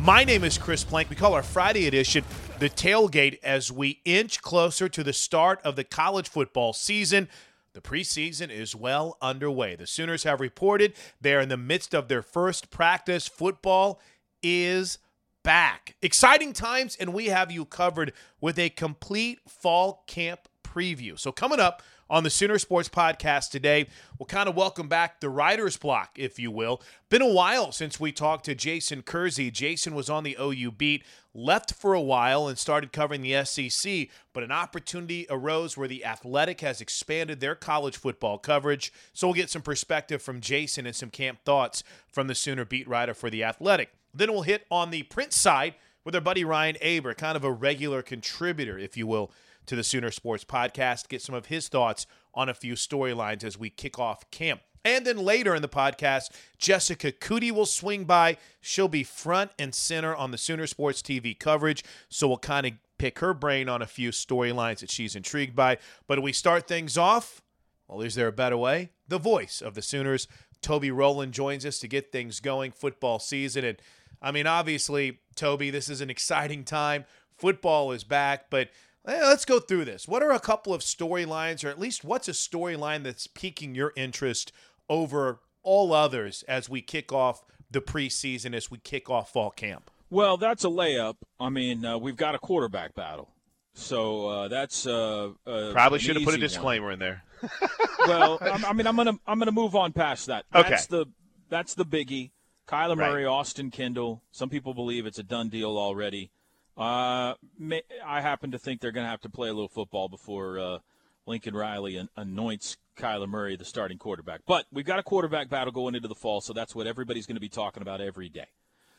My 0.00 0.22
name 0.22 0.44
is 0.44 0.58
Chris 0.58 0.84
Plank. 0.84 1.10
We 1.10 1.16
call 1.16 1.34
our 1.34 1.42
Friday 1.42 1.88
edition 1.88 2.24
the 2.60 2.70
tailgate 2.70 3.40
as 3.42 3.72
we 3.72 4.00
inch 4.04 4.40
closer 4.40 4.88
to 4.88 5.02
the 5.02 5.12
start 5.12 5.60
of 5.64 5.74
the 5.74 5.82
college 5.82 6.28
football 6.28 6.72
season. 6.72 7.28
The 7.72 7.80
preseason 7.80 8.48
is 8.48 8.76
well 8.76 9.18
underway. 9.20 9.74
The 9.74 9.88
Sooners 9.88 10.22
have 10.22 10.40
reported 10.40 10.94
they're 11.20 11.40
in 11.40 11.48
the 11.48 11.56
midst 11.56 11.94
of 11.94 12.06
their 12.06 12.22
first 12.22 12.70
practice. 12.70 13.26
Football 13.26 14.00
is 14.40 14.98
back. 15.42 15.96
Exciting 16.00 16.52
times, 16.52 16.96
and 17.00 17.12
we 17.12 17.26
have 17.26 17.50
you 17.50 17.64
covered 17.64 18.12
with 18.40 18.56
a 18.56 18.70
complete 18.70 19.40
fall 19.48 20.04
camp 20.06 20.48
preview. 20.62 21.18
So, 21.18 21.32
coming 21.32 21.58
up, 21.58 21.82
on 22.10 22.24
the 22.24 22.30
Sooner 22.30 22.58
Sports 22.58 22.88
Podcast 22.88 23.50
today. 23.50 23.86
We'll 24.18 24.26
kind 24.26 24.48
of 24.48 24.56
welcome 24.56 24.88
back 24.88 25.20
the 25.20 25.28
writer's 25.28 25.76
block, 25.76 26.12
if 26.16 26.38
you 26.38 26.50
will. 26.50 26.80
Been 27.10 27.22
a 27.22 27.32
while 27.32 27.72
since 27.72 28.00
we 28.00 28.12
talked 28.12 28.44
to 28.46 28.54
Jason 28.54 29.02
Kersey. 29.02 29.50
Jason 29.50 29.94
was 29.94 30.08
on 30.08 30.24
the 30.24 30.36
OU 30.40 30.72
beat, 30.72 31.04
left 31.34 31.74
for 31.74 31.94
a 31.94 32.00
while, 32.00 32.48
and 32.48 32.58
started 32.58 32.92
covering 32.92 33.22
the 33.22 33.44
SEC, 33.44 34.08
but 34.32 34.42
an 34.42 34.52
opportunity 34.52 35.26
arose 35.28 35.76
where 35.76 35.88
the 35.88 36.04
Athletic 36.04 36.60
has 36.60 36.80
expanded 36.80 37.40
their 37.40 37.54
college 37.54 37.96
football 37.96 38.38
coverage. 38.38 38.92
So 39.12 39.28
we'll 39.28 39.34
get 39.34 39.50
some 39.50 39.62
perspective 39.62 40.22
from 40.22 40.40
Jason 40.40 40.86
and 40.86 40.96
some 40.96 41.10
camp 41.10 41.40
thoughts 41.44 41.82
from 42.10 42.26
the 42.26 42.34
Sooner 42.34 42.64
beat 42.64 42.88
writer 42.88 43.14
for 43.14 43.30
the 43.30 43.44
Athletic. 43.44 43.90
Then 44.14 44.32
we'll 44.32 44.42
hit 44.42 44.66
on 44.70 44.90
the 44.90 45.02
print 45.04 45.32
side 45.32 45.74
with 46.04 46.14
our 46.14 46.20
buddy 46.20 46.44
Ryan 46.44 46.76
Aber, 46.80 47.12
kind 47.12 47.36
of 47.36 47.44
a 47.44 47.52
regular 47.52 48.00
contributor, 48.00 48.78
if 48.78 48.96
you 48.96 49.06
will, 49.06 49.30
to 49.68 49.76
the 49.76 49.84
Sooner 49.84 50.10
Sports 50.10 50.44
Podcast, 50.44 51.08
get 51.08 51.22
some 51.22 51.34
of 51.34 51.46
his 51.46 51.68
thoughts 51.68 52.06
on 52.34 52.48
a 52.48 52.54
few 52.54 52.74
storylines 52.74 53.44
as 53.44 53.58
we 53.58 53.70
kick 53.70 53.98
off 53.98 54.28
camp. 54.30 54.60
And 54.84 55.06
then 55.06 55.18
later 55.18 55.54
in 55.54 55.62
the 55.62 55.68
podcast, 55.68 56.30
Jessica 56.56 57.12
Coody 57.12 57.50
will 57.50 57.66
swing 57.66 58.04
by. 58.04 58.38
She'll 58.60 58.88
be 58.88 59.04
front 59.04 59.50
and 59.58 59.74
center 59.74 60.14
on 60.14 60.30
the 60.30 60.38
Sooner 60.38 60.66
Sports 60.66 61.02
TV 61.02 61.38
coverage. 61.38 61.84
So 62.08 62.28
we'll 62.28 62.38
kind 62.38 62.66
of 62.66 62.72
pick 62.98 63.18
her 63.18 63.34
brain 63.34 63.68
on 63.68 63.82
a 63.82 63.86
few 63.86 64.10
storylines 64.10 64.78
that 64.80 64.90
she's 64.90 65.14
intrigued 65.14 65.54
by. 65.54 65.78
But 66.06 66.22
we 66.22 66.32
start 66.32 66.66
things 66.66 66.96
off, 66.96 67.42
well, 67.86 68.00
is 68.00 68.14
there 68.14 68.28
a 68.28 68.32
better 68.32 68.56
way? 68.56 68.90
The 69.08 69.18
voice 69.18 69.60
of 69.60 69.74
the 69.74 69.82
Sooners, 69.82 70.28
Toby 70.62 70.90
Rowland, 70.90 71.34
joins 71.34 71.66
us 71.66 71.78
to 71.80 71.88
get 71.88 72.10
things 72.10 72.40
going 72.40 72.72
football 72.72 73.18
season. 73.18 73.64
And 73.64 73.82
I 74.22 74.32
mean, 74.32 74.46
obviously, 74.46 75.20
Toby, 75.34 75.68
this 75.68 75.90
is 75.90 76.00
an 76.00 76.08
exciting 76.08 76.64
time. 76.64 77.04
Football 77.36 77.92
is 77.92 78.04
back, 78.04 78.48
but 78.48 78.70
let's 79.16 79.44
go 79.44 79.58
through 79.58 79.86
this. 79.86 80.06
What 80.06 80.22
are 80.22 80.32
a 80.32 80.40
couple 80.40 80.74
of 80.74 80.82
storylines, 80.82 81.64
or 81.64 81.68
at 81.68 81.78
least 81.78 82.04
what's 82.04 82.28
a 82.28 82.32
storyline 82.32 83.02
that's 83.02 83.26
piquing 83.26 83.74
your 83.74 83.92
interest 83.96 84.52
over 84.88 85.40
all 85.62 85.92
others 85.92 86.44
as 86.48 86.68
we 86.68 86.82
kick 86.82 87.12
off 87.12 87.44
the 87.70 87.80
preseason, 87.80 88.54
as 88.54 88.70
we 88.70 88.78
kick 88.78 89.10
off 89.10 89.32
fall 89.32 89.50
camp? 89.50 89.90
Well, 90.10 90.36
that's 90.36 90.64
a 90.64 90.68
layup. 90.68 91.16
I 91.38 91.50
mean, 91.50 91.84
uh, 91.84 91.98
we've 91.98 92.16
got 92.16 92.34
a 92.34 92.38
quarterback 92.38 92.94
battle. 92.94 93.30
So 93.74 94.26
uh, 94.26 94.48
that's 94.48 94.86
uh, 94.86 95.30
uh 95.46 95.72
probably 95.72 96.00
should 96.00 96.16
have 96.16 96.24
put 96.24 96.34
a 96.34 96.38
disclaimer 96.38 96.86
one. 96.86 96.94
in 96.94 96.98
there. 96.98 97.22
well, 98.06 98.38
I 98.42 98.72
mean, 98.72 98.86
I'm 98.86 98.96
gonna 98.96 99.18
I'm 99.26 99.38
gonna 99.38 99.52
move 99.52 99.76
on 99.76 99.92
past 99.92 100.26
that. 100.26 100.46
That's 100.52 100.90
okay. 100.90 101.04
the 101.04 101.06
that's 101.48 101.74
the 101.74 101.84
biggie. 101.84 102.32
Kyler 102.66 102.96
Murray, 102.96 103.24
right. 103.24 103.30
Austin 103.30 103.70
Kendall. 103.70 104.22
Some 104.30 104.50
people 104.50 104.74
believe 104.74 105.06
it's 105.06 105.18
a 105.18 105.22
done 105.22 105.48
deal 105.48 105.78
already. 105.78 106.30
Uh, 106.78 107.34
may, 107.58 107.82
I 108.06 108.20
happen 108.20 108.52
to 108.52 108.58
think 108.58 108.80
they're 108.80 108.92
going 108.92 109.04
to 109.04 109.10
have 109.10 109.20
to 109.22 109.28
play 109.28 109.48
a 109.48 109.52
little 109.52 109.68
football 109.68 110.08
before 110.08 110.60
uh, 110.60 110.78
Lincoln 111.26 111.54
Riley 111.54 112.00
anoints 112.16 112.76
Kyler 112.96 113.28
Murray 113.28 113.56
the 113.56 113.64
starting 113.64 113.98
quarterback. 113.98 114.42
But 114.46 114.66
we've 114.72 114.86
got 114.86 115.00
a 115.00 115.02
quarterback 115.02 115.50
battle 115.50 115.72
going 115.72 115.96
into 115.96 116.06
the 116.06 116.14
fall, 116.14 116.40
so 116.40 116.52
that's 116.52 116.76
what 116.76 116.86
everybody's 116.86 117.26
going 117.26 117.36
to 117.36 117.40
be 117.40 117.48
talking 117.48 117.82
about 117.82 118.00
every 118.00 118.28
day. 118.28 118.46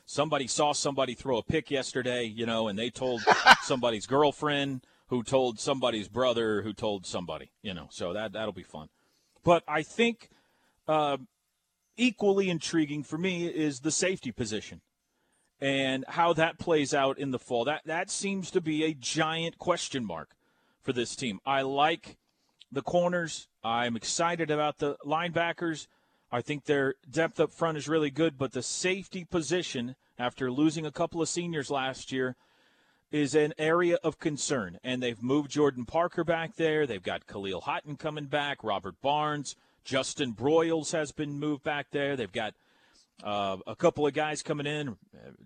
Somebody 0.04 0.46
saw 0.46 0.72
somebody 0.72 1.14
throw 1.14 1.38
a 1.38 1.42
pick 1.42 1.70
yesterday, 1.70 2.24
you 2.24 2.44
know, 2.44 2.68
and 2.68 2.78
they 2.78 2.90
told 2.90 3.22
somebody's 3.62 4.06
girlfriend 4.06 4.82
who 5.06 5.22
told 5.22 5.58
somebody's 5.58 6.08
brother 6.08 6.62
who 6.62 6.72
told 6.72 7.06
somebody, 7.06 7.50
you 7.62 7.72
know. 7.72 7.86
So 7.90 8.12
that 8.12 8.32
that'll 8.32 8.52
be 8.52 8.62
fun. 8.62 8.88
But 9.42 9.62
I 9.66 9.82
think 9.82 10.28
uh, 10.86 11.16
equally 11.96 12.50
intriguing 12.50 13.04
for 13.04 13.16
me 13.16 13.46
is 13.46 13.80
the 13.80 13.90
safety 13.90 14.32
position 14.32 14.82
and 15.60 16.04
how 16.08 16.32
that 16.32 16.58
plays 16.58 16.94
out 16.94 17.18
in 17.18 17.30
the 17.30 17.38
fall. 17.38 17.64
That 17.64 17.82
that 17.84 18.10
seems 18.10 18.50
to 18.52 18.60
be 18.60 18.84
a 18.84 18.94
giant 18.94 19.58
question 19.58 20.04
mark 20.04 20.30
for 20.82 20.92
this 20.92 21.14
team. 21.14 21.40
I 21.44 21.62
like 21.62 22.16
the 22.72 22.82
corners. 22.82 23.48
I'm 23.62 23.96
excited 23.96 24.50
about 24.50 24.78
the 24.78 24.96
linebackers. 25.04 25.86
I 26.32 26.40
think 26.40 26.64
their 26.64 26.94
depth 27.10 27.40
up 27.40 27.50
front 27.50 27.76
is 27.76 27.88
really 27.88 28.10
good, 28.10 28.38
but 28.38 28.52
the 28.52 28.62
safety 28.62 29.24
position 29.24 29.96
after 30.18 30.50
losing 30.50 30.86
a 30.86 30.92
couple 30.92 31.20
of 31.20 31.28
seniors 31.28 31.70
last 31.70 32.12
year 32.12 32.36
is 33.10 33.34
an 33.34 33.52
area 33.58 33.98
of 34.04 34.20
concern. 34.20 34.78
And 34.84 35.02
they've 35.02 35.22
moved 35.22 35.50
Jordan 35.50 35.84
Parker 35.84 36.22
back 36.22 36.54
there. 36.54 36.86
They've 36.86 37.02
got 37.02 37.26
Kahlil 37.26 37.64
Haughton 37.64 37.96
coming 37.96 38.26
back, 38.26 38.62
Robert 38.62 39.00
Barnes, 39.02 39.56
Justin 39.84 40.32
Broiles 40.32 40.92
has 40.92 41.10
been 41.10 41.38
moved 41.40 41.64
back 41.64 41.90
there. 41.90 42.16
They've 42.16 42.30
got 42.30 42.54
Uh, 43.22 43.58
a 43.66 43.76
couple 43.76 44.06
of 44.06 44.14
guys 44.14 44.42
coming 44.42 44.66
in, 44.66 44.96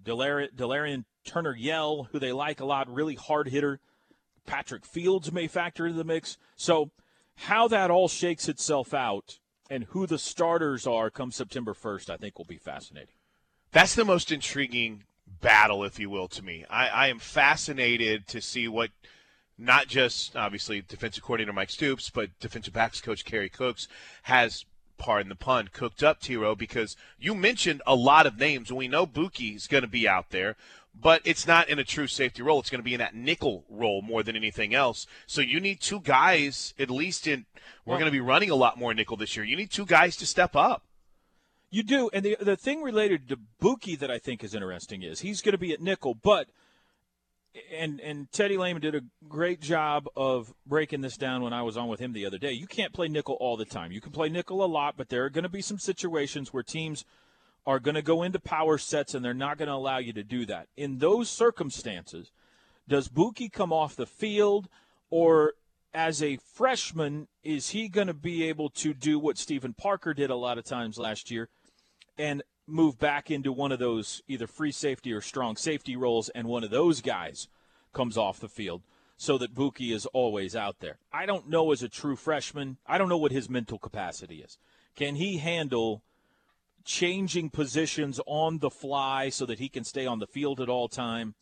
Delar- 0.03 0.53
Delarrion 0.55 1.05
Turner 1.25 1.55
Yell, 1.55 2.09
who 2.13 2.19
they 2.19 2.33
like 2.33 2.61
a 2.61 2.65
lot, 2.65 2.93
really 2.93 3.15
hard 3.15 3.49
hitter. 3.49 3.81
Patrick 4.47 4.85
Fields 4.85 5.33
may 5.33 5.47
factor 5.47 5.87
into 5.87 5.99
the 5.99 6.05
mix. 6.05 6.37
So, 6.57 6.91
how 7.37 7.67
that 7.69 7.91
all 7.91 8.09
shakes 8.09 8.49
itself 8.49 8.95
out 8.95 9.39
and 9.71 9.85
who 9.85 10.07
the 10.07 10.19
starters 10.19 10.87
are 10.87 11.11
come 11.11 11.33
September 11.33 11.75
1st, 11.75 12.11
I 12.11 12.17
think 12.17 12.39
will 12.39 12.45
be 12.45 12.59
fascinating. 12.59 13.15
That's 13.73 13.95
the 13.95 14.05
most 14.05 14.31
intriguing 14.31 15.05
battle, 15.41 15.83
if 15.83 15.99
you 15.99 16.11
will, 16.11 16.29
to 16.29 16.43
me. 16.43 16.65
I, 16.71 16.89
I 16.89 17.07
am 17.09 17.19
fascinated 17.19 18.29
to 18.29 18.41
see 18.41 18.69
what 18.69 18.91
not 19.59 19.89
just 19.89 20.37
obviously 20.37 20.83
defensive 20.83 21.23
coordinator 21.25 21.53
Mike 21.53 21.71
Stoops, 21.71 22.11
but 22.11 22.39
defensive 22.41 22.75
backs 22.75 23.01
coach 23.01 23.25
Kerry 23.25 23.49
Cooks 23.49 23.89
has 24.25 24.65
pardon 24.99 25.29
the 25.29 25.35
pun, 25.35 25.69
cooked 25.73 26.03
up, 26.03 26.21
T-Row, 26.21 26.55
because 26.55 26.97
you 27.19 27.35
mentioned 27.35 27.83
a 27.87 27.95
lot 27.95 28.27
of 28.27 28.39
names, 28.39 28.71
and 28.71 28.79
we 28.79 28.89
know 28.89 29.07
Buki 29.07 29.57
is 29.57 29.67
going 29.67 29.83
to 29.83 29.89
be 29.89 30.09
out 30.09 30.31
there, 30.31 30.57
but 30.99 31.21
it's 31.25 31.47
not 31.47 31.69
in 31.69 31.79
a 31.79 31.85
true 31.85 32.07
safety 32.07 32.43
role. 32.43 32.61
It's 32.61 32.71
going 32.71 32.81
to 32.81 32.85
be 32.85 32.95
in 32.95 33.01
that 33.01 33.15
nickel 33.15 33.65
role 33.69 34.03
more 34.03 34.23
than 34.23 34.37
anything 34.37 34.75
else. 34.75 35.07
So 35.27 35.41
you 35.41 35.61
need 35.61 35.81
two 35.81 36.01
guys, 36.01 36.75
at 36.79 36.91
least 36.91 37.27
in, 37.27 37.47
we're 37.85 37.93
well, 37.93 37.99
going 37.99 38.13
to 38.13 38.17
be 38.17 38.21
running 38.21 38.51
a 38.51 38.55
lot 38.55 38.79
more 38.79 38.95
nickel 38.95 39.17
this 39.17 39.37
year. 39.37 39.45
You 39.45 39.57
need 39.57 39.71
two 39.71 39.87
guys 39.87 40.17
to 40.17 40.27
step 40.27 40.55
up. 40.55 40.83
You 41.71 41.83
do, 41.83 42.09
and 42.13 42.25
the 42.25 42.37
the 42.41 42.57
thing 42.57 42.83
related 42.83 43.29
to 43.29 43.39
Buki 43.61 43.99
that 43.99 44.09
I 44.09 44.19
think 44.19 44.45
is 44.45 44.55
interesting 44.55 45.03
is 45.03 45.21
he's 45.21 45.43
going 45.43 45.53
to 45.53 45.59
be 45.59 45.73
at 45.73 45.81
nickel, 45.81 46.15
but– 46.15 46.49
and 47.73 48.01
and 48.01 48.31
Teddy 48.33 48.57
Lehman 48.57 48.83
did 48.83 48.95
a 48.95 49.03
great 49.29 49.61
job 49.61 50.09
of 50.17 50.53
breaking 50.67 51.01
this 51.01 51.17
down 51.17 51.43
when 51.43 51.53
I 51.53 51.63
was 51.63 51.77
on 51.77 51.89
with 51.89 52.01
him 52.01 52.13
the 52.13 52.27
other 52.27 52.39
day. 52.39 52.53
You 52.53 52.67
can't 52.67 52.93
play 52.93 53.09
nickel 53.09 53.37
all 53.41 53.57
the 53.57 53.65
time. 53.65 53.93
You 53.93 54.01
can 54.01 54.13
play 54.13 54.29
nickel 54.29 54.65
a 54.65 54.67
lot, 54.67 54.97
but 54.97 55.09
there 55.09 55.25
are 55.25 55.31
going 55.31 55.45
to 55.45 55.49
be 55.49 55.63
some 55.63 55.79
situations 55.79 56.53
where 56.53 56.63
teams 56.63 57.05
are 57.67 57.81
going 57.81 57.95
to 57.95 58.03
go 58.03 58.23
into 58.23 58.39
power 58.39 58.77
sets 58.77 59.15
and 59.15 59.25
they're 59.25 59.35
not 59.35 59.59
going 59.59 59.69
to 59.69 59.75
allow 59.75 59.99
you 59.99 60.13
to 60.13 60.23
do 60.23 60.45
that. 60.47 60.69
In 60.77 60.99
those 60.99 61.31
circumstances, 61.31 62.31
does 62.89 63.09
Buki 63.09 63.51
come 63.51 63.73
off 63.73 63.97
the 63.97 64.07
field 64.07 64.69
or 65.11 65.55
as 65.95 66.23
a 66.23 66.37
freshman 66.37 67.29
is 67.43 67.71
he 67.71 67.89
going 67.89 68.09
to 68.09 68.15
be 68.15 68.49
able 68.49 68.69
to 68.69 68.93
do 68.93 69.19
what 69.19 69.39
Steven 69.39 69.73
Parker 69.73 70.13
did 70.13 70.29
a 70.29 70.37
lot 70.37 70.59
of 70.59 70.65
times 70.65 70.99
last 70.99 71.31
year 71.31 71.49
and 72.19 72.43
move 72.67 72.99
back 72.99 73.31
into 73.31 73.53
one 73.53 73.73
of 73.73 73.79
those 73.79 74.23
either 74.29 74.47
free 74.47 74.73
safety 74.73 75.13
or 75.13 75.21
strong 75.21 75.57
safety 75.57 75.97
roles, 75.97 76.29
and 76.31 76.47
one 76.47 76.65
of 76.65 76.71
those 76.71 77.01
guys 77.01 77.49
comes 77.93 78.17
off 78.17 78.41
the 78.41 78.49
field 78.49 78.83
so 79.17 79.39
that 79.39 79.55
Buki 79.55 79.93
is 79.93 80.07
always 80.07 80.57
out 80.57 80.81
there. 80.81 80.99
I 81.13 81.27
don't 81.27 81.49
know 81.49 81.73
as 81.73 81.83
a 81.83 81.89
true 81.89 82.17
freshman, 82.17 82.79
I 82.87 82.99
don't 82.99 83.09
know 83.09 83.19
what 83.19 83.33
his 83.33 83.49
mental 83.49 83.79
capacity 83.79 84.43
is. 84.43 84.59
Can 84.97 85.17
he 85.17 85.39
handle 85.39 86.03
changing 86.85 87.51
positions 87.51 88.21
on 88.27 88.59
the 88.59 88.71
fly 88.71 89.29
so 89.29 89.47
that 89.47 89.59
he 89.59 89.69
can 89.69 89.85
stay 89.85 90.07
on 90.07 90.19
the 90.19 90.27
field 90.27 90.61
at 90.61 90.69
all 90.69 90.89
time? 90.89 91.35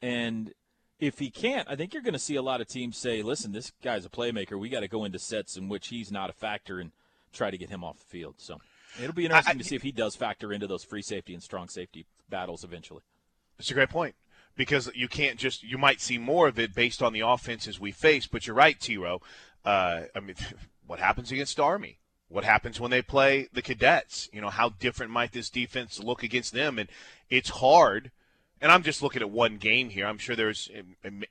And 0.00 0.52
if 0.98 1.18
he 1.18 1.30
can't, 1.30 1.68
I 1.68 1.76
think 1.76 1.92
you're 1.92 2.02
going 2.02 2.12
to 2.12 2.18
see 2.18 2.36
a 2.36 2.42
lot 2.42 2.60
of 2.60 2.68
teams 2.68 2.96
say, 2.96 3.22
"Listen, 3.22 3.52
this 3.52 3.72
guy's 3.82 4.04
a 4.04 4.10
playmaker. 4.10 4.58
We 4.58 4.68
got 4.68 4.80
to 4.80 4.88
go 4.88 5.04
into 5.04 5.18
sets 5.18 5.56
in 5.56 5.68
which 5.68 5.88
he's 5.88 6.10
not 6.10 6.30
a 6.30 6.32
factor 6.32 6.80
and 6.80 6.92
try 7.32 7.50
to 7.50 7.58
get 7.58 7.70
him 7.70 7.84
off 7.84 7.98
the 7.98 8.04
field." 8.04 8.34
So 8.38 8.60
It'll 9.00 9.14
be 9.14 9.24
interesting 9.24 9.56
I, 9.56 9.58
to 9.58 9.64
see 9.64 9.76
if 9.76 9.82
he 9.82 9.92
does 9.92 10.16
factor 10.16 10.52
into 10.52 10.66
those 10.66 10.84
free 10.84 11.02
safety 11.02 11.34
and 11.34 11.42
strong 11.42 11.68
safety 11.68 12.06
battles 12.28 12.64
eventually. 12.64 13.02
It's 13.58 13.70
a 13.70 13.74
great 13.74 13.90
point 13.90 14.14
because 14.56 14.90
you 14.94 15.08
can't 15.08 15.38
just 15.38 15.62
you 15.62 15.78
might 15.78 16.00
see 16.00 16.18
more 16.18 16.48
of 16.48 16.58
it 16.58 16.74
based 16.74 17.02
on 17.02 17.12
the 17.12 17.20
offenses 17.20 17.80
we 17.80 17.92
face. 17.92 18.26
But 18.26 18.46
you're 18.46 18.56
right, 18.56 18.78
T-Row. 18.78 19.20
Uh, 19.64 20.02
I 20.14 20.20
mean, 20.20 20.36
what 20.86 20.98
happens 20.98 21.32
against 21.32 21.60
Army? 21.60 21.98
What 22.28 22.44
happens 22.44 22.80
when 22.80 22.90
they 22.90 23.02
play 23.02 23.48
the 23.52 23.62
Cadets? 23.62 24.28
You 24.32 24.40
know, 24.40 24.48
how 24.48 24.70
different 24.70 25.12
might 25.12 25.32
this 25.32 25.50
defense 25.50 26.00
look 26.00 26.22
against 26.22 26.54
them? 26.54 26.78
And 26.78 26.88
it's 27.28 27.50
hard. 27.50 28.10
And 28.62 28.70
I'm 28.70 28.84
just 28.84 29.02
looking 29.02 29.22
at 29.22 29.30
one 29.30 29.56
game 29.56 29.90
here. 29.90 30.06
I'm 30.06 30.18
sure 30.18 30.36
there's 30.36 30.70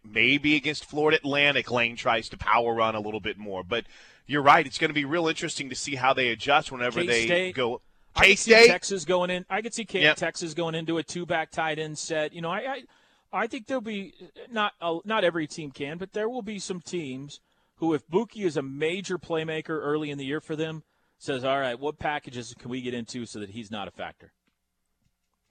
maybe 0.04 0.56
against 0.58 0.84
Florida 0.84 1.18
Atlantic, 1.18 1.72
Lane 1.72 1.96
tries 1.96 2.28
to 2.30 2.38
power 2.38 2.74
run 2.74 2.94
a 2.94 3.00
little 3.00 3.22
bit 3.22 3.38
more, 3.38 3.64
but 3.64 3.86
you're 4.28 4.42
right. 4.42 4.66
It's 4.66 4.78
going 4.78 4.90
to 4.90 4.94
be 4.94 5.06
real 5.06 5.30
interesting 5.30 5.70
to 5.70 5.76
see 5.76 5.96
how 5.96 6.14
they 6.14 6.28
adjust 6.28 6.74
whenever 6.74 7.00
K-State. 7.00 7.30
they 7.30 7.52
go. 7.54 7.82
K 8.14 8.36
State, 8.36 8.68
Texas 8.68 9.06
going 9.06 9.30
in. 9.30 9.46
I 9.50 9.62
could 9.62 9.74
see 9.74 9.86
K- 9.86 10.02
yep. 10.02 10.18
Texas 10.18 10.54
going 10.54 10.76
into 10.76 10.98
a 10.98 11.04
two-back 11.04 11.52
tight 11.52 11.80
end 11.80 11.98
set. 11.98 12.34
You 12.34 12.42
know, 12.42 12.50
I, 12.50 12.58
I, 12.58 12.82
I 13.32 13.48
think 13.48 13.68
there'll 13.68 13.80
be 13.80 14.14
not 14.52 14.74
uh, 14.82 15.00
not 15.06 15.24
every 15.24 15.48
team 15.48 15.72
can, 15.72 15.98
but 15.98 16.12
there 16.12 16.28
will 16.28 16.42
be 16.42 16.60
some 16.60 16.82
teams 16.82 17.40
who, 17.78 17.94
if 17.94 18.06
Buki 18.10 18.44
is 18.46 18.58
a 18.58 18.62
major 18.62 19.18
playmaker 19.18 19.70
early 19.70 20.12
in 20.12 20.18
the 20.18 20.26
year 20.26 20.42
for 20.42 20.58
them, 20.58 20.84
says, 21.18 21.46
"All 21.46 21.60
right, 21.60 21.80
what 21.80 22.00
packages 22.00 22.54
can 22.60 22.70
we 22.70 22.82
get 22.82 22.94
into 22.94 23.26
so 23.26 23.40
that 23.40 23.52
he's 23.52 23.72
not 23.72 23.88
a 23.88 23.92
factor?" 23.92 24.34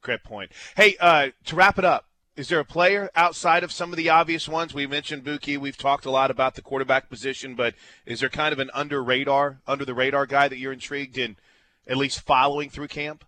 Great 0.03 0.25
point. 0.25 0.53
Hey, 0.77 0.97
uh, 0.99 1.29
to 1.45 1.57
wrap 1.57 1.79
it 1.79 1.85
up, 1.85 2.07
is 2.37 2.49
there 2.49 2.61
a 2.61 2.65
player 2.65 3.11
outside 3.15 3.63
of 3.63 3.73
some 3.73 3.91
of 3.93 3.99
the 3.99 4.09
obvious 4.09 4.49
ones? 4.49 4.73
We 4.73 4.87
mentioned 4.87 5.25
Buki. 5.25 5.59
We've 5.59 5.77
talked 5.77 6.07
a 6.07 6.11
lot 6.11 6.31
about 6.31 6.55
the 6.55 6.63
quarterback 6.63 7.11
position, 7.11 7.55
but 7.55 7.75
is 8.07 8.21
there 8.21 8.31
kind 8.31 8.53
of 8.53 8.59
an 8.59 8.71
under 8.73 9.03
radar, 9.03 9.61
under 9.67 9.85
the 9.85 9.95
radar 9.95 10.25
guy 10.25 10.49
that 10.49 10.57
you're 10.57 10.73
intrigued 10.73 11.19
in, 11.19 11.37
at 11.87 11.99
least 11.99 12.23
following 12.23 12.71
through 12.71 12.89
camp? 12.89 13.25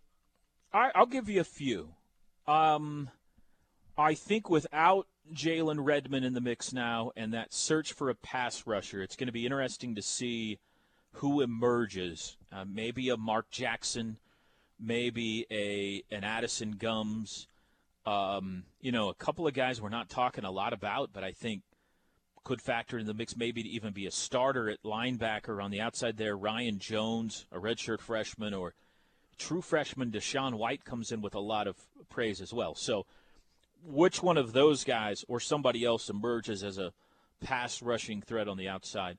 I, 0.73 0.91
will 0.99 1.07
give 1.07 1.29
you 1.29 1.41
a 1.41 1.45
few. 1.45 1.91
Um, 2.47 3.11
I 3.99 4.15
think 4.15 4.49
without 4.49 5.07
Jalen 5.35 5.85
Redmond 5.85 6.25
in 6.25 6.33
the 6.33 6.41
mix 6.41 6.73
now 6.73 7.13
and 7.15 7.35
that 7.35 7.53
search 7.53 7.93
for 7.93 8.09
a 8.09 8.15
pass 8.15 8.67
rusher, 8.67 9.03
it's 9.03 9.17
going 9.17 9.27
to 9.27 9.33
be 9.33 9.45
interesting 9.45 9.95
to 9.95 10.03
see 10.03 10.59
who 11.17 11.43
emerges. 11.43 12.39
Uh, 12.51 12.65
maybe 12.67 13.11
a 13.11 13.17
Mark 13.17 13.51
Jackson, 13.51 14.17
maybe 14.83 15.47
a 15.51 16.03
an 16.15 16.25
Addison 16.25 16.73
Gumbs 16.73 17.47
um, 18.05 18.65
you 18.81 18.93
know, 18.93 19.09
a 19.09 19.15
couple 19.15 19.47
of 19.47 19.55
guys 19.55 19.81
we're 19.81 19.89
not 19.89 20.09
talking 20.09 20.45
a 20.45 20.51
lot 20.51 20.73
about, 20.73 21.11
but 21.13 21.23
I 21.23 21.33
think 21.33 21.63
could 22.45 22.61
factor 22.61 22.99
in 22.99 23.07
the 23.07 23.15
mix 23.15 23.37
maybe 23.37 23.63
to 23.63 23.69
even 23.69 23.93
be 23.93 24.07
a 24.07 24.11
starter 24.11 24.69
at 24.69 24.83
linebacker 24.83 25.63
on 25.63 25.71
the 25.71 25.81
outside 25.81 26.17
there. 26.17 26.37
Ryan 26.37 26.81
Jones, 26.81 27.47
a 27.53 27.59
redshirt 27.59 28.01
freshman, 28.01 28.53
or 28.53 28.75
true 29.39 29.63
freshman 29.63 30.11
DaShaun 30.11 30.55
White 30.55 30.85
comes 30.85 31.13
in 31.13 31.21
with 31.21 31.37
a 31.37 31.41
lot 31.41 31.69
of 31.69 31.77
praise 32.11 32.41
as 32.41 32.53
well. 32.53 32.75
So, 32.75 33.07
which 33.85 34.23
one 34.23 34.37
of 34.37 34.53
those 34.53 34.83
guys 34.83 35.25
or 35.29 35.39
somebody 35.39 35.85
else 35.85 36.11
emerges 36.11 36.65
as 36.65 36.79
a 36.79 36.93
pass 37.41 37.81
rushing 37.83 38.21
threat 38.21 38.49
on 38.49 38.57
the 38.57 38.69
outside? 38.69 39.19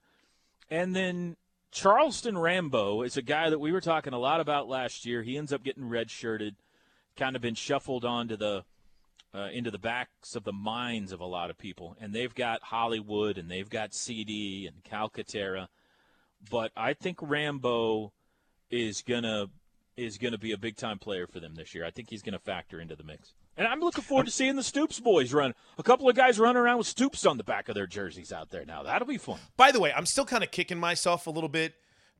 And 0.69 0.93
then 0.93 1.37
Charleston 1.73 2.37
Rambo 2.37 3.01
is 3.01 3.17
a 3.17 3.23
guy 3.23 3.49
that 3.49 3.57
we 3.57 3.71
were 3.71 3.81
talking 3.81 4.13
a 4.13 4.19
lot 4.19 4.39
about 4.39 4.69
last 4.69 5.07
year. 5.07 5.23
He 5.23 5.37
ends 5.37 5.51
up 5.51 5.63
getting 5.63 5.85
redshirted, 5.85 6.53
kind 7.17 7.35
of 7.35 7.41
been 7.41 7.55
shuffled 7.55 8.05
onto 8.05 8.37
the 8.37 8.63
uh, 9.33 9.49
into 9.51 9.71
the 9.71 9.79
backs 9.79 10.35
of 10.35 10.43
the 10.43 10.53
minds 10.53 11.11
of 11.11 11.19
a 11.19 11.25
lot 11.25 11.49
of 11.49 11.57
people. 11.57 11.97
And 11.99 12.13
they've 12.13 12.33
got 12.33 12.61
Hollywood 12.61 13.39
and 13.39 13.49
they've 13.49 13.69
got 13.69 13.95
CD 13.95 14.67
and 14.67 14.83
Calcaterra. 14.83 15.67
But 16.47 16.71
I 16.77 16.93
think 16.93 17.17
Rambo 17.19 18.11
is 18.69 19.01
gonna 19.01 19.47
is 19.97 20.19
gonna 20.19 20.37
be 20.37 20.51
a 20.51 20.57
big 20.57 20.75
time 20.75 20.99
player 20.99 21.25
for 21.25 21.39
them 21.39 21.55
this 21.55 21.73
year. 21.73 21.85
I 21.85 21.89
think 21.89 22.11
he's 22.11 22.21
gonna 22.21 22.37
factor 22.37 22.79
into 22.79 22.95
the 22.95 23.03
mix. 23.03 23.33
And 23.55 23.67
I'm 23.67 23.79
looking 23.81 24.03
forward 24.03 24.25
to 24.25 24.31
seeing 24.31 24.55
the 24.55 24.63
Stoops 24.63 24.99
boys 24.99 25.31
run. 25.31 25.53
A 25.77 25.83
couple 25.83 26.09
of 26.09 26.15
guys 26.15 26.39
running 26.39 26.61
around 26.61 26.79
with 26.79 26.87
Stoops 26.87 27.25
on 27.25 27.37
the 27.37 27.43
back 27.43 27.69
of 27.69 27.75
their 27.75 27.85
jerseys 27.87 28.31
out 28.31 28.49
there 28.49 28.65
now. 28.65 28.83
That'll 28.83 29.07
be 29.07 29.17
fun. 29.17 29.39
By 29.57 29.71
the 29.71 29.79
way, 29.79 29.93
I'm 29.93 30.07
still 30.07 30.25
kind 30.25 30.43
of 30.43 30.51
kicking 30.51 30.79
myself 30.79 31.27
a 31.27 31.29
little 31.29 31.49
bit 31.49 31.75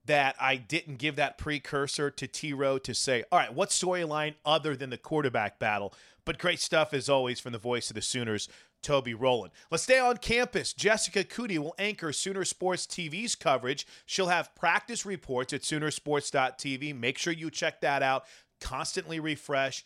that 0.06 0.36
I 0.40 0.58
didn't 0.58 0.98
give 0.98 1.16
that 1.16 1.38
precursor 1.38 2.12
to 2.12 2.28
T 2.28 2.54
Row 2.54 2.78
to 2.80 2.94
say, 2.94 3.24
all 3.32 3.40
right, 3.40 3.54
what 3.54 3.70
storyline 3.70 4.36
other 4.46 4.76
than 4.76 4.90
the 4.90 4.98
quarterback 4.98 5.60
battle? 5.60 5.94
But 6.26 6.38
great 6.38 6.60
stuff 6.60 6.94
as 6.94 7.10
always 7.10 7.40
from 7.40 7.52
the 7.52 7.58
voice 7.58 7.90
of 7.90 7.96
the 7.96 8.02
Sooners, 8.02 8.48
Toby 8.82 9.14
Rowland. 9.14 9.54
Let's 9.72 9.84
stay 9.84 10.00
on 10.00 10.18
campus. 10.18 10.74
Jessica 10.74 11.24
Coody 11.24 11.58
will 11.58 11.76
anchor 11.80 12.14
Sooner 12.14 12.46
Sports 12.46 12.86
TV's 12.86 13.36
coverage. 13.36 13.88
She'll 14.06 14.28
have 14.28 14.54
practice 14.56 15.06
reports 15.06 15.54
at 15.54 15.62
Soonersports.tv. 15.62 16.98
Make 16.98 17.18
sure 17.18 17.34
you 17.34 17.50
check 17.50 17.82
that 17.82 18.04
out. 18.04 18.26
Constantly 18.60 19.20
refresh. 19.20 19.84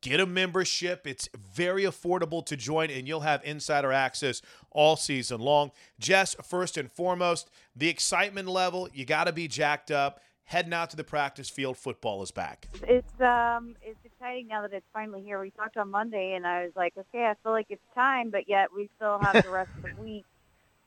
Get 0.00 0.20
a 0.20 0.26
membership. 0.26 1.06
It's 1.06 1.28
very 1.36 1.82
affordable 1.82 2.46
to 2.46 2.56
join, 2.56 2.90
and 2.90 3.08
you'll 3.08 3.20
have 3.20 3.42
insider 3.44 3.92
access 3.92 4.42
all 4.70 4.94
season 4.94 5.40
long. 5.40 5.72
Jess, 5.98 6.36
first 6.44 6.76
and 6.76 6.90
foremost, 6.90 7.50
the 7.74 7.88
excitement 7.88 8.48
level, 8.48 8.88
you 8.92 9.04
got 9.04 9.24
to 9.24 9.32
be 9.32 9.48
jacked 9.48 9.90
up. 9.90 10.20
Heading 10.44 10.72
out 10.72 10.88
to 10.90 10.96
the 10.96 11.04
practice 11.04 11.50
field, 11.50 11.76
football 11.76 12.22
is 12.22 12.30
back. 12.30 12.68
It's 12.84 13.20
um, 13.20 13.76
it's 13.82 13.98
exciting 14.02 14.46
now 14.46 14.62
that 14.62 14.72
it's 14.72 14.86
finally 14.94 15.20
here. 15.20 15.38
We 15.40 15.50
talked 15.50 15.76
on 15.76 15.90
Monday, 15.90 16.32
and 16.36 16.46
I 16.46 16.62
was 16.62 16.72
like, 16.74 16.94
okay, 16.96 17.26
I 17.26 17.34
feel 17.42 17.52
like 17.52 17.66
it's 17.68 17.82
time, 17.94 18.30
but 18.30 18.48
yet 18.48 18.68
we 18.74 18.88
still 18.96 19.18
have 19.18 19.44
the 19.44 19.50
rest 19.50 19.68
of 19.76 19.82
the 19.82 20.02
week. 20.02 20.24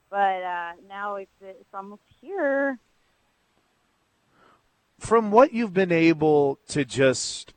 But 0.10 0.42
uh, 0.42 0.72
now 0.90 1.18
it's 1.18 1.30
it's 1.42 1.74
almost 1.76 2.02
here. 2.22 2.80
From 4.98 5.30
what 5.30 5.54
you've 5.54 5.74
been 5.74 5.92
able 5.92 6.58
to 6.70 6.84
just 6.84 7.54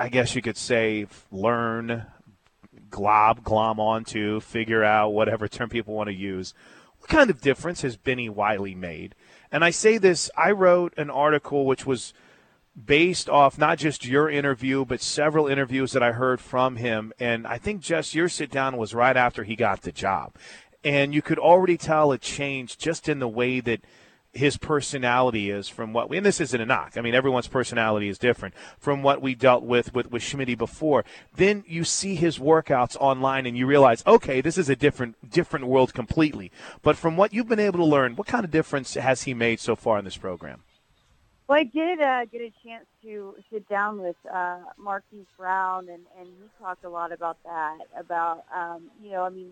I 0.00 0.08
guess 0.08 0.34
you 0.34 0.40
could 0.40 0.56
say, 0.56 1.06
learn, 1.30 2.06
glob, 2.88 3.44
glom 3.44 3.78
onto, 3.78 4.40
figure 4.40 4.82
out 4.82 5.10
whatever 5.10 5.46
term 5.46 5.68
people 5.68 5.92
want 5.92 6.08
to 6.08 6.14
use. 6.14 6.54
What 7.00 7.10
kind 7.10 7.28
of 7.28 7.42
difference 7.42 7.82
has 7.82 7.98
Bennie 7.98 8.30
Wylie 8.30 8.74
made? 8.74 9.14
And 9.52 9.62
I 9.62 9.68
say 9.68 9.98
this, 9.98 10.30
I 10.38 10.52
wrote 10.52 10.94
an 10.96 11.10
article 11.10 11.66
which 11.66 11.84
was 11.84 12.14
based 12.82 13.28
off 13.28 13.58
not 13.58 13.76
just 13.76 14.06
your 14.06 14.30
interview, 14.30 14.86
but 14.86 15.02
several 15.02 15.46
interviews 15.46 15.92
that 15.92 16.02
I 16.02 16.12
heard 16.12 16.40
from 16.40 16.76
him. 16.76 17.12
And 17.20 17.46
I 17.46 17.58
think 17.58 17.82
just 17.82 18.14
your 18.14 18.30
sit 18.30 18.50
down 18.50 18.78
was 18.78 18.94
right 18.94 19.18
after 19.18 19.44
he 19.44 19.54
got 19.54 19.82
the 19.82 19.92
job. 19.92 20.34
And 20.82 21.12
you 21.12 21.20
could 21.20 21.38
already 21.38 21.76
tell 21.76 22.10
a 22.10 22.16
change 22.16 22.78
just 22.78 23.06
in 23.06 23.18
the 23.18 23.28
way 23.28 23.60
that 23.60 23.82
his 24.32 24.56
personality 24.56 25.50
is 25.50 25.68
from 25.68 25.92
what 25.92 26.08
we, 26.08 26.16
and 26.16 26.24
this 26.24 26.40
isn't 26.40 26.60
a 26.60 26.66
knock. 26.66 26.96
I 26.96 27.00
mean, 27.00 27.14
everyone's 27.14 27.48
personality 27.48 28.08
is 28.08 28.18
different 28.18 28.54
from 28.78 29.02
what 29.02 29.20
we 29.20 29.34
dealt 29.34 29.64
with 29.64 29.92
with, 29.92 30.10
with 30.10 30.22
Schmidt 30.22 30.56
before. 30.56 31.04
Then 31.34 31.64
you 31.66 31.84
see 31.84 32.14
his 32.14 32.38
workouts 32.38 32.96
online 33.00 33.46
and 33.46 33.56
you 33.56 33.66
realize, 33.66 34.04
okay, 34.06 34.40
this 34.40 34.56
is 34.56 34.68
a 34.68 34.76
different, 34.76 35.30
different 35.30 35.66
world 35.66 35.94
completely. 35.94 36.52
But 36.82 36.96
from 36.96 37.16
what 37.16 37.32
you've 37.32 37.48
been 37.48 37.60
able 37.60 37.78
to 37.78 37.84
learn, 37.84 38.16
what 38.16 38.26
kind 38.26 38.44
of 38.44 38.50
difference 38.50 38.94
has 38.94 39.22
he 39.22 39.34
made 39.34 39.60
so 39.60 39.74
far 39.74 39.98
in 39.98 40.04
this 40.04 40.16
program? 40.16 40.62
Well, 41.48 41.58
I 41.58 41.64
did 41.64 42.00
uh, 42.00 42.26
get 42.26 42.42
a 42.42 42.52
chance 42.64 42.86
to 43.02 43.34
sit 43.52 43.68
down 43.68 44.00
with 44.00 44.14
uh, 44.32 44.58
Marquise 44.78 45.26
Brown, 45.36 45.88
and, 45.88 46.02
and 46.16 46.28
he 46.28 46.48
talked 46.62 46.84
a 46.84 46.88
lot 46.88 47.10
about 47.10 47.38
that. 47.42 47.78
About 47.98 48.44
um, 48.54 48.88
you 49.02 49.10
know, 49.10 49.24
I 49.24 49.30
mean, 49.30 49.50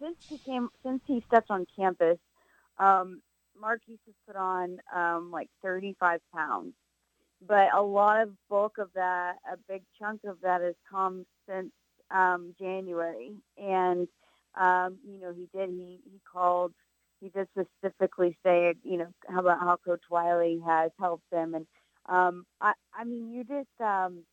since 0.00 0.16
he 0.26 0.38
came, 0.38 0.70
since 0.82 1.02
he 1.06 1.22
stepped 1.28 1.50
on 1.50 1.66
campus, 1.76 2.16
um, 2.78 3.20
Marquise 3.60 3.98
has 4.06 4.14
put 4.26 4.36
on 4.36 4.78
um, 4.94 5.30
like 5.32 5.48
35 5.62 6.20
pounds, 6.34 6.74
but 7.46 7.68
a 7.74 7.82
lot 7.82 8.22
of 8.22 8.30
bulk 8.50 8.78
of 8.78 8.90
that, 8.94 9.36
a 9.52 9.56
big 9.68 9.82
chunk 10.00 10.22
of 10.26 10.38
that 10.42 10.62
has 10.62 10.74
come 10.90 11.26
since 11.48 11.70
um, 12.10 12.54
January, 12.58 13.32
and 13.58 14.08
um, 14.60 14.98
you 15.06 15.20
know, 15.20 15.32
he 15.34 15.48
did. 15.56 15.70
He 15.70 16.00
he 16.04 16.20
called 16.32 16.72
he 17.20 17.30
did 17.30 17.48
specifically 17.82 18.36
say, 18.44 18.74
you 18.84 18.98
know, 18.98 19.08
how 19.28 19.40
about 19.40 19.60
how 19.60 19.76
Coach 19.84 20.02
Wylie 20.10 20.60
has 20.66 20.90
helped 21.00 21.28
them, 21.32 21.54
and 21.54 21.66
um, 22.08 22.46
I, 22.60 22.72
I 22.94 23.04
mean, 23.04 23.30
you 23.32 23.44
just, 23.44 23.68
um, 23.80 24.24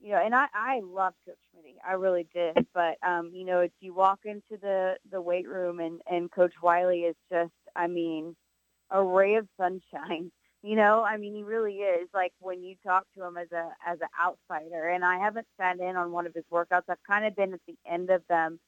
you 0.00 0.10
know, 0.12 0.22
and 0.24 0.34
I, 0.34 0.46
I 0.54 0.80
love 0.84 1.14
Coach 1.26 1.36
Schmidt, 1.52 1.76
I 1.88 1.94
really 1.94 2.26
did, 2.34 2.56
but 2.74 2.96
um, 3.06 3.30
you 3.34 3.44
know, 3.44 3.60
it's 3.60 3.74
you 3.80 3.94
walk 3.94 4.20
into 4.24 4.60
the 4.60 4.96
the 5.10 5.20
weight 5.20 5.48
room 5.48 5.80
and 5.80 6.00
and 6.10 6.30
Coach 6.30 6.54
Wylie 6.62 7.00
is 7.02 7.16
just, 7.32 7.52
I 7.76 7.86
mean, 7.88 8.36
a 8.90 9.02
ray 9.02 9.36
of 9.36 9.48
sunshine. 9.56 10.30
You 10.60 10.74
know, 10.74 11.04
I 11.04 11.18
mean, 11.18 11.36
he 11.36 11.44
really 11.44 11.76
is. 11.76 12.08
Like 12.12 12.32
when 12.40 12.64
you 12.64 12.74
talk 12.84 13.06
to 13.14 13.22
him 13.22 13.36
as 13.36 13.46
a 13.52 13.70
as 13.86 14.00
an 14.00 14.08
outsider, 14.20 14.88
and 14.88 15.04
I 15.04 15.20
haven't 15.20 15.46
sat 15.56 15.78
in 15.78 15.94
on 15.94 16.10
one 16.10 16.26
of 16.26 16.34
his 16.34 16.42
workouts. 16.52 16.82
I've 16.88 17.02
kind 17.08 17.24
of 17.24 17.36
been 17.36 17.52
at 17.52 17.60
the 17.68 17.76
end 17.88 18.10
of 18.10 18.22
them 18.28 18.58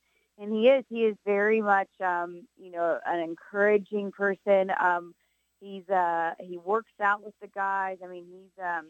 and 0.40 0.52
he 0.52 0.68
is 0.68 0.84
he 0.88 1.00
is 1.04 1.16
very 1.24 1.60
much 1.60 1.90
um, 2.00 2.46
you 2.58 2.72
know 2.72 2.98
an 3.06 3.20
encouraging 3.20 4.10
person. 4.10 4.72
Um, 4.80 5.14
he's 5.60 5.88
uh, 5.88 6.32
he 6.40 6.58
works 6.58 6.92
out 7.00 7.22
with 7.22 7.34
the 7.40 7.48
guys. 7.48 7.98
I 8.02 8.08
mean, 8.08 8.24
he's 8.26 8.64
um, 8.64 8.86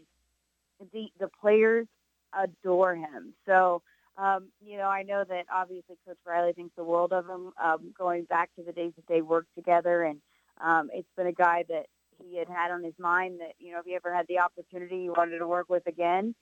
the 0.93 1.09
the 1.19 1.29
players 1.41 1.89
adore 2.33 2.95
him. 2.95 3.35
So 3.47 3.83
um, 4.17 4.49
you 4.65 4.79
know, 4.79 4.89
I 4.89 5.03
know 5.03 5.25
that 5.29 5.47
obviously 5.53 5.97
Coach 6.07 6.19
Riley 6.25 6.53
thinks 6.53 6.75
the 6.77 6.85
world 6.85 7.13
of 7.13 7.27
him. 7.27 7.53
Um, 7.63 7.93
going 7.99 8.25
back 8.25 8.51
to 8.57 8.63
the 8.63 8.73
days 8.73 8.93
that 8.97 9.07
they 9.09 9.21
worked 9.21 9.55
together, 9.57 10.05
and 10.05 10.21
um, 10.63 10.91
it's 10.93 11.09
been 11.17 11.27
a 11.27 11.33
guy 11.33 11.65
that 11.69 11.87
he 12.23 12.37
had 12.39 12.49
had 12.49 12.71
on 12.71 12.85
his 12.85 12.95
mind 12.99 13.41
that 13.41 13.53
you 13.59 13.73
know 13.73 13.81
if 13.81 13.87
he 13.87 13.95
ever 13.95 14.15
had 14.15 14.27
the 14.29 14.39
opportunity, 14.39 15.03
he 15.03 15.11
wanted 15.11 15.39
to 15.39 15.47
work 15.47 15.69
with 15.69 15.87
again. 15.87 16.35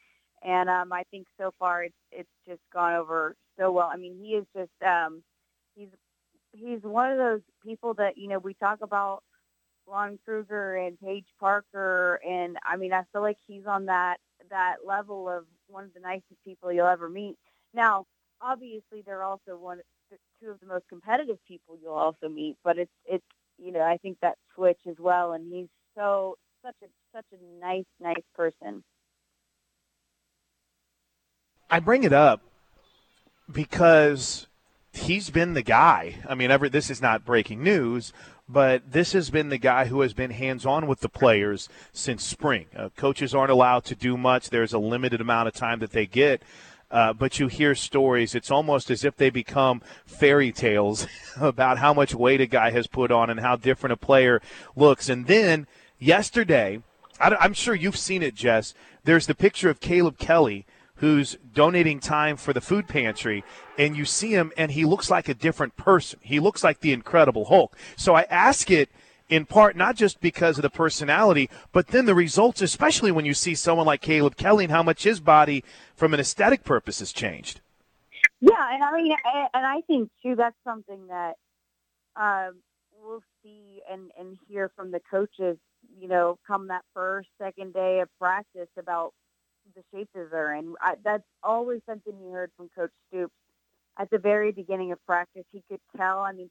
And 0.43 0.69
um, 0.71 0.93
I 0.93 1.03
think 1.11 1.27
so 1.39 1.53
far 1.59 1.85
it's 1.85 1.95
it's 2.13 2.29
just 2.47 2.61
gone 2.73 2.95
over 2.95 3.37
so 3.59 3.73
well. 3.73 3.91
I 3.93 3.97
mean, 3.97 4.17
he 4.21 4.31
is 4.31 4.47
just 4.57 4.71
um, 4.87 5.23
he's 5.75 5.89
he's 6.53 6.83
one 6.83 7.11
of 7.11 7.19
those 7.19 7.41
people 7.65 7.95
that 7.95 8.17
you 8.17 8.29
know 8.29 8.39
we 8.39 8.55
talk 8.55 8.81
about 8.83 9.23
Lon 9.89 10.19
Kruger 10.25 10.77
and 10.77 10.99
Paige 11.01 11.27
Parker, 11.41 12.21
and 12.27 12.57
I 12.65 12.77
mean, 12.77 12.93
I 12.93 13.03
feel 13.13 13.23
like 13.23 13.39
he's 13.47 13.67
on 13.67 13.87
that 13.87 14.19
that 14.51 14.77
level 14.87 15.29
of 15.29 15.45
one 15.67 15.85
of 15.85 15.95
the 15.95 16.01
nicest 16.01 16.43
people 16.45 16.73
you'll 16.73 16.87
ever 16.87 17.09
meet. 17.09 17.37
Now, 17.75 18.07
obviously, 18.41 19.03
they're 19.05 19.23
also 19.23 19.57
one 19.57 19.81
two 20.41 20.51
of 20.51 20.61
the 20.61 20.67
most 20.67 20.89
competitive 20.89 21.39
people 21.47 21.77
you'll 21.83 21.93
also 21.93 22.29
meet, 22.29 22.57
but 22.65 22.79
it's 22.79 22.93
it's 23.05 23.25
you 23.59 23.73
know 23.73 23.81
I 23.81 23.97
think 23.99 24.19
that 24.23 24.37
switch 24.55 24.81
as 24.89 24.97
well, 24.99 25.33
and 25.33 25.53
he's 25.53 25.69
so 25.97 26.37
such 26.65 26.77
a 26.83 26.87
such 27.15 27.27
a 27.33 27.61
nice 27.65 27.85
nice 28.01 28.25
person. 28.35 28.83
I 31.71 31.81
bring 31.81 32.05
it 32.05 32.13
up 32.13 32.41
because 33.51 34.47
he's 34.93 35.31
been 35.31 35.55
the 35.55 35.63
guy. 35.63 36.17
I 36.29 36.35
mean, 36.35 36.51
ever 36.51 36.69
this 36.69 36.91
is 36.91 37.03
not 37.03 37.25
breaking 37.25 37.63
news, 37.63 38.13
but 38.49 38.93
this 38.93 39.13
has 39.13 39.31
been 39.31 39.51
the 39.51 39.59
guy 39.59 39.87
who 39.87 40.01
has 40.01 40.15
been 40.15 40.31
hands-on 40.31 40.87
with 40.87 41.01
the 41.01 41.09
players 41.09 41.69
since 41.93 42.25
spring. 42.25 42.67
Uh, 42.75 42.89
coaches 42.97 43.35
aren't 43.35 43.51
allowed 43.51 43.85
to 43.85 43.95
do 43.95 44.17
much. 44.17 44.49
There's 44.49 44.73
a 44.73 44.79
limited 44.79 45.21
amount 45.21 45.49
of 45.49 45.55
time 45.55 45.81
that 45.81 45.93
they 45.93 46.07
get. 46.07 46.43
Uh, 46.91 47.13
but 47.13 47.39
you 47.39 47.49
hear 47.49 47.75
stories. 47.75 48.35
It's 48.35 48.51
almost 48.51 48.91
as 48.91 49.05
if 49.05 49.17
they 49.17 49.29
become 49.31 49.83
fairy 50.07 50.53
tales 50.53 51.07
about 51.41 51.79
how 51.79 51.93
much 51.93 52.15
weight 52.15 52.41
a 52.41 52.47
guy 52.47 52.71
has 52.71 52.87
put 52.87 53.11
on 53.11 53.29
and 53.29 53.41
how 53.41 53.57
different 53.57 53.93
a 53.93 53.97
player 53.97 54.41
looks. 54.75 55.09
And 55.09 55.27
then 55.27 55.67
yesterday, 55.99 56.83
I, 57.21 57.37
I'm 57.39 57.53
sure 57.53 57.75
you've 57.75 57.99
seen 57.99 58.23
it, 58.23 58.35
Jess. 58.35 58.75
There's 59.05 59.27
the 59.27 59.35
picture 59.35 59.69
of 59.69 59.81
Caleb 59.81 60.19
Kelly 60.19 60.67
who's 60.97 61.37
donating 61.55 62.01
time 62.01 62.37
for 62.37 62.53
the 62.53 62.61
food 62.61 62.89
pantry, 62.89 63.45
and 63.79 63.97
you 63.97 64.05
see 64.05 64.33
him, 64.33 64.53
and 64.57 64.73
he 64.73 64.85
looks 64.85 65.11
like 65.11 65.29
a 65.29 65.35
different 65.35 65.77
person. 65.77 66.19
He 66.23 66.41
looks 66.41 66.65
like 66.65 66.81
the 66.81 66.93
Incredible 66.93 67.47
Hulk. 67.47 67.77
So 67.97 68.15
I 68.15 68.23
ask 68.23 68.71
it 68.71 68.89
in 69.29 69.45
part 69.45 69.77
not 69.77 69.97
just 69.97 70.21
because 70.21 70.59
of 70.59 70.63
the 70.63 70.71
personality, 70.71 71.51
but 71.73 71.89
then 71.89 72.07
the 72.07 72.15
results, 72.15 72.63
especially 72.63 73.13
when 73.13 73.25
you 73.25 73.35
see 73.35 73.55
someone 73.55 73.87
like 73.87 74.01
Caleb 74.01 74.37
Kelly 74.37 74.65
and 74.65 74.73
how 74.73 74.83
much 74.83 75.05
his 75.05 75.21
body, 75.21 75.65
from 75.95 76.15
an 76.15 76.21
aesthetic 76.21 76.65
purpose, 76.65 77.01
has 77.01 77.13
changed. 77.13 77.61
Yeah, 78.41 78.73
and 78.73 78.83
I 78.83 78.93
mean, 78.93 79.17
and 79.55 79.67
I 79.67 79.81
think 79.87 80.11
too 80.23 80.35
that's 80.37 80.57
something 80.65 81.07
that 81.09 81.35
um, 82.17 82.57
we'll 83.03 83.23
see 83.43 83.81
and 83.91 84.11
and 84.19 84.39
hear 84.49 84.71
from 84.75 84.91
the 84.91 85.01
coaches. 85.11 85.59
You 86.01 86.09
know, 86.09 86.39
come 86.47 86.69
that 86.69 86.83
first, 86.95 87.29
second 87.41 87.75
day 87.75 88.01
of 88.01 88.09
practice 88.19 88.69
about 88.79 89.13
the 89.75 89.83
shape 89.93 90.09
that 90.15 90.31
they're 90.31 90.55
in. 90.55 90.75
I, 90.81 90.95
that's 91.05 91.25
always 91.43 91.81
something 91.87 92.13
you 92.21 92.31
heard 92.31 92.51
from 92.57 92.71
Coach 92.75 92.91
Stoops 93.09 93.35
at 93.99 94.11
the 94.11 94.19
very 94.19 94.53
beginning 94.53 94.93
of 94.93 95.05
practice. 95.07 95.45
He 95.53 95.63
could 95.69 95.81
tell. 95.97 96.21
I 96.21 96.33
mean, 96.33 96.51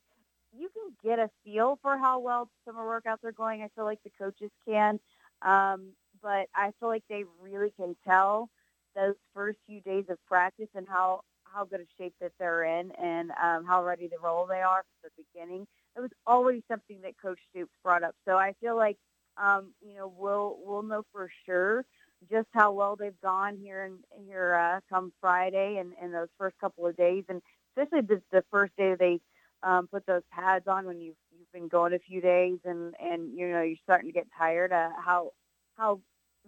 you 0.55 0.69
can 0.69 0.93
get 1.03 1.19
a 1.19 1.29
feel 1.43 1.79
for 1.81 1.97
how 1.97 2.19
well 2.19 2.49
summer 2.65 2.83
workouts 2.83 3.23
are 3.23 3.31
going. 3.31 3.61
I 3.61 3.69
feel 3.75 3.85
like 3.85 3.99
the 4.03 4.11
coaches 4.17 4.51
can, 4.67 4.99
um, 5.41 5.93
but 6.21 6.47
I 6.55 6.71
feel 6.79 6.89
like 6.89 7.03
they 7.09 7.23
really 7.41 7.71
can 7.79 7.95
tell 8.07 8.49
those 8.95 9.15
first 9.33 9.59
few 9.67 9.81
days 9.81 10.05
of 10.09 10.17
practice 10.27 10.69
and 10.75 10.87
how 10.87 11.21
how 11.45 11.63
good 11.65 11.79
a 11.79 11.85
shape 11.97 12.13
that 12.19 12.33
they're 12.39 12.65
in 12.65 12.91
and 13.01 13.31
um, 13.41 13.65
how 13.65 13.83
ready 13.83 14.07
to 14.09 14.15
roll 14.21 14.45
they 14.45 14.61
are 14.61 14.83
from 15.01 15.09
the 15.15 15.23
beginning. 15.23 15.65
It 15.95 16.01
was 16.01 16.11
always 16.25 16.61
something 16.69 16.99
that 17.01 17.13
Coach 17.21 17.39
Stoops 17.49 17.71
brought 17.83 18.03
up. 18.03 18.15
So 18.27 18.37
I 18.37 18.53
feel 18.59 18.75
like 18.75 18.97
um, 19.37 19.73
you 19.81 19.95
know 19.95 20.11
we'll 20.17 20.57
we'll 20.63 20.83
know 20.83 21.03
for 21.11 21.29
sure 21.45 21.85
just 22.31 22.47
how 22.53 22.71
well 22.71 22.95
they've 22.95 23.19
gone 23.21 23.57
here 23.57 23.85
and 23.85 23.99
here 24.25 24.55
uh, 24.55 24.79
come 24.89 25.13
Friday 25.21 25.77
and, 25.77 25.93
and 26.01 26.13
those 26.13 26.29
first 26.37 26.57
couple 26.59 26.85
of 26.87 26.97
days, 26.97 27.23
and 27.29 27.41
especially 27.77 28.01
the, 28.01 28.21
the 28.31 28.43
first 28.51 28.75
day 28.75 28.95
they 28.99 29.19
um, 29.63 29.87
put 29.87 30.05
those 30.05 30.23
pads 30.31 30.67
on 30.67 30.85
when 30.85 31.01
you've 31.01 31.15
you've 31.37 31.51
been 31.51 31.67
going 31.67 31.93
a 31.93 31.99
few 31.99 32.21
days 32.21 32.59
and 32.65 32.93
and 32.99 33.37
you 33.37 33.49
know 33.49 33.61
you're 33.61 33.77
starting 33.83 34.07
to 34.07 34.13
get 34.13 34.27
tired. 34.37 34.71
Uh, 34.71 34.89
how 35.03 35.31
how 35.77 35.99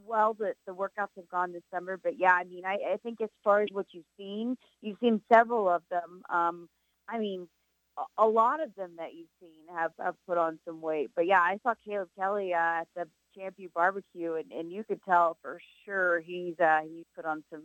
well 0.05 0.33
the 0.33 0.53
the 0.65 0.73
workouts 0.73 1.15
have 1.15 1.29
gone 1.29 1.51
this 1.51 1.63
summer, 1.73 1.97
but 2.01 2.19
yeah, 2.19 2.33
I 2.33 2.43
mean, 2.43 2.65
I, 2.65 2.77
I 2.93 2.97
think 3.03 3.21
as 3.21 3.29
far 3.43 3.61
as 3.61 3.69
what 3.71 3.87
you've 3.91 4.05
seen, 4.17 4.57
you've 4.81 4.97
seen 4.99 5.21
several 5.31 5.69
of 5.69 5.83
them. 5.89 6.21
Um, 6.29 6.69
I 7.07 7.19
mean, 7.19 7.47
a 8.17 8.27
lot 8.27 8.61
of 8.61 8.73
them 8.75 8.91
that 8.97 9.13
you've 9.13 9.29
seen 9.39 9.75
have, 9.75 9.91
have 9.99 10.15
put 10.27 10.37
on 10.37 10.59
some 10.65 10.81
weight. 10.81 11.09
But 11.15 11.25
yeah, 11.25 11.39
I 11.39 11.59
saw 11.63 11.73
Caleb 11.85 12.09
Kelly 12.17 12.53
uh, 12.53 12.81
at 12.81 12.87
the 12.95 13.07
Champion 13.35 13.71
Barbecue, 13.73 14.35
and, 14.35 14.51
and 14.51 14.71
you 14.71 14.83
could 14.83 15.03
tell 15.03 15.37
for 15.41 15.59
sure 15.85 16.19
he's 16.19 16.59
uh, 16.59 16.81
he's 16.83 17.05
put 17.15 17.25
on 17.25 17.43
some 17.51 17.63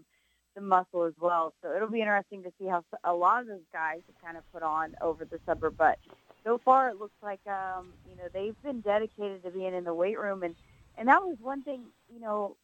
some 0.55 0.69
muscle 0.69 1.05
as 1.05 1.15
well. 1.21 1.53
So 1.63 1.75
it'll 1.75 1.91
be 1.91 2.01
interesting 2.01 2.43
to 2.43 2.53
see 2.59 2.67
how 2.67 2.85
a 3.05 3.13
lot 3.13 3.43
of 3.43 3.49
those 3.49 3.67
guys 3.73 4.01
have 4.07 4.25
kind 4.25 4.37
of 4.37 4.45
put 4.53 4.63
on 4.63 4.95
over 5.01 5.25
the 5.25 5.39
summer. 5.47 5.71
But 5.71 5.99
so 6.45 6.61
far, 6.65 6.89
it 6.91 6.99
looks 6.99 7.17
like 7.23 7.41
um, 7.47 7.93
you 8.09 8.17
know 8.17 8.25
they've 8.33 8.61
been 8.63 8.81
dedicated 8.81 9.43
to 9.45 9.51
being 9.51 9.75
in 9.75 9.85
the 9.85 9.95
weight 9.95 10.19
room, 10.19 10.43
and 10.43 10.55
and 10.97 11.09
that 11.09 11.23
was 11.23 11.37
one 11.41 11.63
thing. 11.63 11.85
You 12.13 12.21
know, 12.21 12.57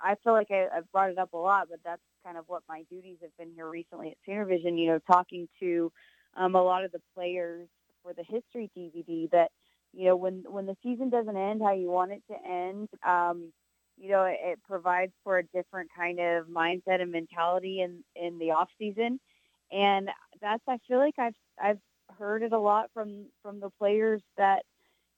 I 0.00 0.16
feel 0.22 0.32
like 0.32 0.50
I, 0.50 0.68
I've 0.74 0.90
brought 0.92 1.10
it 1.10 1.18
up 1.18 1.32
a 1.32 1.38
lot, 1.38 1.68
but 1.70 1.80
that's 1.84 2.02
kind 2.24 2.36
of 2.36 2.44
what 2.48 2.62
my 2.68 2.84
duties 2.90 3.18
have 3.22 3.36
been 3.38 3.52
here 3.54 3.68
recently 3.68 4.10
at 4.10 4.16
Sooner 4.26 4.44
Vision. 4.44 4.78
You 4.78 4.92
know, 4.92 4.98
talking 5.10 5.48
to 5.60 5.92
um, 6.36 6.54
a 6.54 6.62
lot 6.62 6.84
of 6.84 6.92
the 6.92 7.00
players 7.14 7.68
for 8.02 8.12
the 8.12 8.24
history 8.24 8.70
DVD 8.76 9.30
that 9.30 9.50
you 9.96 10.06
know, 10.06 10.16
when 10.16 10.44
when 10.48 10.66
the 10.66 10.76
season 10.82 11.10
doesn't 11.10 11.36
end 11.36 11.62
how 11.62 11.72
you 11.72 11.90
want 11.90 12.12
it 12.12 12.22
to 12.30 12.36
end, 12.48 12.88
um, 13.06 13.52
you 13.96 14.10
know, 14.10 14.24
it, 14.24 14.58
provides 14.66 15.12
for 15.22 15.38
a 15.38 15.44
different 15.44 15.90
kind 15.96 16.18
of 16.18 16.46
mindset 16.46 17.00
and 17.00 17.12
mentality 17.12 17.80
in 17.80 18.02
in 18.16 18.38
the 18.38 18.52
off 18.52 18.68
season, 18.78 19.20
and 19.70 20.08
that's 20.40 20.62
I 20.68 20.78
feel 20.88 20.98
like 20.98 21.18
I've 21.18 21.34
I've 21.62 21.78
heard 22.18 22.42
it 22.42 22.52
a 22.52 22.58
lot 22.58 22.90
from 22.92 23.26
from 23.42 23.60
the 23.60 23.70
players 23.78 24.22
that 24.36 24.62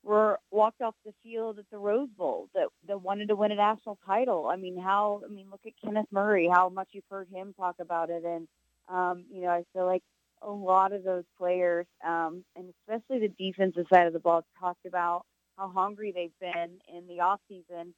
were 0.02 0.38
walked 0.50 0.80
off 0.82 0.94
the 1.04 1.12
field 1.22 1.58
at 1.58 1.64
the 1.70 1.78
Rose 1.78 2.08
Bowl 2.16 2.48
that 2.54 2.68
that 2.86 3.02
wanted 3.02 3.28
to 3.28 3.36
win 3.36 3.52
a 3.52 3.56
national 3.56 3.98
title. 4.06 4.46
I 4.46 4.56
mean, 4.56 4.78
how 4.78 5.22
I 5.24 5.32
mean, 5.32 5.46
look 5.50 5.62
at 5.66 5.72
Kenneth 5.84 6.06
Murray, 6.10 6.48
how 6.52 6.68
much 6.68 6.88
you've 6.92 7.04
heard 7.10 7.28
him 7.28 7.54
talk 7.58 7.76
about 7.80 8.10
it, 8.10 8.24
and 8.24 8.46
um, 8.88 9.24
you 9.32 9.42
know, 9.42 9.48
I 9.48 9.64
feel 9.72 9.86
like 9.86 10.02
a 10.42 10.50
lot 10.50 10.92
of 10.92 11.02
those 11.02 11.24
players, 11.38 11.86
um, 12.06 12.44
and 12.54 12.72
especially 12.80 13.26
the 13.26 13.34
defensive 13.36 13.86
side 13.92 14.06
of 14.06 14.12
the 14.12 14.20
ball, 14.20 14.44
talked 14.60 14.86
about 14.86 15.24
how 15.56 15.68
hungry 15.68 16.12
they've 16.12 16.38
been 16.40 16.78
in 16.94 17.06
the 17.08 17.20
off 17.20 17.40
season, 17.48 17.94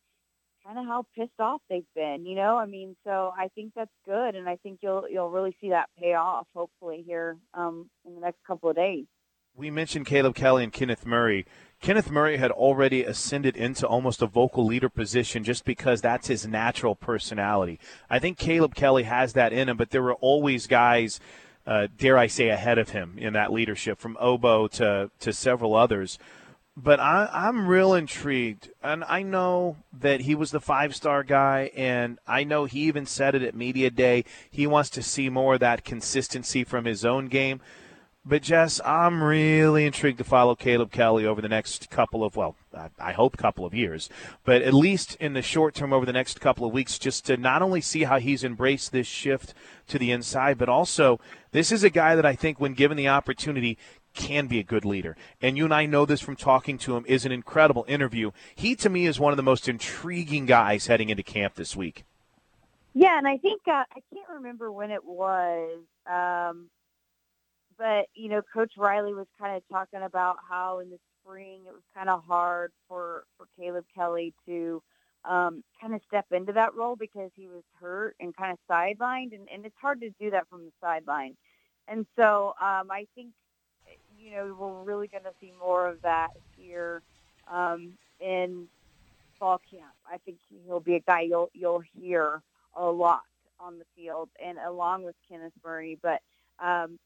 kind 0.68 0.78
of 0.78 0.84
how 0.84 1.04
pissed 1.16 1.40
off 1.40 1.62
they've 1.70 1.84
been. 1.94 2.26
You 2.26 2.36
know, 2.36 2.56
I 2.56 2.66
mean, 2.66 2.94
so 3.04 3.32
I 3.36 3.48
think 3.54 3.72
that's 3.74 3.90
good, 4.04 4.34
and 4.34 4.48
I 4.48 4.56
think 4.56 4.80
you'll 4.82 5.04
you'll 5.10 5.30
really 5.30 5.56
see 5.60 5.70
that 5.70 5.88
pay 5.98 6.14
off 6.14 6.46
hopefully 6.54 7.02
here 7.06 7.36
um, 7.54 7.88
in 8.06 8.14
the 8.14 8.20
next 8.20 8.38
couple 8.46 8.68
of 8.68 8.76
days. 8.76 9.06
We 9.56 9.70
mentioned 9.70 10.06
Caleb 10.06 10.36
Kelly 10.36 10.62
and 10.62 10.72
Kenneth 10.72 11.04
Murray. 11.04 11.44
Kenneth 11.80 12.10
Murray 12.10 12.36
had 12.36 12.52
already 12.52 13.02
ascended 13.02 13.56
into 13.56 13.86
almost 13.86 14.22
a 14.22 14.26
vocal 14.26 14.64
leader 14.64 14.88
position 14.88 15.42
just 15.42 15.64
because 15.64 16.00
that's 16.00 16.28
his 16.28 16.46
natural 16.46 16.94
personality. 16.94 17.80
I 18.08 18.20
think 18.20 18.38
Caleb 18.38 18.76
Kelly 18.76 19.02
has 19.04 19.32
that 19.32 19.52
in 19.52 19.68
him, 19.68 19.76
but 19.76 19.90
there 19.90 20.02
were 20.02 20.14
always 20.14 20.68
guys, 20.68 21.18
uh, 21.66 21.88
dare 21.96 22.16
I 22.18 22.28
say, 22.28 22.50
ahead 22.50 22.78
of 22.78 22.90
him 22.90 23.16
in 23.18 23.32
that 23.32 23.52
leadership, 23.52 23.98
from 23.98 24.16
Ogbo 24.22 24.70
to, 24.72 25.10
to 25.18 25.32
several 25.32 25.74
others. 25.74 26.18
But 26.80 27.00
I, 27.00 27.28
I'm 27.32 27.66
real 27.66 27.92
intrigued. 27.92 28.70
And 28.84 29.02
I 29.02 29.24
know 29.24 29.78
that 29.92 30.20
he 30.20 30.36
was 30.36 30.52
the 30.52 30.60
five 30.60 30.94
star 30.94 31.24
guy, 31.24 31.72
and 31.76 32.20
I 32.24 32.44
know 32.44 32.66
he 32.66 32.82
even 32.82 33.04
said 33.04 33.34
it 33.34 33.42
at 33.42 33.56
Media 33.56 33.90
Day. 33.90 34.24
He 34.48 34.64
wants 34.64 34.88
to 34.90 35.02
see 35.02 35.28
more 35.28 35.54
of 35.54 35.60
that 35.60 35.84
consistency 35.84 36.62
from 36.62 36.84
his 36.84 37.04
own 37.04 37.26
game. 37.26 37.60
But 38.24 38.42
Jess, 38.42 38.78
I'm 38.84 39.22
really 39.22 39.86
intrigued 39.86 40.18
to 40.18 40.24
follow 40.24 40.54
Caleb 40.54 40.92
Kelly 40.92 41.24
over 41.24 41.40
the 41.40 41.48
next 41.48 41.88
couple 41.88 42.22
of 42.22 42.36
well, 42.36 42.56
I 42.98 43.12
hope 43.12 43.38
couple 43.38 43.64
of 43.64 43.72
years, 43.72 44.10
but 44.44 44.60
at 44.60 44.74
least 44.74 45.16
in 45.18 45.32
the 45.32 45.40
short 45.40 45.74
term 45.74 45.94
over 45.94 46.04
the 46.04 46.12
next 46.12 46.38
couple 46.38 46.66
of 46.66 46.72
weeks, 46.74 46.98
just 46.98 47.24
to 47.26 47.38
not 47.38 47.62
only 47.62 47.80
see 47.80 48.04
how 48.04 48.18
he's 48.18 48.44
embraced 48.44 48.92
this 48.92 49.06
shift 49.06 49.54
to 49.86 49.98
the 49.98 50.10
inside, 50.10 50.58
but 50.58 50.68
also 50.68 51.18
this 51.52 51.72
is 51.72 51.82
a 51.82 51.90
guy 51.90 52.14
that 52.16 52.26
I 52.26 52.34
think, 52.34 52.60
when 52.60 52.74
given 52.74 52.98
the 52.98 53.08
opportunity, 53.08 53.78
can 54.18 54.48
be 54.48 54.58
a 54.58 54.64
good 54.64 54.84
leader. 54.84 55.16
And 55.40 55.56
you 55.56 55.64
and 55.64 55.72
I 55.72 55.86
know 55.86 56.04
this 56.04 56.20
from 56.20 56.36
talking 56.36 56.76
to 56.78 56.96
him. 56.96 57.04
is 57.06 57.24
an 57.24 57.32
incredible 57.32 57.84
interview. 57.88 58.32
He 58.54 58.74
to 58.76 58.90
me 58.90 59.06
is 59.06 59.18
one 59.18 59.32
of 59.32 59.38
the 59.38 59.42
most 59.42 59.68
intriguing 59.68 60.44
guys 60.44 60.88
heading 60.88 61.08
into 61.08 61.22
camp 61.22 61.54
this 61.54 61.74
week. 61.74 62.04
Yeah, 62.94 63.16
and 63.16 63.28
I 63.28 63.38
think 63.38 63.62
uh, 63.66 63.84
I 63.90 64.00
can't 64.12 64.28
remember 64.34 64.72
when 64.72 64.90
it 64.90 65.04
was. 65.04 65.78
Um, 66.10 66.68
but 67.78 68.06
you 68.14 68.28
know, 68.28 68.42
Coach 68.52 68.72
Riley 68.76 69.14
was 69.14 69.28
kind 69.40 69.56
of 69.56 69.62
talking 69.70 70.02
about 70.02 70.36
how 70.48 70.80
in 70.80 70.90
the 70.90 70.98
spring 71.22 71.60
it 71.66 71.72
was 71.72 71.82
kind 71.94 72.10
of 72.10 72.24
hard 72.26 72.72
for 72.88 73.24
for 73.36 73.46
Caleb 73.56 73.84
Kelly 73.94 74.34
to 74.46 74.82
um, 75.24 75.62
kind 75.80 75.94
of 75.94 76.00
step 76.08 76.26
into 76.32 76.52
that 76.54 76.74
role 76.74 76.96
because 76.96 77.30
he 77.36 77.46
was 77.46 77.62
hurt 77.80 78.16
and 78.18 78.36
kind 78.36 78.52
of 78.52 78.58
sidelined, 78.68 79.32
and, 79.32 79.48
and 79.52 79.64
it's 79.64 79.76
hard 79.80 80.00
to 80.00 80.10
do 80.18 80.30
that 80.30 80.48
from 80.48 80.64
the 80.64 80.72
sideline. 80.80 81.36
And 81.86 82.04
so 82.16 82.48
um, 82.60 82.90
I 82.90 83.06
think 83.14 83.28
you 84.18 84.32
know 84.32 84.56
we're 84.58 84.82
really 84.82 85.08
going 85.08 85.24
to 85.24 85.32
see 85.40 85.52
more 85.58 85.88
of 85.88 86.02
that 86.02 86.28
here 86.56 87.02
um, 87.50 87.92
in 88.20 88.66
fall 89.38 89.60
camp. 89.70 89.92
I 90.10 90.18
think 90.18 90.38
he'll 90.66 90.80
be 90.80 90.96
a 90.96 91.00
guy 91.00 91.22
you'll 91.22 91.50
you'll 91.54 91.82
hear 92.00 92.42
a 92.76 92.86
lot 92.86 93.22
on 93.60 93.78
the 93.78 93.84
field, 93.96 94.28
and 94.44 94.58
along 94.58 95.04
with 95.04 95.16
Kenneth 95.28 95.52
Murray, 95.64 95.98
but 96.02 96.20
um, 96.58 96.98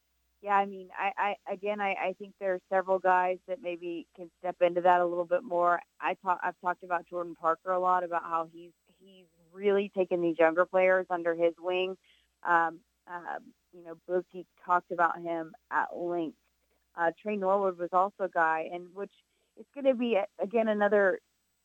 yeah, 0.42 0.57
I 0.57 0.66
mean, 0.66 0.88
I, 0.99 1.12
I 1.47 1.52
again, 1.52 1.81
I, 1.81 1.95
I 1.95 2.14
think 2.19 2.35
there 2.40 2.54
are 2.54 2.61
several 2.69 2.99
guys 2.99 3.38
that 3.47 3.62
maybe 3.62 4.07
can 4.16 4.28
step 4.40 4.57
into 4.61 4.81
that 4.81 5.00
a 5.00 5.07
little 5.07 5.25
bit 5.25 5.45
more. 5.45 5.81
I 6.00 6.14
talk, 6.14 6.40
I've 6.42 6.61
talked 6.61 6.83
about 6.83 7.07
Jordan 7.09 7.37
Parker 7.40 7.71
a 7.71 7.78
lot 7.78 8.02
about 8.02 8.23
how 8.23 8.49
he's 8.52 8.73
he's 8.99 9.26
really 9.52 9.90
taken 9.97 10.21
these 10.21 10.38
younger 10.38 10.64
players 10.64 11.07
under 11.11 11.35
his 11.35 11.54
wing. 11.61 11.97
Um, 12.42 12.81
uh, 13.07 13.38
you 13.73 13.85
know, 13.85 13.95
Bookie 14.09 14.47
talked 14.66 14.90
about 14.90 15.21
him 15.21 15.52
at 15.71 15.97
length. 15.97 16.37
Uh, 16.99 17.11
Tre 17.20 17.37
Norwood 17.37 17.78
was 17.78 17.90
also 17.92 18.25
a 18.25 18.28
guy, 18.28 18.68
and 18.72 18.87
which 18.94 19.12
it's 19.56 19.68
going 19.75 19.87
to 19.87 19.94
be 19.94 20.18
again 20.40 20.68
another 20.68 21.18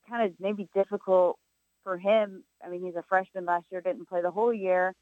kind 0.09 0.25
of 0.25 0.33
maybe 0.39 0.67
difficult 0.73 1.37
for 1.83 1.97
him. 1.97 2.43
I 2.65 2.69
mean, 2.69 2.83
he's 2.83 2.95
a 2.95 3.03
freshman 3.07 3.45
last 3.45 3.65
year, 3.71 3.81
didn't 3.81 4.09
play 4.09 4.21
the 4.21 4.31
whole 4.31 4.53
year, 4.53 4.93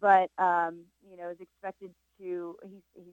but 0.00 0.30
um, 0.38 0.80
you 1.08 1.16
know 1.16 1.30
is 1.30 1.40
expected 1.40 1.90
to 2.18 2.56
he's 2.62 3.04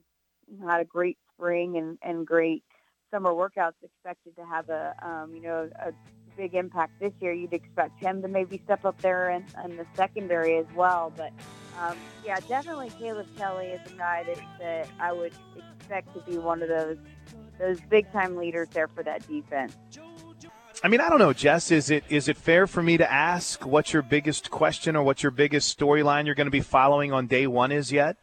he's 0.48 0.60
had 0.60 0.80
a 0.80 0.84
great 0.84 1.18
spring 1.34 1.76
and 1.76 1.98
and 2.02 2.26
great 2.26 2.64
summer 3.10 3.30
workouts. 3.30 3.74
Expected 3.82 4.36
to 4.36 4.44
have 4.44 4.68
a 4.68 4.94
um, 5.02 5.34
you 5.34 5.42
know 5.42 5.70
a 5.84 5.92
big 6.36 6.54
impact 6.54 6.98
this 7.00 7.12
year. 7.20 7.32
You'd 7.32 7.52
expect 7.52 7.98
him 8.00 8.22
to 8.22 8.28
maybe 8.28 8.60
step 8.64 8.84
up 8.84 9.00
there 9.00 9.30
in, 9.30 9.44
in 9.64 9.76
the 9.76 9.86
secondary 9.94 10.56
as 10.58 10.66
well. 10.74 11.12
But 11.16 11.32
um, 11.80 11.96
yeah, 12.24 12.38
definitely 12.48 12.90
Caleb 12.98 13.26
Kelly 13.36 13.66
is 13.66 13.92
a 13.92 13.96
guy 13.96 14.24
that, 14.24 14.38
that 14.58 14.88
I 15.00 15.12
would 15.12 15.32
expect 15.82 16.14
to 16.14 16.20
be 16.30 16.38
one 16.38 16.62
of 16.62 16.68
those 16.68 16.96
those 17.58 17.80
big 17.82 18.10
time 18.12 18.36
leaders 18.36 18.68
there 18.72 18.88
for 18.88 19.02
that 19.02 19.26
defense. 19.28 19.76
I 20.82 20.88
mean, 20.88 21.00
I 21.00 21.08
don't 21.08 21.18
know, 21.18 21.32
Jess. 21.32 21.70
Is 21.70 21.90
it 21.90 22.04
is 22.08 22.28
it 22.28 22.36
fair 22.36 22.66
for 22.66 22.82
me 22.82 22.96
to 22.96 23.10
ask 23.10 23.66
what 23.66 23.92
your 23.92 24.02
biggest 24.02 24.50
question 24.50 24.96
or 24.96 25.02
what 25.02 25.22
your 25.22 25.30
biggest 25.30 25.78
storyline 25.78 26.26
you're 26.26 26.34
going 26.34 26.46
to 26.46 26.52
be 26.52 26.60
following 26.60 27.12
on 27.12 27.26
day 27.26 27.46
one 27.46 27.72
is 27.72 27.92
yet? 27.92 28.16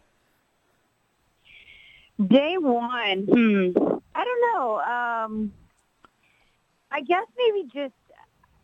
Day 2.25 2.55
one, 2.57 3.27
hmm. 3.31 3.87
I 4.13 4.25
don't 4.25 4.41
know. 4.53 4.79
Um, 4.79 5.53
I 6.91 7.01
guess 7.01 7.25
maybe 7.37 7.69
just 7.73 7.93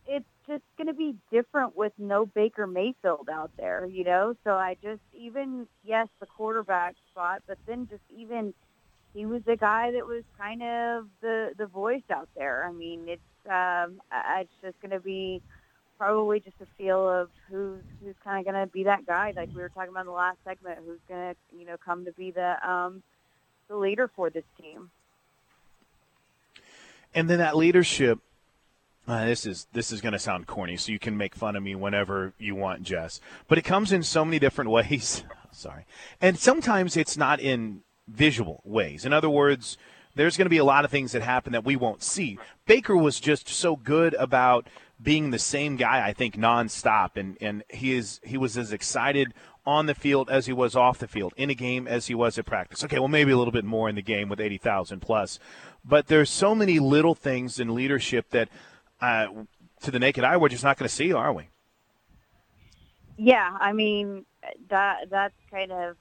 it's 0.07 0.25
just 0.47 0.63
going 0.77 0.87
to 0.87 0.93
be 0.93 1.15
different 1.31 1.75
with 1.75 1.93
no 1.97 2.25
Baker 2.25 2.67
Mayfield 2.67 3.29
out 3.31 3.51
there, 3.57 3.85
you 3.85 4.03
know. 4.03 4.35
So 4.43 4.51
I 4.51 4.75
just 4.83 5.01
even 5.13 5.67
yes, 5.85 6.07
the 6.19 6.25
quarterback 6.25 6.95
spot, 7.11 7.43
but 7.47 7.57
then 7.65 7.87
just 7.89 8.03
even 8.09 8.53
he 9.15 9.25
was 9.25 9.41
the 9.45 9.55
guy 9.55 9.91
that 9.91 10.05
was 10.05 10.23
kind 10.37 10.61
of 10.61 11.07
the 11.21 11.53
the 11.57 11.65
voice 11.65 12.03
out 12.11 12.27
there. 12.35 12.65
I 12.67 12.71
mean, 12.73 13.07
it's 13.07 13.21
um, 13.49 14.01
it's 14.37 14.51
just 14.61 14.79
going 14.81 14.91
to 14.91 14.99
be 14.99 15.41
probably 15.97 16.41
just 16.41 16.57
a 16.61 16.65
feel 16.77 17.09
of 17.09 17.29
who's 17.49 17.81
who's 18.03 18.15
kind 18.23 18.45
of 18.45 18.53
going 18.53 18.67
to 18.67 18.71
be 18.71 18.83
that 18.83 19.05
guy, 19.05 19.33
like 19.35 19.49
we 19.55 19.61
were 19.61 19.69
talking 19.69 19.89
about 19.89 20.01
in 20.01 20.07
the 20.07 20.11
last 20.11 20.37
segment, 20.43 20.79
who's 20.85 20.99
going 21.07 21.33
to 21.33 21.57
you 21.57 21.65
know 21.65 21.77
come 21.83 22.03
to 22.05 22.11
be 22.11 22.31
the 22.31 22.69
um, 22.69 23.01
the 23.69 23.77
leader 23.77 24.09
for 24.13 24.29
this 24.29 24.43
team. 24.61 24.91
And 27.13 27.29
then 27.29 27.39
that 27.39 27.55
leadership. 27.55 28.19
Uh, 29.07 29.25
this 29.25 29.45
is 29.45 29.67
this 29.71 29.91
is 29.91 30.01
going 30.01 30.13
to 30.13 30.19
sound 30.19 30.47
corny, 30.47 30.75
so 30.75 30.91
you 30.91 30.97
can 30.97 31.15
make 31.15 31.35
fun 31.35 31.55
of 31.55 31.61
me 31.61 31.75
whenever 31.75 32.33
you 32.39 32.55
want, 32.55 32.81
Jess. 32.81 33.21
But 33.47 33.59
it 33.59 33.61
comes 33.61 33.91
in 33.91 34.01
so 34.01 34.25
many 34.25 34.39
different 34.39 34.71
ways. 34.71 35.23
Sorry, 35.51 35.85
and 36.19 36.37
sometimes 36.37 36.97
it's 36.97 37.15
not 37.15 37.39
in 37.39 37.81
visual 38.07 38.61
ways. 38.63 39.05
In 39.05 39.13
other 39.13 39.29
words, 39.29 39.77
there's 40.15 40.37
going 40.37 40.45
to 40.45 40.49
be 40.49 40.57
a 40.57 40.65
lot 40.65 40.85
of 40.85 40.91
things 40.91 41.11
that 41.11 41.21
happen 41.21 41.51
that 41.53 41.65
we 41.65 41.75
won't 41.75 42.01
see. 42.01 42.37
Baker 42.65 42.95
was 42.95 43.19
just 43.19 43.49
so 43.49 43.75
good 43.75 44.13
about 44.15 44.67
being 45.01 45.31
the 45.31 45.39
same 45.39 45.75
guy, 45.75 46.05
I 46.05 46.13
think, 46.13 46.37
nonstop, 46.37 47.17
and 47.17 47.37
and 47.41 47.63
he 47.69 47.93
is 47.93 48.21
he 48.23 48.37
was 48.37 48.57
as 48.57 48.71
excited 48.71 49.33
on 49.65 49.87
the 49.87 49.95
field 49.95 50.29
as 50.29 50.45
he 50.45 50.53
was 50.53 50.75
off 50.75 50.99
the 50.99 51.07
field, 51.07 51.33
in 51.37 51.49
a 51.49 51.53
game 51.53 51.87
as 51.87 52.07
he 52.07 52.15
was 52.15 52.37
at 52.37 52.45
practice. 52.45 52.83
Okay, 52.83 52.99
well, 52.99 53.07
maybe 53.07 53.31
a 53.31 53.37
little 53.37 53.51
bit 53.51 53.65
more 53.65 53.89
in 53.89 53.95
the 53.95 54.01
game 54.01 54.29
with 54.29 54.39
80,000 54.39 54.99
plus. 54.99 55.39
But 55.83 56.07
there's 56.07 56.29
so 56.29 56.53
many 56.53 56.77
little 56.79 57.15
things 57.15 57.59
in 57.59 57.73
leadership 57.73 58.29
that, 58.29 58.49
uh, 59.01 59.27
to 59.81 59.91
the 59.91 59.99
naked 59.99 60.23
eye, 60.23 60.37
we're 60.37 60.49
just 60.49 60.63
not 60.63 60.77
going 60.77 60.87
to 60.87 60.93
see, 60.93 61.11
are 61.11 61.33
we? 61.33 61.49
Yeah, 63.17 63.57
I 63.59 63.73
mean 63.73 64.25
that 64.69 65.09
that's 65.09 65.35
kind 65.49 65.71
of 65.71 65.95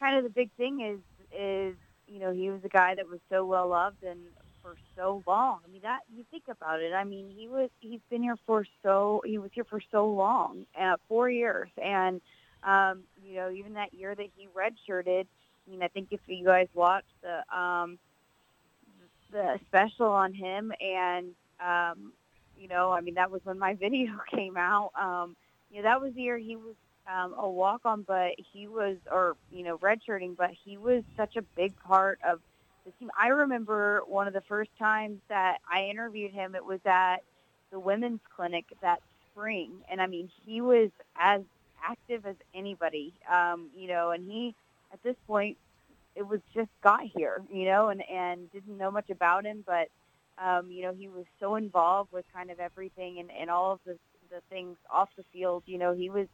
kind 0.00 0.16
of 0.16 0.24
the 0.24 0.30
big 0.30 0.50
thing 0.56 0.80
is 0.80 0.98
is 1.32 1.76
you 2.06 2.18
know 2.20 2.32
he 2.32 2.50
was 2.50 2.60
a 2.64 2.68
guy 2.68 2.94
that 2.94 3.08
was 3.08 3.20
so 3.30 3.44
well 3.44 3.68
loved 3.68 4.02
and 4.02 4.20
for 4.62 4.76
so 4.96 5.22
long. 5.26 5.60
I 5.66 5.70
mean, 5.70 5.82
that 5.82 6.00
you 6.14 6.24
think 6.30 6.44
about 6.48 6.80
it. 6.80 6.92
I 6.92 7.04
mean, 7.04 7.32
he 7.36 7.48
was 7.48 7.70
he's 7.80 8.00
been 8.10 8.22
here 8.22 8.36
for 8.46 8.64
so 8.82 9.22
he 9.24 9.38
was 9.38 9.50
here 9.52 9.64
for 9.64 9.80
so 9.90 10.06
long, 10.08 10.66
uh, 10.78 10.96
four 11.08 11.30
years, 11.30 11.70
and 11.82 12.20
um, 12.62 13.02
you 13.24 13.36
know, 13.36 13.50
even 13.50 13.74
that 13.74 13.94
year 13.94 14.14
that 14.14 14.26
he 14.36 14.48
redshirted. 14.48 15.26
I 15.66 15.70
mean, 15.70 15.82
I 15.82 15.88
think 15.88 16.08
if 16.10 16.20
you 16.26 16.44
guys 16.44 16.68
watched 16.74 17.06
the 17.22 17.56
um, 17.56 17.98
the 19.30 19.58
special 19.68 20.06
on 20.06 20.34
him, 20.34 20.72
and 20.80 21.34
um, 21.60 22.12
you 22.58 22.68
know, 22.68 22.90
I 22.92 23.00
mean, 23.00 23.14
that 23.14 23.30
was 23.30 23.40
when 23.44 23.58
my 23.58 23.74
video 23.80 24.12
came 24.34 24.56
out. 24.56 24.90
Um, 25.00 25.36
you 25.70 25.78
know, 25.78 25.88
that 25.88 26.00
was 26.00 26.14
the 26.14 26.22
year 26.22 26.38
he 26.38 26.56
was 26.56 26.74
um, 27.12 27.34
a 27.38 27.48
walk 27.50 27.82
on, 27.84 28.02
but 28.02 28.32
he 28.52 28.68
was, 28.68 28.98
or 29.10 29.36
you 29.50 29.64
know, 29.64 29.78
redshirting, 29.78 30.36
but 30.36 30.50
he 30.64 30.76
was 30.78 31.04
such 31.16 31.36
a 31.36 31.42
big 31.56 31.74
part 31.86 32.20
of 32.28 32.40
the 32.86 32.92
team. 32.92 33.10
I 33.20 33.28
remember 33.28 34.02
one 34.06 34.28
of 34.28 34.34
the 34.34 34.42
first 34.42 34.70
times 34.78 35.20
that 35.28 35.58
I 35.72 35.84
interviewed 35.86 36.32
him. 36.32 36.54
It 36.54 36.64
was 36.64 36.80
at 36.86 37.18
the 37.72 37.80
women's 37.80 38.20
clinic 38.36 38.66
that 38.82 39.00
spring, 39.30 39.82
and 39.90 40.00
I 40.02 40.06
mean, 40.06 40.30
he 40.46 40.60
was 40.62 40.90
as 41.16 41.42
active 41.86 42.26
as 42.26 42.36
anybody. 42.54 43.14
Um, 43.32 43.70
you 43.74 43.88
know, 43.88 44.10
and 44.12 44.30
he 44.30 44.54
at 44.92 45.02
this 45.02 45.16
point 45.26 45.58
it 46.16 46.26
was 46.26 46.40
just 46.54 46.70
got 46.82 47.02
here, 47.16 47.42
you 47.52 47.66
know, 47.66 47.88
and 47.88 48.02
and 48.10 48.50
didn't 48.52 48.76
know 48.78 48.90
much 48.90 49.10
about 49.10 49.44
him, 49.46 49.64
but 49.66 49.88
Um, 50.38 50.70
you 50.70 50.82
know, 50.84 50.94
he 50.94 51.08
was 51.08 51.26
so 51.40 51.56
involved 51.56 52.12
with 52.12 52.24
kind 52.32 52.50
of 52.50 52.60
everything 52.60 53.18
and, 53.20 53.30
and 53.30 53.50
all 53.50 53.72
of 53.72 53.80
the 53.86 53.98
the 54.30 54.40
things 54.50 54.76
off 54.90 55.10
the 55.16 55.24
field. 55.32 55.64
You 55.66 55.78
know, 55.78 55.92
he 55.94 56.10
was 56.10 56.28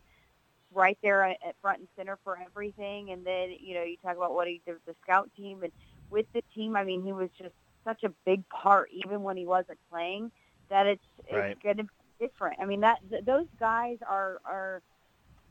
right 0.74 0.98
there 1.02 1.24
at, 1.24 1.38
front 1.62 1.78
and 1.78 1.88
center 1.96 2.18
for 2.24 2.38
everything. 2.44 3.10
And 3.10 3.24
then, 3.24 3.50
you 3.60 3.74
know, 3.74 3.82
you 3.82 3.96
talk 4.02 4.16
about 4.16 4.34
what 4.34 4.48
he 4.48 4.60
did 4.66 4.74
with 4.74 4.84
the 4.86 4.94
scout 5.02 5.30
team 5.36 5.62
and 5.62 5.72
with 6.10 6.26
the 6.34 6.42
team. 6.54 6.76
I 6.76 6.84
mean, 6.84 7.02
he 7.02 7.12
was 7.12 7.30
just 7.38 7.54
such 7.84 8.02
a 8.04 8.10
big 8.24 8.48
part, 8.48 8.90
even 8.92 9.22
when 9.22 9.36
he 9.36 9.46
wasn't 9.46 9.78
playing, 9.90 10.30
that 10.70 10.86
it's 10.86 11.02
Right. 11.32 11.50
it's 11.52 11.62
going 11.62 11.76
to 11.78 11.84
be 11.84 11.90
different. 12.18 12.60
I 12.60 12.64
mean, 12.66 12.80
that 12.80 12.98
th- 13.10 13.24
those 13.24 13.46
guys 13.58 13.98
are 14.06 14.40
are 14.44 14.82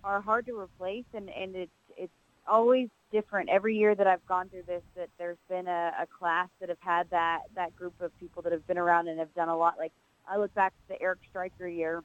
are 0.03 0.21
hard 0.21 0.45
to 0.47 0.59
replace, 0.59 1.05
and 1.13 1.29
and 1.29 1.55
it's 1.55 1.71
it's 1.97 2.13
always 2.47 2.89
different 3.11 3.49
every 3.49 3.77
year 3.77 3.95
that 3.95 4.07
I've 4.07 4.25
gone 4.27 4.49
through 4.49 4.63
this. 4.67 4.83
That 4.95 5.09
there's 5.17 5.37
been 5.49 5.67
a, 5.67 5.93
a 6.01 6.07
class 6.07 6.49
that 6.59 6.69
have 6.69 6.81
had 6.81 7.09
that 7.11 7.41
that 7.55 7.75
group 7.75 7.93
of 8.01 8.11
people 8.19 8.41
that 8.43 8.51
have 8.51 8.65
been 8.67 8.77
around 8.77 9.07
and 9.07 9.19
have 9.19 9.33
done 9.33 9.49
a 9.49 9.57
lot. 9.57 9.75
Like 9.77 9.91
I 10.27 10.37
look 10.37 10.53
back 10.53 10.73
to 10.73 10.95
the 10.95 11.01
Eric 11.01 11.19
Striker 11.29 11.67
year, 11.67 12.03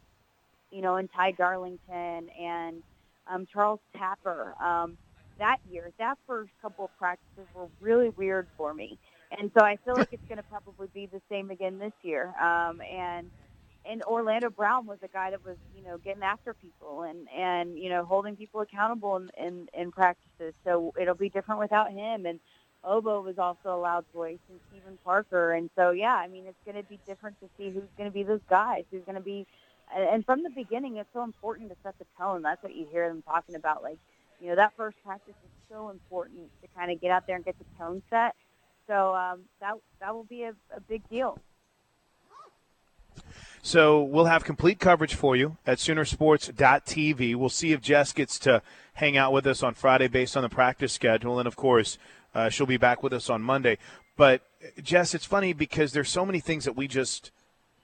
you 0.70 0.82
know, 0.82 0.96
and 0.96 1.10
Ty 1.12 1.32
Darlington 1.32 2.28
and 2.38 2.82
um, 3.28 3.46
Charles 3.52 3.80
Tapper. 3.96 4.54
Um, 4.62 4.98
that 5.38 5.58
year, 5.70 5.90
that 5.98 6.18
first 6.26 6.50
couple 6.60 6.86
of 6.86 6.90
practices 6.98 7.46
were 7.54 7.68
really 7.80 8.10
weird 8.10 8.48
for 8.56 8.74
me, 8.74 8.98
and 9.38 9.50
so 9.58 9.64
I 9.64 9.76
feel 9.84 9.94
like 9.96 10.08
it's 10.12 10.26
going 10.28 10.38
to 10.38 10.44
probably 10.44 10.88
be 10.94 11.06
the 11.06 11.20
same 11.30 11.50
again 11.50 11.78
this 11.78 11.92
year. 12.02 12.34
Um, 12.40 12.80
and 12.82 13.30
and 13.84 14.02
Orlando 14.04 14.50
Brown 14.50 14.86
was 14.86 14.98
a 15.02 15.08
guy 15.08 15.30
that 15.30 15.44
was, 15.44 15.56
you 15.74 15.82
know, 15.82 15.98
getting 15.98 16.22
after 16.22 16.54
people 16.54 17.02
and 17.02 17.28
and 17.36 17.78
you 17.78 17.88
know 17.88 18.04
holding 18.04 18.36
people 18.36 18.60
accountable 18.60 19.16
in 19.16 19.30
in, 19.38 19.68
in 19.74 19.92
practices. 19.92 20.54
So 20.64 20.92
it'll 21.00 21.14
be 21.14 21.30
different 21.30 21.60
without 21.60 21.92
him. 21.92 22.26
And 22.26 22.40
Ogbo 22.84 23.24
was 23.24 23.38
also 23.38 23.76
a 23.76 23.80
loud 23.80 24.04
voice, 24.14 24.38
and 24.50 24.60
Steven 24.68 24.98
Parker. 25.04 25.52
And 25.52 25.70
so 25.76 25.90
yeah, 25.90 26.14
I 26.14 26.28
mean, 26.28 26.44
it's 26.46 26.58
going 26.64 26.82
to 26.82 26.88
be 26.88 27.00
different 27.06 27.38
to 27.40 27.48
see 27.56 27.70
who's 27.70 27.90
going 27.96 28.10
to 28.10 28.14
be 28.14 28.22
those 28.22 28.42
guys. 28.50 28.84
Who's 28.90 29.04
going 29.04 29.16
to 29.16 29.22
be, 29.24 29.46
and 29.94 30.24
from 30.24 30.42
the 30.42 30.50
beginning, 30.50 30.96
it's 30.96 31.08
so 31.12 31.22
important 31.22 31.70
to 31.70 31.76
set 31.82 31.98
the 31.98 32.06
tone. 32.18 32.42
That's 32.42 32.62
what 32.62 32.74
you 32.74 32.86
hear 32.90 33.08
them 33.08 33.22
talking 33.22 33.54
about. 33.54 33.82
Like, 33.82 33.98
you 34.40 34.48
know, 34.48 34.56
that 34.56 34.72
first 34.76 34.96
practice 35.04 35.34
is 35.44 35.50
so 35.70 35.90
important 35.90 36.50
to 36.62 36.68
kind 36.76 36.90
of 36.90 37.00
get 37.00 37.10
out 37.10 37.26
there 37.26 37.36
and 37.36 37.44
get 37.44 37.56
the 37.58 37.64
tone 37.78 38.02
set. 38.10 38.34
So 38.86 39.14
um, 39.14 39.40
that 39.60 39.74
that 40.00 40.14
will 40.14 40.24
be 40.24 40.44
a, 40.44 40.54
a 40.74 40.80
big 40.80 41.08
deal. 41.08 41.38
So 43.62 44.02
we'll 44.02 44.26
have 44.26 44.44
complete 44.44 44.78
coverage 44.78 45.14
for 45.14 45.36
you 45.36 45.56
at 45.66 45.78
Soonersports.tv. 45.78 47.34
We'll 47.34 47.48
see 47.48 47.72
if 47.72 47.80
Jess 47.80 48.12
gets 48.12 48.38
to 48.40 48.62
hang 48.94 49.16
out 49.16 49.32
with 49.32 49.46
us 49.46 49.62
on 49.62 49.74
Friday 49.74 50.08
based 50.08 50.36
on 50.36 50.42
the 50.42 50.48
practice 50.48 50.92
schedule, 50.92 51.38
and 51.38 51.46
of 51.46 51.56
course, 51.56 51.98
uh, 52.34 52.48
she'll 52.48 52.66
be 52.66 52.76
back 52.76 53.02
with 53.02 53.12
us 53.12 53.28
on 53.28 53.42
Monday. 53.42 53.78
But 54.16 54.42
Jess, 54.82 55.14
it's 55.14 55.24
funny 55.24 55.52
because 55.52 55.92
there's 55.92 56.08
so 56.08 56.24
many 56.24 56.40
things 56.40 56.64
that 56.64 56.76
we 56.76 56.88
just 56.88 57.30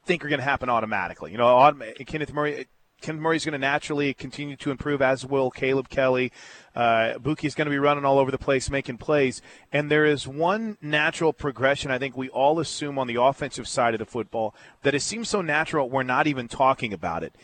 think 0.04 0.24
are 0.24 0.28
going 0.28 0.38
to 0.38 0.44
happen 0.44 0.68
automatically. 0.68 1.32
You 1.32 1.38
know, 1.38 1.46
autom- 1.46 2.06
Kenneth 2.06 2.32
Murray. 2.32 2.66
Kenneth 3.00 3.20
Murray's 3.20 3.44
going 3.44 3.52
to 3.52 3.58
naturally 3.58 4.14
continue 4.14 4.56
to 4.56 4.70
improve, 4.70 5.02
as 5.02 5.26
will 5.26 5.50
Caleb 5.50 5.90
Kelly. 5.90 6.32
Uh, 6.74 7.18
Buki's 7.18 7.54
going 7.54 7.66
to 7.66 7.70
be 7.70 7.78
running 7.78 8.06
all 8.06 8.18
over 8.18 8.30
the 8.30 8.38
place, 8.38 8.70
making 8.70 8.96
plays. 8.96 9.42
And 9.70 9.90
there 9.90 10.06
is 10.06 10.26
one 10.26 10.78
natural 10.80 11.34
progression 11.34 11.90
I 11.90 11.98
think 11.98 12.16
we 12.16 12.30
all 12.30 12.58
assume 12.60 12.98
on 12.98 13.06
the 13.06 13.20
offensive 13.20 13.68
side 13.68 13.94
of 13.94 13.98
the 13.98 14.06
football 14.06 14.54
that 14.84 14.94
it 14.94 15.02
seems 15.02 15.28
so 15.28 15.42
natural 15.42 15.90
we're 15.90 16.02
not 16.02 16.26
even 16.26 16.48
talking 16.48 16.94
about 16.94 17.22
it. 17.22 17.34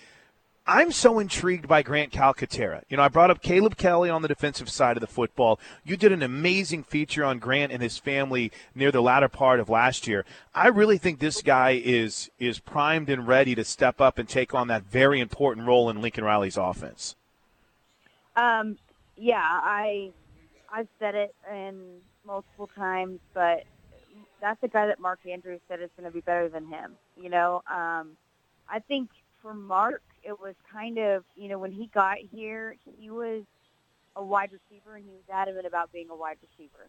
I'm 0.72 0.92
so 0.92 1.18
intrigued 1.18 1.66
by 1.66 1.82
Grant 1.82 2.12
Calcaterra. 2.12 2.84
You 2.88 2.96
know, 2.96 3.02
I 3.02 3.08
brought 3.08 3.32
up 3.32 3.42
Caleb 3.42 3.76
Kelly 3.76 4.08
on 4.08 4.22
the 4.22 4.28
defensive 4.28 4.70
side 4.70 4.96
of 4.96 5.00
the 5.00 5.08
football. 5.08 5.58
You 5.82 5.96
did 5.96 6.12
an 6.12 6.22
amazing 6.22 6.84
feature 6.84 7.24
on 7.24 7.40
Grant 7.40 7.72
and 7.72 7.82
his 7.82 7.98
family 7.98 8.52
near 8.72 8.92
the 8.92 9.00
latter 9.00 9.26
part 9.26 9.58
of 9.58 9.68
last 9.68 10.06
year. 10.06 10.24
I 10.54 10.68
really 10.68 10.96
think 10.96 11.18
this 11.18 11.42
guy 11.42 11.70
is 11.84 12.30
is 12.38 12.60
primed 12.60 13.10
and 13.10 13.26
ready 13.26 13.56
to 13.56 13.64
step 13.64 14.00
up 14.00 14.16
and 14.16 14.28
take 14.28 14.54
on 14.54 14.68
that 14.68 14.84
very 14.84 15.18
important 15.18 15.66
role 15.66 15.90
in 15.90 16.00
Lincoln 16.00 16.22
Riley's 16.22 16.56
offense. 16.56 17.16
Um, 18.36 18.78
yeah, 19.16 19.42
I 19.42 20.12
I've 20.72 20.88
said 21.00 21.16
it 21.16 21.34
in 21.52 21.96
multiple 22.24 22.70
times, 22.76 23.18
but 23.34 23.64
that's 24.40 24.60
the 24.60 24.68
guy 24.68 24.86
that 24.86 25.00
Mark 25.00 25.18
Andrews 25.28 25.62
said 25.66 25.82
is 25.82 25.90
going 25.96 26.08
to 26.08 26.14
be 26.14 26.20
better 26.20 26.48
than 26.48 26.68
him. 26.68 26.92
You 27.20 27.28
know, 27.28 27.56
um, 27.68 28.16
I 28.68 28.78
think 28.86 29.10
for 29.42 29.52
Mark, 29.52 30.02
it 30.22 30.38
was 30.38 30.54
kind 30.70 30.98
of 30.98 31.24
you 31.34 31.48
know 31.48 31.58
when 31.58 31.72
he 31.72 31.88
got 31.92 32.18
here, 32.32 32.76
he 32.98 33.10
was 33.10 33.44
a 34.16 34.24
wide 34.24 34.50
receiver 34.52 34.96
and 34.96 35.04
he 35.04 35.12
was 35.12 35.24
adamant 35.32 35.66
about 35.66 35.92
being 35.92 36.08
a 36.10 36.16
wide 36.16 36.36
receiver, 36.42 36.88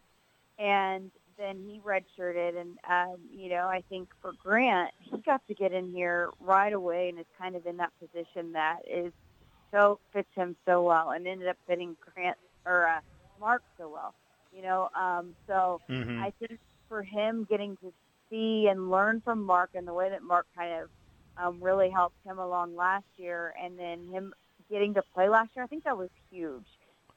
and 0.60 1.12
then 1.38 1.58
he 1.58 1.80
redshirted, 1.80 2.60
and 2.60 2.78
um, 2.90 3.18
you 3.32 3.50
know 3.50 3.68
I 3.68 3.84
think 3.90 4.10
for 4.22 4.34
Grant, 4.44 4.92
he 5.00 5.22
got 5.22 5.42
to 5.48 5.54
get 5.56 5.72
in 5.74 5.90
here 5.92 6.30
right 6.40 6.74
away 6.74 7.10
and 7.10 7.20
is 7.20 7.26
kind 7.38 7.56
of 7.56 7.66
in 7.66 7.78
that 7.78 7.92
position 8.00 8.52
that 8.54 8.80
is 8.90 9.14
so 9.74 10.00
fits 10.14 10.30
him 10.36 10.56
so 10.66 10.84
well, 10.84 11.12
and 11.12 11.26
ended 11.28 11.48
up 11.48 11.58
fitting 11.68 11.96
Grant 12.14 12.38
or 12.66 12.88
uh, 12.88 13.00
Mark 13.40 13.64
so 13.80 13.90
well. 13.90 14.14
You 14.52 14.64
know, 14.64 14.90
um, 15.00 15.36
so 15.48 15.82
Mhm. 15.90 16.20
I 16.20 16.32
think 16.40 16.60
for 16.90 17.02
him 17.04 17.46
getting 17.50 17.78
to 17.78 17.94
see 18.30 18.68
and 18.68 18.90
learn 18.92 19.22
from 19.22 19.42
Mark 19.44 19.70
and 19.74 19.88
the 19.88 19.94
way 19.94 20.10
that 20.10 20.24
Mark 20.24 20.46
kind 20.56 20.74
of 20.82 20.90
um, 21.38 21.62
really 21.62 21.90
helped 21.90 22.18
him 22.26 22.40
along 22.40 22.76
last 22.76 23.06
year, 23.18 23.54
and 23.62 23.78
then 23.78 24.08
him 24.08 24.34
getting 24.70 24.94
to 24.96 25.02
play 25.14 25.30
last 25.30 25.50
year, 25.56 25.64
I 25.64 25.68
think 25.68 25.84
that 25.84 25.98
was 25.98 26.10
huge. 26.32 26.66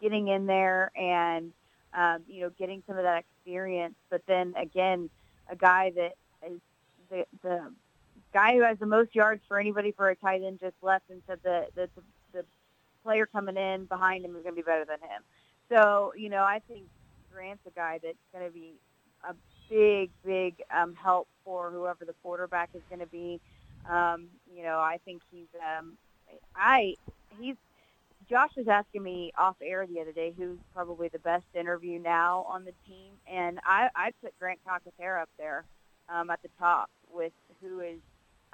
Getting 0.00 0.29
in 0.29 0.46
there 0.46 0.90
and 0.96 1.53
um, 1.94 2.22
you 2.27 2.42
know 2.42 2.50
getting 2.59 2.83
some 2.87 2.96
of 2.96 3.05
that 3.05 3.24
experience, 3.24 3.94
but 4.11 4.22
then 4.27 4.55
again, 4.61 5.09
a 5.48 5.57
guy 5.57 5.92
that 5.94 6.14
is 6.46 6.61
the 7.09 7.24
the 7.42 7.72
guy 8.33 8.55
who 8.55 8.62
has 8.62 8.79
the 8.79 8.87
most 8.87 9.14
yards 9.14 9.42
for 9.46 9.59
anybody 9.59 9.92
for 9.92 10.09
a 10.09 10.16
tight 10.16 10.42
end 10.42 10.59
just 10.61 10.74
left 10.83 11.05
and 11.09 11.22
said 11.27 11.38
that 11.44 11.68
the, 11.77 11.88
the 11.94 12.03
the 12.33 12.44
player 13.05 13.27
coming 13.27 13.57
in 13.57 13.85
behind 13.85 14.24
him 14.24 14.35
is 14.35 14.42
going 14.42 14.55
to 14.55 14.61
be 14.61 14.62
better 14.62 14.85
than 14.85 14.98
him. 15.00 15.22
So 15.70 16.12
you 16.16 16.29
know 16.29 16.42
I 16.42 16.61
think 16.66 16.83
Grant's 17.33 17.62
a 17.66 17.70
guy 17.70 18.00
that's 18.03 18.18
going 18.33 18.44
to 18.44 18.53
be 18.53 18.74
a 19.29 19.35
big 19.70 20.11
big 20.24 20.62
um, 20.77 20.94
help 20.94 21.29
for 21.44 21.70
whoever 21.70 22.05
the 22.05 22.14
quarterback 22.22 22.70
is 22.74 22.83
going 22.90 23.00
to 23.00 23.07
be. 23.07 23.40
Um, 23.88 24.28
you 24.54 24.62
know 24.62 24.78
I 24.78 24.98
think 25.04 25.22
he's 25.30 25.48
um, 25.78 25.96
I 26.56 26.94
he's 27.38 27.56
Josh 28.28 28.50
was 28.56 28.68
asking 28.68 29.02
me 29.02 29.32
off 29.36 29.56
air 29.62 29.86
the 29.86 30.00
other 30.00 30.12
day 30.12 30.32
who's 30.36 30.58
probably 30.72 31.08
the 31.08 31.18
best 31.18 31.44
interview 31.54 31.98
now 31.98 32.46
on 32.48 32.64
the 32.64 32.72
team, 32.86 33.12
and 33.30 33.60
I 33.64 33.88
I 33.94 34.12
put 34.22 34.38
Grant 34.38 34.60
Calcaterra 34.66 35.22
up 35.22 35.30
there 35.38 35.64
um, 36.08 36.30
at 36.30 36.42
the 36.42 36.48
top 36.58 36.90
with 37.12 37.32
who 37.60 37.80
is 37.80 38.00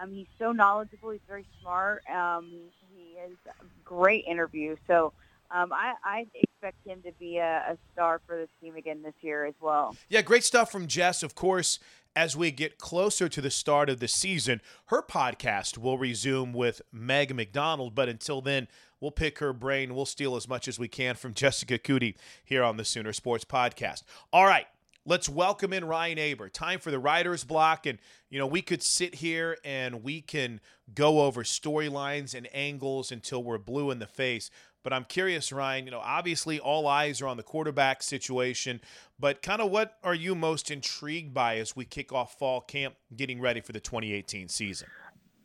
um, 0.01 0.13
he's 0.13 0.27
so 0.39 0.53
knowledgeable. 0.53 1.11
He's 1.11 1.21
very 1.29 1.45
smart. 1.61 2.03
Um, 2.09 2.51
he 2.95 3.19
is 3.31 3.37
a 3.47 3.65
great 3.85 4.25
interview. 4.27 4.77
So 4.87 5.13
um, 5.51 5.73
I, 5.73 5.95
I 6.05 6.27
expect 6.35 6.87
him 6.87 7.03
to 7.03 7.13
be 7.19 7.39
a, 7.39 7.73
a 7.73 7.79
star 7.93 8.21
for 8.27 8.37
this 8.37 8.49
team 8.61 8.77
again 8.77 9.03
this 9.03 9.15
year 9.21 9.45
as 9.45 9.55
well. 9.61 9.97
Yeah, 10.09 10.23
great 10.23 10.45
stuff 10.45 10.73
from 10.73 10.87
Jess. 10.87 11.23
Of 11.23 11.35
course, 11.35 11.79
as 12.17 12.37
we 12.37 12.51
get 12.51 12.79
closer 12.79 13.29
to 13.29 13.41
the 13.41 13.51
start 13.51 13.89
of 13.89 14.01
the 14.01 14.09
season, 14.09 14.61
her 14.87 15.03
podcast 15.03 15.79
will 15.79 15.99
resume 15.99 16.53
with 16.53 16.83
Meg 16.93 17.35
McDonald. 17.35 17.95
But 17.95 18.09
until 18.09 18.41
then, 18.41 18.69
we'll 19.01 19.11
pick 19.11 19.39
her 19.39 19.53
brain. 19.53 19.95
We'll 19.95 20.07
steal 20.07 20.37
as 20.37 20.49
much 20.49 20.69
as 20.69 20.79
we 20.79 20.89
can 20.89 21.15
from 21.15 21.35
Jessica 21.35 21.79
Coody 21.79 22.17
here 22.45 22.65
on 22.65 22.77
the 22.77 22.85
Sooner 22.85 23.13
Sports 23.13 23.45
Podcast. 23.45 24.03
All 24.33 24.47
right. 24.47 24.67
Let's 25.07 25.31
welcome 25.31 25.73
in 25.73 25.87
Ryan 25.87 26.19
Aber. 26.19 26.51
Time 26.51 26.79
for 26.79 26.91
the 26.91 26.99
writer's 26.99 27.43
block. 27.43 27.87
And, 27.87 27.99
you 28.29 28.39
know, 28.39 28.47
we 28.47 28.61
could 28.61 28.83
sit 28.83 29.15
here 29.15 29.57
and 29.65 30.03
we 30.03 30.21
can 30.21 30.61
go 30.95 31.23
over 31.23 31.43
storylines 31.43 32.35
and 32.35 32.47
angles 32.53 33.11
until 33.11 33.43
we're 33.43 33.57
blue 33.57 33.91
in 33.91 33.99
the 33.99 34.07
face. 34.07 34.51
But 34.83 34.93
I'm 34.93 35.05
curious, 35.05 35.53
Ryan, 35.53 35.85
you 35.85 35.91
know, 35.91 36.01
obviously 36.01 36.59
all 36.59 36.87
eyes 36.87 37.21
are 37.21 37.27
on 37.27 37.37
the 37.37 37.43
quarterback 37.43 38.03
situation, 38.03 38.81
but 39.21 39.43
kind 39.43 39.61
of 39.61 39.71
what 39.71 39.99
are 40.03 40.15
you 40.15 40.35
most 40.35 40.71
intrigued 40.71 41.35
by 41.35 41.59
as 41.59 41.77
we 41.77 41.85
kick 41.85 42.13
off 42.13 42.39
fall 42.39 42.61
camp 42.61 42.95
getting 43.15 43.41
ready 43.41 43.61
for 43.61 43.73
the 43.73 43.81
2018 43.81 44.49
season? 44.49 44.89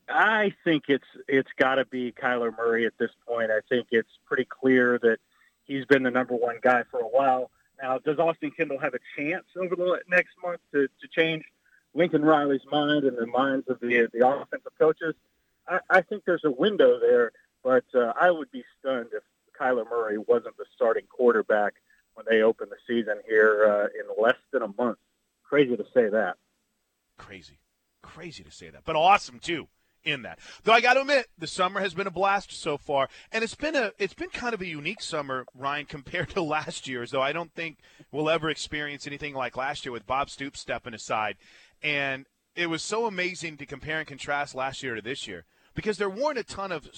I 0.07 0.53
think 0.63 0.83
it's 0.87 1.05
it's 1.27 1.49
got 1.57 1.75
to 1.75 1.85
be 1.85 2.11
Kyler 2.11 2.55
Murray 2.55 2.85
at 2.85 2.93
this 2.99 3.09
point. 3.27 3.51
I 3.51 3.59
think 3.67 3.87
it's 3.91 4.09
pretty 4.25 4.45
clear 4.45 4.99
that 4.99 5.17
he's 5.63 5.85
been 5.85 6.03
the 6.03 6.11
number 6.11 6.35
one 6.35 6.57
guy 6.61 6.83
for 6.89 6.99
a 6.99 7.07
while. 7.07 7.49
Now, 7.81 7.97
does 7.97 8.19
Austin 8.19 8.51
Kendall 8.51 8.79
have 8.79 8.93
a 8.93 8.99
chance 9.17 9.45
over 9.57 9.75
the 9.75 9.99
next 10.07 10.35
month 10.43 10.61
to, 10.73 10.87
to 10.87 11.07
change 11.11 11.43
Lincoln 11.93 12.23
Riley's 12.23 12.61
mind 12.71 13.03
and 13.03 13.17
the 13.17 13.25
minds 13.25 13.67
of 13.67 13.79
the 13.79 14.07
the 14.13 14.27
offensive 14.27 14.71
coaches? 14.77 15.15
I, 15.67 15.79
I 15.89 16.01
think 16.01 16.23
there's 16.25 16.45
a 16.45 16.51
window 16.51 16.99
there, 16.99 17.31
but 17.63 17.85
uh, 17.95 18.13
I 18.19 18.29
would 18.31 18.51
be 18.51 18.63
stunned 18.79 19.09
if 19.11 19.23
Kyler 19.59 19.89
Murray 19.89 20.19
wasn't 20.19 20.55
the 20.57 20.65
starting 20.75 21.05
quarterback 21.09 21.73
they 22.29 22.41
open 22.41 22.67
the 22.69 22.77
season 22.87 23.15
here 23.27 23.65
uh, 23.65 23.85
in 23.85 24.23
less 24.23 24.37
than 24.51 24.61
a 24.61 24.67
month. 24.67 24.97
Crazy 25.43 25.75
to 25.75 25.85
say 25.93 26.09
that. 26.09 26.35
Crazy. 27.17 27.59
Crazy 28.01 28.43
to 28.43 28.51
say 28.51 28.69
that, 28.69 28.83
but 28.85 28.95
awesome 28.95 29.39
too 29.39 29.67
in 30.05 30.21
that. 30.21 30.39
Though 30.63 30.73
I 30.73 30.81
got 30.81 30.93
to 30.93 31.01
admit, 31.01 31.27
the 31.37 31.47
summer 31.47 31.81
has 31.81 31.93
been 31.93 32.07
a 32.07 32.11
blast 32.11 32.51
so 32.51 32.77
far, 32.77 33.09
and 33.31 33.43
it's 33.43 33.55
been 33.55 33.75
a 33.75 33.91
it's 33.97 34.13
been 34.13 34.29
kind 34.29 34.53
of 34.53 34.61
a 34.61 34.67
unique 34.67 35.01
summer, 35.01 35.45
Ryan, 35.53 35.85
compared 35.89 36.29
to 36.31 36.41
last 36.41 36.87
year's. 36.87 37.11
Though 37.11 37.21
I 37.21 37.33
don't 37.33 37.53
think 37.53 37.79
we'll 38.11 38.29
ever 38.29 38.49
experience 38.49 39.07
anything 39.07 39.33
like 39.33 39.57
last 39.57 39.85
year 39.85 39.91
with 39.91 40.07
Bob 40.07 40.29
Stoops 40.29 40.59
stepping 40.59 40.93
aside. 40.93 41.35
And 41.83 42.25
it 42.55 42.67
was 42.67 42.81
so 42.81 43.05
amazing 43.05 43.57
to 43.57 43.65
compare 43.65 43.99
and 43.99 44.07
contrast 44.07 44.55
last 44.55 44.81
year 44.81 44.95
to 44.95 45.01
this 45.01 45.27
year 45.27 45.45
because 45.73 45.97
there 45.97 46.09
weren't 46.09 46.37
a 46.37 46.43
ton 46.43 46.71
of 46.71 46.89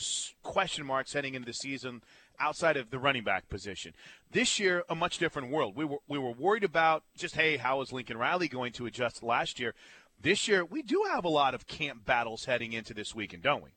question 0.44 0.86
marks 0.86 1.14
heading 1.14 1.34
into 1.34 1.48
the 1.48 1.54
season 1.54 2.04
outside 2.40 2.78
of 2.78 2.90
the 2.90 3.00
running 3.00 3.24
back 3.24 3.50
position. 3.50 3.94
This 4.32 4.60
year, 4.60 4.84
a 4.90 4.96
much 4.96 5.18
different 5.18 5.52
world. 5.52 5.76
We 5.76 5.86
were 5.86 6.00
we 6.08 6.18
were 6.18 6.32
worried 6.32 6.64
about 6.64 7.04
just 7.16 7.36
hey, 7.36 7.58
how 7.58 7.82
is 7.82 7.92
Lincoln 7.92 8.18
Riley 8.18 8.48
going 8.48 8.74
to 8.74 8.86
adjust 8.86 9.24
last 9.24 9.60
year? 9.60 9.74
This 10.20 10.48
year, 10.48 10.66
we 10.66 10.82
do 10.82 11.06
have 11.12 11.26
a 11.26 11.30
lot 11.30 11.54
of 11.54 11.68
camp 11.68 12.06
battles 12.06 12.46
heading 12.46 12.74
into 12.74 12.94
this 12.94 13.14
weekend, 13.14 13.44
don't 13.44 13.64
we? 13.64 13.70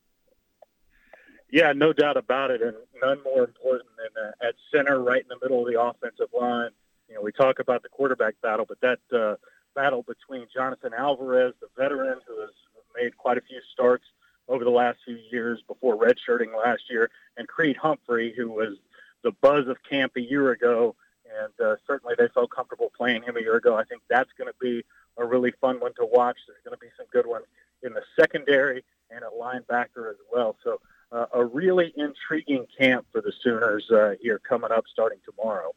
Yeah, 1.52 1.72
no 1.74 1.92
doubt 1.92 2.16
about 2.16 2.50
it, 2.50 2.62
and 2.62 2.76
none 3.02 3.18
more 3.24 3.44
important 3.44 3.90
than 3.96 4.24
uh, 4.24 4.48
at 4.48 4.54
center, 4.72 5.02
right 5.02 5.20
in 5.20 5.28
the 5.28 5.38
middle 5.42 5.66
of 5.66 5.72
the 5.72 5.80
offensive 5.80 6.28
line. 6.38 6.70
You 7.08 7.16
know, 7.16 7.22
we 7.22 7.32
talk 7.32 7.58
about 7.58 7.82
the 7.82 7.88
quarterback 7.88 8.34
battle, 8.40 8.64
but 8.68 8.80
that 8.80 9.00
uh, 9.12 9.34
battle 9.74 10.04
between 10.04 10.46
Jonathan 10.54 10.92
Alvarez, 10.96 11.54
the 11.60 11.66
veteran 11.76 12.20
who 12.26 12.40
has 12.40 12.50
made 12.94 13.16
quite 13.16 13.36
a 13.36 13.40
few 13.40 13.60
starts 13.72 14.04
over 14.50 14.64
the 14.64 14.70
last 14.70 14.98
few 15.04 15.18
years 15.30 15.62
before 15.66 15.96
redshirting 15.96 16.54
last 16.56 16.82
year, 16.90 17.10
and 17.36 17.48
Creed 17.48 17.76
Humphrey, 17.76 18.34
who 18.36 18.50
was 18.50 18.76
the 19.22 19.30
buzz 19.40 19.68
of 19.68 19.76
camp 19.88 20.12
a 20.16 20.20
year 20.20 20.50
ago, 20.50 20.96
and 21.24 21.66
uh, 21.66 21.76
certainly 21.86 22.14
they 22.18 22.28
felt 22.28 22.50
comfortable 22.50 22.90
playing 22.96 23.22
him 23.22 23.36
a 23.36 23.40
year 23.40 23.56
ago. 23.56 23.76
I 23.76 23.84
think 23.84 24.02
that's 24.10 24.30
going 24.36 24.48
to 24.48 24.58
be 24.60 24.84
a 25.16 25.24
really 25.24 25.52
fun 25.60 25.78
one 25.78 25.94
to 25.94 26.06
watch. 26.06 26.36
There's 26.46 26.62
going 26.64 26.76
to 26.76 26.80
be 26.80 26.90
some 26.96 27.06
good 27.12 27.26
ones 27.26 27.44
in 27.82 27.94
the 27.94 28.02
secondary 28.18 28.84
and 29.10 29.22
at 29.22 29.30
linebacker 29.32 30.10
as 30.10 30.16
well. 30.32 30.56
So 30.64 30.80
uh, 31.12 31.26
a 31.32 31.44
really 31.44 31.92
intriguing 31.96 32.66
camp 32.78 33.06
for 33.12 33.20
the 33.20 33.32
Sooners 33.42 33.90
uh, 33.90 34.14
here 34.20 34.38
coming 34.38 34.72
up 34.72 34.84
starting 34.92 35.18
tomorrow. 35.24 35.72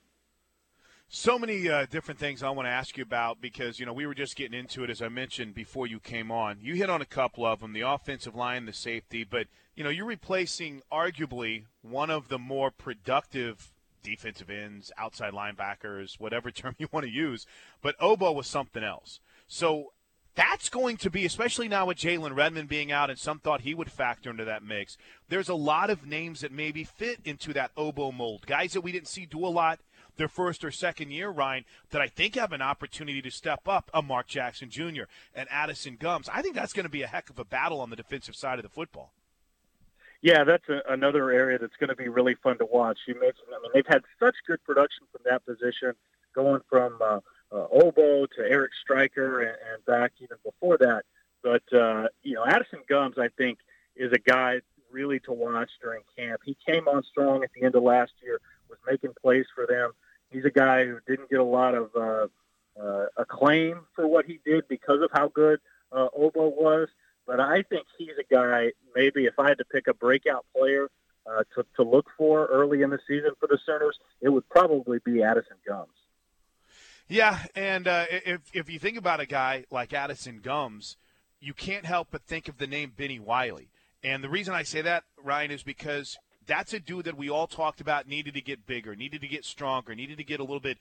So 1.16 1.38
many 1.38 1.70
uh, 1.70 1.86
different 1.92 2.20
things 2.20 2.42
I 2.42 2.50
want 2.50 2.66
to 2.66 2.72
ask 2.72 2.98
you 2.98 3.04
about 3.04 3.40
because 3.40 3.80
you 3.80 3.86
know 3.86 3.94
we 3.94 4.08
were 4.08 4.16
just 4.16 4.36
getting 4.36 4.58
into 4.58 4.84
it 4.84 4.90
as 4.90 5.00
I 5.00 5.10
mentioned 5.10 5.54
before 5.54 5.86
you 5.86 6.00
came 6.00 6.32
on. 6.32 6.58
You 6.60 6.74
hit 6.74 6.90
on 6.90 7.04
a 7.04 7.06
couple 7.06 7.46
of 7.46 7.60
them: 7.60 7.74
the 7.74 7.82
offensive 7.82 8.34
line, 8.34 8.66
the 8.66 8.74
safety. 8.74 9.24
But 9.24 9.46
you 9.76 9.84
know 9.84 9.92
you're 9.92 10.08
replacing 10.08 10.82
arguably 10.92 11.66
one 11.84 12.10
of 12.10 12.30
the 12.30 12.40
more 12.40 12.72
productive 12.72 13.74
defensive 14.02 14.50
ends, 14.50 14.92
outside 14.98 15.34
linebackers, 15.34 16.20
whatever 16.20 16.50
term 16.52 16.74
you 16.80 16.88
want 16.92 17.06
to 17.06 17.12
use. 17.12 17.46
But 17.84 17.96
Ogbo 18.00 18.34
was 18.34 18.48
something 18.48 18.84
else. 18.84 19.20
So 19.48 19.94
that's 20.34 20.68
going 20.68 20.98
to 20.98 21.12
be, 21.12 21.26
especially 21.26 21.68
now 21.68 21.86
with 21.86 22.00
Jalen 22.00 22.36
Redmond 22.36 22.70
being 22.70 22.92
out, 22.92 23.12
and 23.12 23.20
some 23.20 23.38
thought 23.38 23.62
he 23.62 23.76
would 23.76 23.92
factor 23.92 24.32
into 24.32 24.46
that 24.46 24.64
mix. 24.64 24.98
There's 25.30 25.50
a 25.50 25.54
lot 25.54 25.92
of 25.92 26.08
names 26.08 26.42
that 26.42 26.52
maybe 26.52 26.84
fit 26.84 27.20
into 27.24 27.54
that 27.54 27.76
Ogbo 27.76 28.12
mold. 28.12 28.48
Guys 28.48 28.74
that 28.74 28.82
we 28.82 28.92
didn't 28.92 29.10
see 29.10 29.28
do 29.28 29.46
a 29.46 29.48
lot 29.48 29.80
their 30.18 30.28
first 30.28 30.64
or 30.64 30.72
second 30.72 31.12
year, 31.12 31.30
Ryan, 31.30 31.66
that 31.92 32.02
I 32.02 32.08
think 32.08 32.36
have 32.36 32.52
an 32.52 32.62
opportunity 32.62 33.22
to 33.22 33.32
step 33.32 33.68
up. 33.68 33.90
A 33.94 34.02
Mark 34.02 34.28
Jackson 34.28 34.70
Jr. 34.70 35.04
and 35.36 35.48
Addison 35.50 35.98
Gumbs. 36.00 36.30
I 36.32 36.42
think 36.42 36.56
that's 36.56 36.74
going 36.74 36.86
to 36.86 36.90
be 36.90 37.02
a 37.02 37.08
heck 37.08 37.30
of 37.30 37.40
a 37.40 37.46
battle 37.46 37.82
on 37.82 37.90
the 37.90 37.96
defensive 37.96 38.36
side 38.36 38.60
of 38.60 38.64
the 38.64 38.70
football. 38.70 39.12
Yeah, 40.22 40.46
that's 40.46 40.68
a, 40.70 40.82
another 40.90 41.32
area 41.32 41.60
that's 41.60 41.76
going 41.80 41.90
to 41.90 41.96
be 41.96 42.08
really 42.08 42.36
fun 42.36 42.58
to 42.60 42.66
watch. 42.66 42.98
You 43.08 43.16
mentioned, 43.16 43.48
I 43.50 43.62
mean, 43.62 43.72
they've 43.74 43.88
had 43.88 44.04
such 44.20 44.36
good 44.48 44.64
production 44.64 45.06
from 45.12 45.22
that 45.26 45.46
position, 45.46 45.94
going 46.34 46.62
from 46.70 46.98
uh, 47.02 47.20
uh, 47.52 47.68
Ogbo 47.68 48.28
to 48.38 48.42
Eric 48.42 48.72
Striker 48.82 49.42
and, 49.42 49.58
and 49.74 49.86
back 49.86 50.14
even 50.22 50.38
before 50.44 50.78
that. 50.78 51.04
But 51.42 51.64
uh, 51.78 52.08
you 52.24 52.36
know, 52.36 52.46
Addison 52.46 52.80
Gumbs, 52.88 53.18
I 53.20 53.28
think, 53.38 53.60
is 53.98 54.14
a 54.14 54.18
guy 54.18 54.62
really 54.92 55.20
to 55.22 55.34
watch 55.34 55.70
during 55.82 56.04
camp. 56.18 56.42
He 56.46 56.56
came 56.66 56.88
on 56.88 57.04
strong 57.04 57.44
at 57.44 57.50
the 57.54 57.66
end 57.66 57.76
of 57.76 57.84
last 57.84 58.14
year, 58.24 58.40
was 58.70 58.80
making 58.88 59.12
plays 59.22 59.46
for 59.54 59.68
them. 59.68 59.92
He's 60.34 60.46
a 60.46 60.52
guy 60.52 60.86
who 60.86 61.00
didn't 61.08 61.30
get 61.30 61.40
a 61.40 61.44
lot 61.44 61.76
of 61.76 61.90
uh, 61.96 62.28
uh, 62.82 63.06
acclaim 63.18 63.82
for 63.96 64.08
what 64.08 64.26
he 64.26 64.40
did 64.44 64.68
because 64.68 65.02
of 65.02 65.12
how 65.14 65.28
good 65.30 65.60
uh, 65.92 66.08
Ogbo 66.18 66.56
was. 66.56 66.90
But 67.26 67.40
I 67.40 67.64
think 67.64 67.86
he's 67.98 68.18
a 68.20 68.34
guy. 68.34 68.72
Maybe 68.96 69.26
if 69.26 69.40
I 69.40 69.48
had 69.48 69.58
to 69.60 69.66
pick 69.66 69.88
a 69.88 69.94
breakout 69.94 70.46
player 70.56 70.90
uh, 71.26 71.44
to 71.56 71.66
to 71.78 71.84
look 71.84 72.08
for 72.18 72.48
early 72.48 72.82
in 72.82 72.90
the 72.90 73.00
season 73.08 73.32
for 73.40 73.48
the 73.48 73.58
Sooners, 73.66 73.98
it 74.22 74.30
would 74.30 74.48
probably 74.50 75.00
be 75.06 75.24
Addison 75.24 75.58
Gumbs. 75.66 75.90
Yeah, 77.08 77.40
and 77.56 77.88
uh, 77.88 78.06
if 78.10 78.42
if 78.54 78.70
you 78.70 78.80
think 78.80 78.98
about 78.98 79.20
a 79.20 79.26
guy 79.26 79.66
like 79.72 79.94
Addison 79.94 80.40
Gumbs, 80.40 80.98
you 81.40 81.54
can't 81.54 81.86
help 81.86 82.10
but 82.12 82.24
think 82.24 82.48
of 82.48 82.58
the 82.58 82.68
name 82.68 82.92
Bennie 82.96 83.20
Wylie. 83.20 83.70
And 84.04 84.22
the 84.24 84.30
reason 84.30 84.54
I 84.54 84.64
say 84.64 84.82
that, 84.82 85.04
Ryan, 85.22 85.52
is 85.52 85.64
because 85.64 86.18
that's 86.46 86.74
a 86.74 86.80
dude 86.80 87.06
that 87.06 87.18
we 87.18 87.30
all 87.30 87.48
talked 87.48 87.82
about 87.82 88.08
needed 88.08 88.34
to 88.34 88.42
get 88.42 88.66
bigger, 88.66 88.96
needed 88.96 89.22
to 89.22 89.28
get 89.28 89.46
stronger, 89.46 89.96
needed 89.96 90.18
to 90.18 90.24
get 90.24 90.40
a 90.40 90.44
little 90.44 90.60
bit 90.60 90.78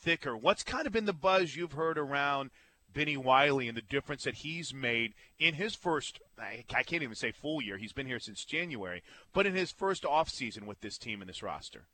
thicker. 0.00 0.36
What's 0.36 0.62
kind 0.62 0.86
of 0.86 0.92
been 0.92 1.06
the 1.06 1.12
buzz 1.12 1.56
you've 1.56 1.72
heard 1.72 1.98
around 1.98 2.50
Bennie 2.92 3.16
Wylie 3.16 3.68
and 3.68 3.76
the 3.76 3.82
difference 3.82 4.24
that 4.24 4.36
he's 4.36 4.74
made 4.74 5.14
in 5.38 5.54
his 5.54 5.74
first 5.74 6.20
I 6.38 6.64
can't 6.84 7.02
even 7.02 7.14
say 7.14 7.32
full 7.32 7.62
year. 7.62 7.76
He's 7.76 7.92
been 7.92 8.06
here 8.06 8.18
since 8.18 8.44
January, 8.44 9.02
but 9.32 9.46
in 9.46 9.54
his 9.54 9.70
first 9.70 10.04
off 10.04 10.28
season 10.28 10.66
with 10.66 10.80
this 10.80 10.98
team 10.98 11.20
and 11.20 11.28
this 11.28 11.42
roster. 11.42 11.84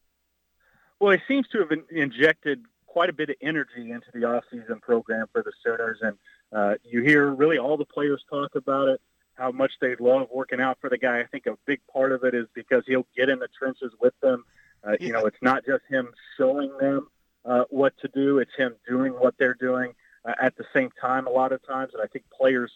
Well, 1.00 1.12
he 1.12 1.18
seems 1.28 1.46
to 1.48 1.58
have 1.58 1.70
injected 1.90 2.62
quite 2.86 3.10
a 3.10 3.12
bit 3.12 3.28
of 3.28 3.36
energy 3.42 3.90
into 3.90 4.06
the 4.14 4.24
off-season 4.24 4.80
program 4.80 5.26
for 5.30 5.42
the 5.42 5.52
Sooners, 5.62 5.98
and 6.00 6.16
uh, 6.52 6.74
you 6.82 7.02
hear 7.02 7.30
really 7.30 7.58
all 7.58 7.76
the 7.76 7.84
players 7.84 8.24
talk 8.30 8.54
about 8.54 8.88
it, 8.88 9.00
how 9.36 9.50
much 9.52 9.72
they 9.80 9.94
love 9.96 10.28
working 10.32 10.60
out 10.60 10.78
for 10.80 10.90
the 10.90 10.98
guy. 10.98 11.20
I 11.20 11.26
think 11.26 11.46
a 11.46 11.56
big 11.66 11.80
part 11.92 12.12
of 12.12 12.24
it 12.24 12.34
is 12.34 12.46
because 12.54 12.84
he'll 12.86 13.06
get 13.16 13.28
in 13.28 13.38
the 13.38 13.48
trenches 13.48 13.92
with 14.00 14.14
them. 14.20 14.44
Uh, 14.84 14.92
yeah. 14.92 15.06
You 15.06 15.12
know, 15.12 15.26
it's 15.26 15.42
not 15.42 15.64
just 15.64 15.84
him 15.88 16.08
showing 16.36 16.76
them 16.78 17.08
uh, 17.44 17.64
what 17.70 17.94
to 17.98 18.08
do; 18.08 18.38
it's 18.38 18.54
him 18.56 18.74
doing 18.88 19.12
what 19.12 19.34
they're 19.38 19.54
doing 19.54 19.94
uh, 20.24 20.34
at 20.40 20.56
the 20.56 20.64
same 20.74 20.90
time. 21.00 21.26
A 21.26 21.30
lot 21.30 21.52
of 21.52 21.64
times, 21.66 21.92
and 21.94 22.02
I 22.02 22.06
think 22.06 22.24
players 22.30 22.72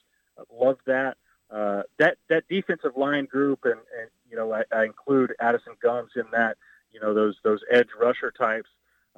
love 0.53 0.79
that. 0.87 1.17
Uh, 1.51 1.83
that 1.99 2.19
that 2.29 2.45
defensive 2.49 2.97
line 2.97 3.25
group, 3.25 3.61
and, 3.65 3.81
and 3.99 4.11
you 4.31 4.37
know, 4.37 4.53
I, 4.53 4.63
I 4.73 4.85
include 4.85 5.35
Addison 5.41 5.75
Gumbs 5.83 6.13
in 6.17 6.25
that. 6.33 6.57
You 6.93 7.01
know, 7.01 7.15
those 7.15 7.37
those 7.43 7.61
edge 7.71 7.89
rusher 8.01 8.31
types 8.31 8.69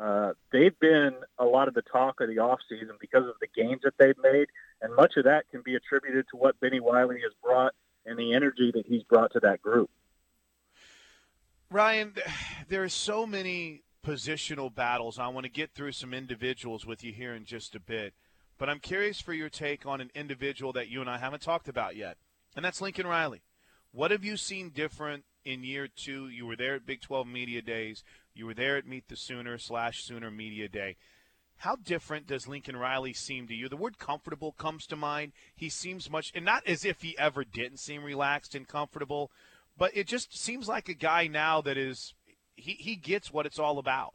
uh, 0.01 0.33
they've 0.51 0.79
been 0.81 1.15
a 1.39 1.45
lot 1.45 1.69
of 1.69 1.75
the 1.75 1.83
talk 1.83 2.21
of 2.21 2.29
the 2.29 2.37
offseason 2.37 2.99
because 3.01 3.27
of 3.27 3.35
the 3.41 3.49
gains 3.55 3.83
that 3.85 3.95
they've 3.99 4.17
made, 4.23 4.47
and 4.81 4.95
much 4.97 5.17
of 5.17 5.25
that 5.25 5.49
can 5.51 5.63
be 5.63 5.75
attributed 5.75 6.27
to 6.31 6.37
what 6.37 6.59
Bennie 6.61 6.81
Wylie 6.81 7.21
has 7.23 7.33
brought 7.43 7.75
and 8.07 8.19
the 8.19 8.35
energy 8.35 8.73
that 8.75 8.87
he's 8.87 9.03
brought 9.05 9.33
to 9.33 9.41
that 9.41 9.63
group. 9.63 9.91
Ryan, 11.71 12.15
there 12.69 12.83
are 12.83 12.89
so 12.89 13.27
many 13.27 13.83
positional 14.05 14.75
battles. 14.75 15.19
I 15.19 15.29
want 15.29 15.45
to 15.45 15.53
get 15.53 15.73
through 15.75 15.93
some 15.93 16.13
individuals 16.13 16.85
with 16.85 17.05
you 17.05 17.13
here 17.13 17.35
in 17.35 17.45
just 17.45 17.75
a 17.75 17.81
bit, 17.81 18.15
but 18.59 18.69
I'm 18.69 18.81
curious 18.81 19.21
for 19.21 19.33
your 19.33 19.49
take 19.49 19.87
on 19.87 20.01
an 20.01 20.11
individual 20.15 20.73
that 20.73 20.89
you 20.89 21.01
and 21.01 21.11
I 21.11 21.19
haven't 21.19 21.43
talked 21.43 21.69
about 21.69 21.97
yet, 21.97 22.17
and 22.57 22.65
that's 22.65 22.81
Lincoln 22.81 23.07
Riley. 23.07 23.43
What 23.93 24.11
have 24.11 24.25
you 24.25 24.39
seen 24.39 24.71
different 24.71 25.25
in 25.45 25.65
year 25.65 25.87
two? 25.87 26.29
You 26.29 26.47
were 26.47 26.57
there 26.57 26.77
at 26.77 26.87
Big 26.87 27.03
12 27.03 27.27
Media 27.27 27.61
Days. 27.61 28.03
You 28.35 28.47
were 28.47 28.55
there 28.55 28.77
at 28.77 28.87
Meet 28.87 29.09
the 29.09 29.17
Sooner 29.17 29.59
slash 29.59 30.03
Sooner 30.03 30.31
Media 30.31 30.69
Day. 30.69 30.97
How 31.59 31.77
different 31.77 32.27
does 32.27 32.49
Lincoln 32.49 32.77
Riley 32.77 33.13
seem 33.13 33.47
to 33.47 33.55
you? 33.55 33.69
The 33.69 33.77
word 33.77 33.99
comfortable 33.99 34.53
comes 34.53 34.87
to 34.87 34.97
mind. 34.97 35.33
He 35.55 35.69
seems 35.69 36.11
much, 36.11 36.33
and 36.35 36.45
not 36.45 36.67
as 36.67 36.85
if 36.85 37.03
he 37.03 37.17
ever 37.19 37.45
didn't 37.45 37.79
seem 37.79 38.03
relaxed 38.03 38.55
and 38.55 38.67
comfortable, 38.67 39.31
but 39.79 39.97
it 39.97 40.07
just 40.07 40.37
seems 40.37 40.67
like 40.67 40.89
a 40.89 40.95
guy 40.95 41.29
now 41.29 41.61
that 41.61 41.77
is, 41.77 42.15
he, 42.57 42.73
he 42.73 42.97
gets 42.97 43.33
what 43.33 43.47
it's 43.47 43.59
all 43.59 43.79
about. 43.79 44.15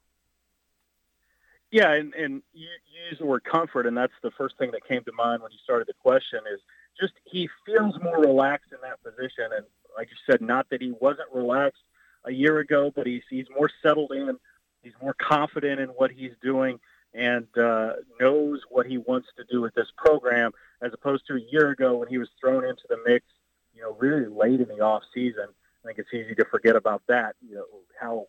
Yeah, 1.71 1.93
and, 1.93 2.13
and 2.15 2.41
you, 2.53 2.67
you 2.67 3.09
use 3.09 3.19
the 3.19 3.25
word 3.25 3.43
comfort, 3.43 3.85
and 3.85 3.95
that's 3.95 4.13
the 4.23 4.31
first 4.31 4.57
thing 4.57 4.71
that 4.71 4.87
came 4.87 5.03
to 5.03 5.11
mind 5.13 5.41
when 5.41 5.51
you 5.51 5.57
started 5.63 5.87
the 5.87 5.93
question 5.93 6.39
is 6.53 6.59
just 6.99 7.13
he 7.25 7.49
feels 7.65 7.95
more 8.01 8.19
relaxed 8.19 8.71
in 8.71 8.79
that 8.81 9.01
position. 9.03 9.51
And 9.55 9.65
like 9.97 10.09
you 10.09 10.17
said, 10.29 10.41
not 10.41 10.69
that 10.69 10.81
he 10.81 10.93
wasn't 10.99 11.27
relaxed 11.33 11.81
a 12.27 12.31
year 12.31 12.59
ago, 12.59 12.91
but 12.93 13.07
he's 13.07 13.23
he's 13.29 13.47
more 13.49 13.69
settled 13.81 14.11
in. 14.11 14.37
He's 14.83 14.93
more 15.01 15.15
confident 15.15 15.79
in 15.79 15.89
what 15.89 16.11
he's 16.11 16.33
doing 16.41 16.79
and 17.13 17.47
uh, 17.57 17.93
knows 18.19 18.61
what 18.69 18.85
he 18.85 18.97
wants 18.97 19.27
to 19.37 19.43
do 19.49 19.61
with 19.61 19.73
this 19.73 19.87
program, 19.97 20.51
as 20.81 20.93
opposed 20.93 21.25
to 21.27 21.35
a 21.35 21.39
year 21.51 21.71
ago 21.71 21.95
when 21.95 22.07
he 22.07 22.17
was 22.17 22.29
thrown 22.39 22.63
into 22.63 22.83
the 22.89 22.97
mix. 23.05 23.25
You 23.73 23.81
know, 23.81 23.95
really 23.99 24.27
late 24.27 24.59
in 24.59 24.67
the 24.67 24.83
off 24.83 25.03
season. 25.13 25.47
I 25.83 25.87
think 25.87 25.99
it's 25.99 26.13
easy 26.13 26.35
to 26.35 26.45
forget 26.45 26.75
about 26.75 27.03
that. 27.07 27.35
You 27.47 27.55
know 27.55 27.65
how 27.99 28.27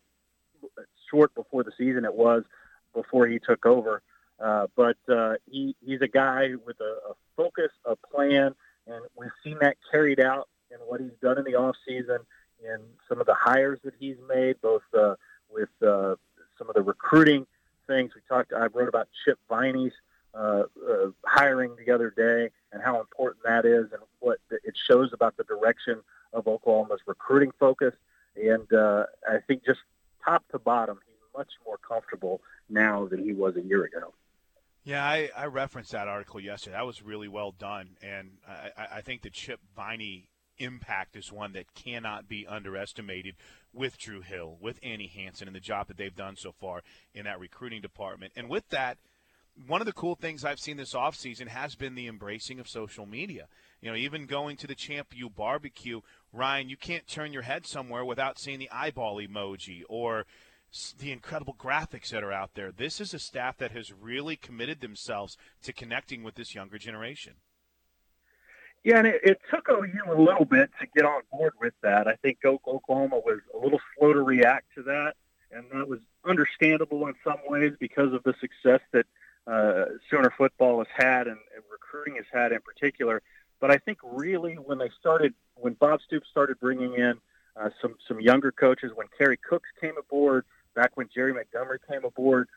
short 1.11 1.35
before 1.35 1.65
the 1.65 1.73
season 1.77 2.05
it 2.05 2.15
was 2.15 2.45
before 2.95 3.27
he 3.27 3.39
took 3.39 3.67
over. 3.67 4.03
Uh, 4.41 4.67
but 4.77 4.97
uh, 5.09 5.35
he 5.51 5.75
he's 5.85 6.01
a 6.01 6.09
guy 6.09 6.51
with 6.65 6.81
a, 6.81 7.11
a 7.11 7.15
focus, 7.37 7.73
a 7.85 7.97
plan, 7.97 8.55
and 8.87 9.05
we've 9.17 9.31
seen 9.43 9.59
that 9.61 9.77
carried 9.91 10.21
out 10.21 10.49
in 10.71 10.77
what 10.87 11.01
he's 11.01 11.11
done 11.23 11.39
in 11.39 11.45
the 11.45 11.55
off 11.55 11.77
season 11.87 12.19
in 12.63 12.79
some 13.09 13.21
of 13.21 13.27
the 13.27 13.35
hires 13.35 13.79
that 13.85 13.95
he's 13.99 14.17
made, 14.29 14.61
both 14.61 14.83
uh, 14.97 15.15
with 15.51 15.71
uh, 15.83 16.17
some 16.57 16.69
of 16.69 16.75
the 16.75 16.83
recruiting 16.83 17.47
things. 17.87 18.13
We 18.15 18.21
talked. 18.29 18.53
I 18.53 18.67
wrote 18.67 18.89
about 18.89 19.09
Chip 19.25 19.39
Viney's 19.49 19.93
uh, 20.35 20.65
uh, 20.89 21.11
hiring 21.25 21.75
the 21.85 21.93
other 21.93 22.11
day 22.11 22.51
and 22.73 22.83
how 22.83 23.01
important 23.01 23.43
that 23.45 23.65
is, 23.65 23.93
and 23.93 24.03
what 24.21 24.39
it 24.51 24.75
shows 24.87 25.13
about 25.13 25.37
the 25.37 25.45
direction 25.45 26.01
of 26.33 26.47
Oklahoma's 26.47 27.01
recruiting 27.07 27.51
focus. 27.59 27.95
And 28.37 28.71
uh, 28.73 29.05
I 29.29 29.39
think 29.47 29.65
just 29.65 29.81
top 30.25 30.45
to 30.53 30.59
bottom, 30.59 30.99
he's 31.07 31.17
much 31.37 31.53
more 31.65 31.79
comfortable 31.79 32.41
now 32.69 33.07
than 33.07 33.25
he 33.25 33.33
was 33.33 33.57
a 33.57 33.63
year 33.63 33.85
ago. 33.85 34.13
Yeah, 34.85 35.05
I, 35.05 35.31
I 35.37 35.47
referenced 35.47 35.93
that 35.93 36.09
article 36.09 36.41
yesterday. 36.41 36.77
That 36.77 36.87
was 36.87 37.03
really 37.03 37.29
well 37.29 37.53
done, 37.53 37.97
and 38.03 38.31
I, 38.47 38.87
I 38.97 39.01
think 39.01 39.23
the 39.23 39.31
Chip 39.31 39.61
Viney 39.77 40.29
impact 40.59 41.17
is 41.17 41.33
one 41.33 41.53
that 41.53 41.75
cannot 41.75 42.29
be 42.29 42.47
underestimated 42.47 43.35
with 43.73 43.99
Drew 43.99 44.21
Hill, 44.21 44.57
with 44.61 44.79
Annie 44.83 45.13
Hanson, 45.15 45.49
and 45.49 45.55
the 45.55 45.61
job 45.61 45.89
that 45.89 45.97
they've 45.97 46.15
done 46.15 46.37
so 46.37 46.53
far 46.53 46.83
in 47.15 47.25
that 47.25 47.41
recruiting 47.41 47.81
department. 47.81 48.33
And 48.37 48.49
with 48.49 48.69
that, 48.71 48.99
one 49.67 49.81
of 49.81 49.87
the 49.87 49.93
cool 49.93 50.15
things 50.15 50.45
I've 50.45 50.61
seen 50.61 50.77
this 50.77 50.95
offseason 50.95 51.49
has 51.49 51.75
been 51.75 51.95
the 51.95 52.07
embracing 52.07 52.61
of 52.61 52.69
social 52.69 53.07
media. 53.07 53.49
You 53.81 53.91
know, 53.91 53.97
even 53.97 54.27
going 54.27 54.57
to 54.59 54.67
the 54.67 54.75
Champ 54.75 55.09
U 55.15 55.29
barbecue, 55.29 56.01
Ryan, 56.33 56.69
you 56.69 56.77
can't 56.77 57.07
turn 57.09 57.33
your 57.33 57.43
head 57.43 57.67
somewhere 57.67 58.05
without 58.05 58.39
seeing 58.39 58.59
the 58.59 58.71
eyeball 58.71 59.17
emoji 59.17 59.83
or 59.89 60.27
the 60.99 61.13
incredible 61.13 61.55
graphics 61.59 62.11
that 62.11 62.23
are 62.23 62.33
out 62.33 62.51
there. 62.55 62.71
This 62.71 63.01
is 63.01 63.15
a 63.15 63.19
staff 63.19 63.57
that 63.59 63.73
has 63.73 63.93
really 63.93 64.37
committed 64.37 64.81
themselves 64.81 65.37
to 65.63 65.73
connecting 65.73 66.23
with 66.23 66.35
this 66.35 66.55
younger 66.55 66.79
generation. 66.79 67.35
Yeah, 68.89 69.01
and 69.01 69.07
it, 69.07 69.21
it 69.23 69.41
took 69.51 69.69
OU 69.69 70.11
a 70.11 70.19
little 70.19 70.47
bit 70.47 70.71
to 70.81 70.87
get 70.97 71.05
on 71.05 71.21
board 71.31 71.53
with 71.61 71.75
that. 71.83 72.09
I 72.09 72.15
think 72.15 72.39
Oklahoma 72.43 73.19
was 73.19 73.41
a 73.55 73.59
little 73.59 73.81
slow 73.99 74.15
to 74.15 74.23
react 74.23 74.65
to 74.77 74.83
that, 74.85 75.15
and 75.53 75.67
that 75.73 75.87
was 75.87 75.99
understandable 76.25 77.07
in 77.07 77.13
some 77.23 77.37
ways 77.47 77.75
because 77.79 78.15
of 78.15 78.23
the 78.23 78.33
success 78.41 78.81
that 78.93 79.05
uh, 79.47 79.85
Sooner 80.09 80.33
football 80.39 80.79
has 80.79 80.87
had 80.97 81.27
and, 81.27 81.37
and 81.55 81.65
recruiting 81.71 82.17
has 82.17 82.25
had 82.33 82.51
in 82.51 82.61
particular. 82.63 83.21
But 83.61 83.71
I 83.71 83.77
think 83.77 83.99
really 84.03 84.55
when 84.55 84.79
they 84.79 84.89
started, 84.99 85.35
when 85.57 85.75
Bob 85.75 86.01
Stoops 86.07 86.27
started 86.31 86.59
bringing 86.59 86.95
in 86.95 87.19
uh, 87.61 87.69
some 87.83 87.97
some 88.09 88.23
younger 88.23 88.53
coaches, 88.53 88.93
when 88.95 89.09
Kerry 89.19 89.37
Cooks 89.37 89.69
came 89.83 89.99
aboard, 89.99 90.47
back 90.75 90.93
when 90.95 91.11
Jerry 91.15 91.35
Montgomery 91.35 91.81
came 91.87 92.07
aboard, 92.07 92.49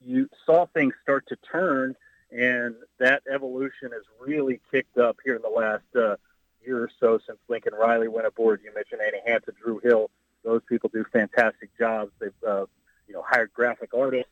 you 0.00 0.28
saw 0.46 0.66
things 0.66 0.94
start 1.02 1.26
to 1.30 1.36
turn, 1.50 1.96
and 2.32 2.74
that 2.98 3.22
evolution 3.32 3.90
has 3.92 4.02
really 4.20 4.60
kicked 4.70 4.98
up 4.98 5.16
here 5.24 5.36
in 5.36 5.42
the 5.42 5.48
last 5.48 5.84
uh, 5.96 6.16
year 6.64 6.82
or 6.82 6.90
so 7.00 7.18
since 7.26 7.38
Lincoln 7.48 7.74
Riley 7.74 8.08
went 8.08 8.26
aboard. 8.26 8.60
You 8.64 8.72
mentioned 8.74 9.00
Annie 9.04 9.22
Hanson, 9.26 9.54
Drew 9.62 9.78
Hill; 9.78 10.10
those 10.44 10.62
people 10.68 10.90
do 10.92 11.04
fantastic 11.12 11.76
jobs. 11.78 12.12
They've 12.20 12.32
uh, 12.46 12.66
you 13.08 13.14
know 13.14 13.24
hired 13.26 13.52
graphic 13.52 13.94
artists 13.94 14.30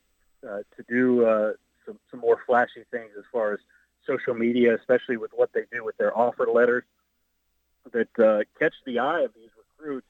uh, 0.48 0.58
to 0.76 0.84
do 0.88 1.24
uh, 1.24 1.52
some 1.86 1.98
some 2.10 2.20
more 2.20 2.40
flashy 2.46 2.84
things 2.90 3.10
as 3.18 3.24
far 3.32 3.54
as 3.54 3.60
social 4.06 4.34
media, 4.34 4.74
especially 4.74 5.16
with 5.16 5.32
what 5.34 5.52
they 5.52 5.64
do 5.72 5.84
with 5.84 5.96
their 5.98 6.16
offer 6.16 6.46
letters 6.46 6.84
that 7.92 8.18
uh, 8.18 8.40
catch 8.58 8.74
the 8.84 8.98
eye 8.98 9.22
of 9.22 9.32
these 9.34 9.50
recruits, 9.56 10.06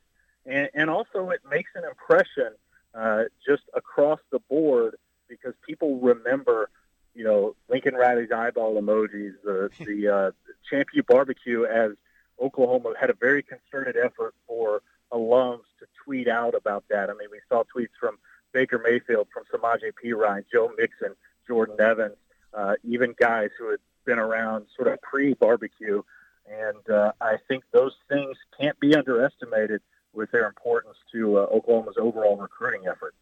and, 0.46 0.68
and 0.74 0.90
also 0.90 1.30
it 1.30 1.40
makes 1.48 1.70
an 1.74 1.84
impression 1.84 2.52
uh, 2.94 3.24
just 3.46 3.62
across 3.74 4.20
the 4.30 4.38
board 4.48 4.96
because 5.28 5.54
people 5.66 5.98
remember, 6.00 6.70
you 7.18 7.24
know, 7.24 7.56
Lincoln 7.68 7.96
Riley's 7.96 8.30
eyeball 8.30 8.80
emojis, 8.80 9.32
the 9.42 9.70
the 9.84 10.08
uh, 10.08 10.30
Champ 10.70 10.88
U 10.94 11.02
barbecue, 11.02 11.64
as 11.64 11.92
Oklahoma 12.40 12.94
had 12.98 13.10
a 13.10 13.14
very 13.14 13.42
concerted 13.42 13.96
effort 13.96 14.36
for 14.46 14.82
alums 15.12 15.64
to 15.80 15.86
tweet 16.04 16.28
out 16.28 16.54
about 16.54 16.84
that. 16.90 17.10
I 17.10 17.14
mean, 17.14 17.28
we 17.32 17.40
saw 17.48 17.64
tweets 17.64 17.96
from 17.98 18.18
Baker 18.52 18.78
Mayfield, 18.78 19.26
from 19.34 19.42
Samaj 19.50 19.80
P. 20.00 20.12
Ryan, 20.12 20.44
Joe 20.52 20.70
Mixon, 20.78 21.16
Jordan 21.48 21.80
Evans, 21.80 22.16
uh, 22.54 22.74
even 22.84 23.14
guys 23.18 23.50
who 23.58 23.70
had 23.70 23.80
been 24.04 24.20
around 24.20 24.66
sort 24.76 24.86
of 24.86 25.02
pre-barbecue. 25.02 26.02
And 26.48 26.90
uh, 26.90 27.12
I 27.20 27.38
think 27.48 27.64
those 27.72 27.94
things 28.08 28.36
can't 28.58 28.78
be 28.78 28.94
underestimated 28.94 29.82
with 30.12 30.30
their 30.30 30.46
importance 30.46 30.96
to 31.12 31.38
uh, 31.38 31.40
Oklahoma's 31.52 31.96
overall 31.98 32.36
recruiting 32.36 32.86
effort. 32.86 33.14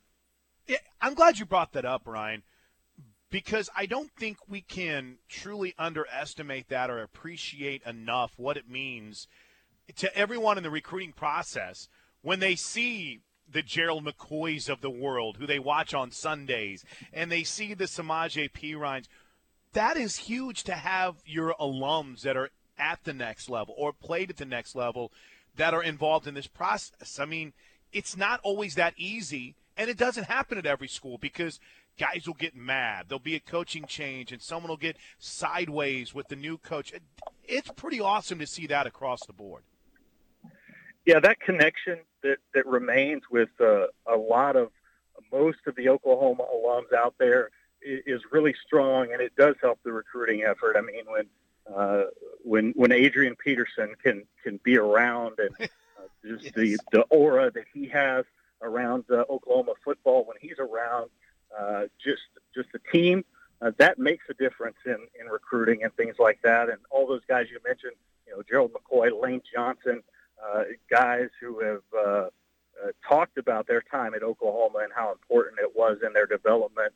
Yeah, 0.67 0.79
I'm 1.01 1.15
glad 1.15 1.39
you 1.39 1.47
brought 1.47 1.73
that 1.73 1.85
up, 1.85 2.03
Ryan, 2.07 2.43
because 3.31 3.69
I 3.77 3.87
don't 3.87 4.11
think 4.13 4.39
we 4.49 4.61
can 4.61 5.19
truly 5.29 5.75
underestimate 5.79 6.69
that 6.69 6.91
or 6.91 7.03
appreciate 7.03 7.83
enough 7.85 8.33
what 8.37 8.57
it 8.57 8.69
means 8.69 9.27
to 9.97 10.17
everyone 10.17 10.57
in 10.57 10.65
the 10.65 10.71
recruiting 10.71 11.13
process 11.13 11.89
when 12.23 12.41
they 12.41 12.55
see 12.55 13.21
the 13.49 13.63
Gerald 13.63 14.05
McCoys 14.05 14.69
of 14.69 14.81
the 14.81 14.91
world 14.91 15.37
who 15.37 15.47
they 15.47 15.59
watch 15.59 15.95
on 15.95 16.11
Sundays 16.11 16.85
and 17.13 17.31
they 17.31 17.45
see 17.45 17.75
the 17.75 17.85
Samaje 17.85 18.51
Perines. 18.51 19.07
That 19.73 19.97
is 19.97 20.17
huge 20.17 20.65
to 20.65 20.73
have 20.73 21.17
your 21.25 21.55
alums 21.61 22.23
that 22.23 22.37
are 22.37 22.51
at 22.79 23.05
the 23.05 23.13
next 23.13 23.49
level 23.49 23.75
or 23.77 23.93
played 23.93 24.31
at 24.31 24.37
the 24.37 24.45
next 24.45 24.75
level 24.75 25.13
that 25.57 25.75
are 25.75 25.83
involved 25.83 26.27
in 26.27 26.35
this 26.35 26.47
process. 26.47 27.19
I 27.19 27.25
mean, 27.25 27.53
it's 27.93 28.17
not 28.17 28.41
always 28.43 28.75
that 28.75 28.95
easy, 28.97 29.55
and 29.77 29.89
it 29.89 29.97
doesn't 29.97 30.25
happen 30.25 30.59
at 30.59 30.67
every 30.67 30.89
school 30.89 31.19
because 31.19 31.61
guys 31.99 32.27
will 32.27 32.35
get 32.35 32.55
mad. 32.55 33.07
There'll 33.09 33.21
be 33.21 33.37
a 33.37 33.41
coaching 33.41 33.85
change, 33.87 34.33
and 34.33 34.41
someone 34.43 34.71
will 34.71 34.77
get 34.77 34.97
sideways 35.19 36.15
with 36.15 36.29
the 36.29 36.37
new 36.37 36.59
coach. 36.59 36.93
It's 37.45 37.71
pretty 37.77 38.01
awesome 38.01 38.39
to 38.39 38.47
see 38.47 38.67
that 38.69 38.87
across 38.87 39.21
the 39.27 39.33
board. 39.33 39.63
Yeah, 41.05 41.21
that 41.21 41.41
connection 41.41 42.01
that, 42.23 42.39
that 42.55 42.67
remains 42.67 43.23
with 43.31 43.51
uh, 43.61 43.87
a 44.07 44.17
lot 44.17 44.57
of 44.57 44.71
most 45.33 45.59
of 45.67 45.77
the 45.77 45.89
Oklahoma 45.89 46.45
alums 46.53 46.93
out 46.97 47.15
there 47.19 47.51
is 47.83 48.21
really 48.33 48.55
strong, 48.67 49.13
and 49.13 49.21
it 49.21 49.35
does 49.37 49.55
help 49.63 49.79
the 49.85 49.93
recruiting 49.93 50.43
effort. 50.43 50.77
I 50.77 50.81
mean, 50.81 51.05
when 51.07 51.27
uh, 51.75 52.05
when 52.43 52.73
when 52.77 52.93
Adrian 52.93 53.37
Peterson 53.37 53.95
can 54.03 54.25
can 54.43 54.59
be 54.65 54.77
around 54.77 55.39
and 55.39 55.51
uh, 55.61 55.67
just 56.27 56.45
yes. 56.45 56.53
the 56.55 56.79
the 56.93 57.01
aura 57.03 57.51
that 57.53 57.65
he 57.73 57.89
has 57.89 58.25
around 58.63 59.05
uh, 59.11 59.25
Oklahoma 59.31 59.75
football 59.85 60.25
when 60.25 60.37
he's 60.41 60.59
around, 60.59 61.11
uh, 61.59 61.85
just 62.03 62.23
just 62.55 62.69
the 62.73 62.81
team 62.93 63.25
uh, 63.61 63.71
that 63.79 63.99
makes 63.99 64.25
a 64.29 64.35
difference 64.35 64.77
in 64.85 64.99
in 65.21 65.27
recruiting 65.31 65.83
and 65.83 65.95
things 65.95 66.17
like 66.19 66.41
that. 66.43 66.69
And 66.69 66.79
all 66.91 67.07
those 67.07 67.25
guys 67.29 67.47
you 67.51 67.59
mentioned, 67.67 67.95
you 68.27 68.35
know, 68.35 68.43
Gerald 68.49 68.73
McCoy, 68.73 69.11
Lane 69.21 69.43
Johnson, 69.53 70.03
uh, 70.45 70.65
guys 70.91 71.29
who 71.41 71.61
have 71.61 71.83
uh, 71.97 72.01
uh, 72.09 72.29
talked 73.09 73.39
about 73.39 73.67
their 73.67 73.83
time 73.83 74.15
at 74.15 74.23
Oklahoma 74.23 74.81
and 74.83 74.93
how 74.95 75.13
important 75.13 75.59
it 75.61 75.75
was 75.75 75.99
in 76.07 76.13
their 76.13 76.27
development. 76.27 76.93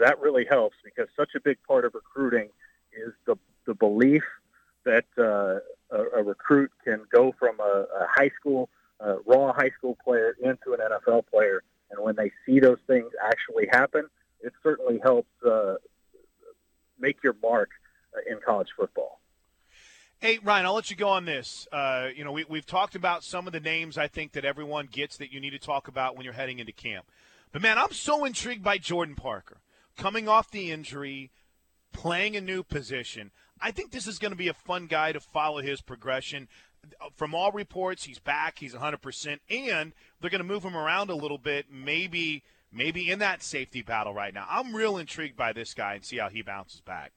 That 0.00 0.20
really 0.20 0.44
helps 0.48 0.76
because 0.84 1.08
such 1.16 1.30
a 1.34 1.40
big 1.40 1.58
part 1.66 1.84
of 1.84 1.94
recruiting 1.94 2.50
is 2.92 3.12
the 3.26 3.36
the 3.66 3.74
belief 3.74 4.24
that 4.84 5.06
uh, 5.18 5.58
a, 5.90 6.20
a 6.20 6.22
recruit 6.22 6.70
can 6.84 7.04
go 7.10 7.34
from 7.38 7.58
a, 7.58 7.86
a 8.00 8.06
high 8.08 8.30
school, 8.38 8.68
uh, 9.00 9.16
raw 9.26 9.52
high 9.52 9.70
school 9.70 9.96
player 10.04 10.36
into 10.40 10.74
an 10.74 10.80
NFL 10.80 11.26
player. 11.26 11.62
And 11.94 12.04
when 12.04 12.16
they 12.16 12.30
see 12.44 12.60
those 12.60 12.78
things 12.86 13.10
actually 13.24 13.68
happen, 13.70 14.06
it 14.40 14.52
certainly 14.62 15.00
helps 15.02 15.30
uh, 15.46 15.76
make 16.98 17.22
your 17.22 17.34
mark 17.42 17.70
uh, 18.14 18.30
in 18.30 18.40
college 18.44 18.68
football. 18.76 19.20
Hey, 20.18 20.38
Ryan, 20.42 20.66
I'll 20.66 20.74
let 20.74 20.90
you 20.90 20.96
go 20.96 21.08
on 21.08 21.24
this. 21.24 21.68
Uh, 21.70 22.08
you 22.14 22.24
know, 22.24 22.32
we, 22.32 22.44
we've 22.48 22.66
talked 22.66 22.94
about 22.94 23.24
some 23.24 23.46
of 23.46 23.52
the 23.52 23.60
names 23.60 23.98
I 23.98 24.08
think 24.08 24.32
that 24.32 24.44
everyone 24.44 24.88
gets 24.90 25.18
that 25.18 25.32
you 25.32 25.40
need 25.40 25.50
to 25.50 25.58
talk 25.58 25.86
about 25.86 26.16
when 26.16 26.24
you're 26.24 26.34
heading 26.34 26.58
into 26.58 26.72
camp. 26.72 27.06
But, 27.52 27.62
man, 27.62 27.78
I'm 27.78 27.92
so 27.92 28.24
intrigued 28.24 28.64
by 28.64 28.78
Jordan 28.78 29.14
Parker. 29.14 29.58
Coming 29.96 30.28
off 30.28 30.50
the 30.50 30.72
injury, 30.72 31.30
playing 31.92 32.36
a 32.36 32.40
new 32.40 32.62
position. 32.62 33.30
I 33.60 33.70
think 33.70 33.92
this 33.92 34.06
is 34.06 34.18
going 34.18 34.32
to 34.32 34.36
be 34.36 34.48
a 34.48 34.54
fun 34.54 34.86
guy 34.86 35.12
to 35.12 35.20
follow 35.20 35.60
his 35.60 35.80
progression. 35.80 36.48
From 37.14 37.34
all 37.34 37.52
reports, 37.52 38.04
he's 38.04 38.18
back. 38.18 38.58
He's 38.58 38.74
100%. 38.74 39.38
And 39.50 39.92
they're 40.20 40.30
going 40.30 40.40
to 40.40 40.44
move 40.46 40.64
him 40.64 40.76
around 40.76 41.10
a 41.10 41.14
little 41.14 41.38
bit, 41.38 41.66
maybe 41.70 42.42
maybe 42.72 43.10
in 43.10 43.20
that 43.20 43.42
safety 43.42 43.82
battle 43.82 44.12
right 44.12 44.34
now. 44.34 44.46
I'm 44.50 44.74
real 44.74 44.96
intrigued 44.96 45.36
by 45.36 45.52
this 45.52 45.74
guy 45.74 45.94
and 45.94 46.04
see 46.04 46.18
how 46.18 46.28
he 46.28 46.42
bounces 46.42 46.80
back. 46.80 47.12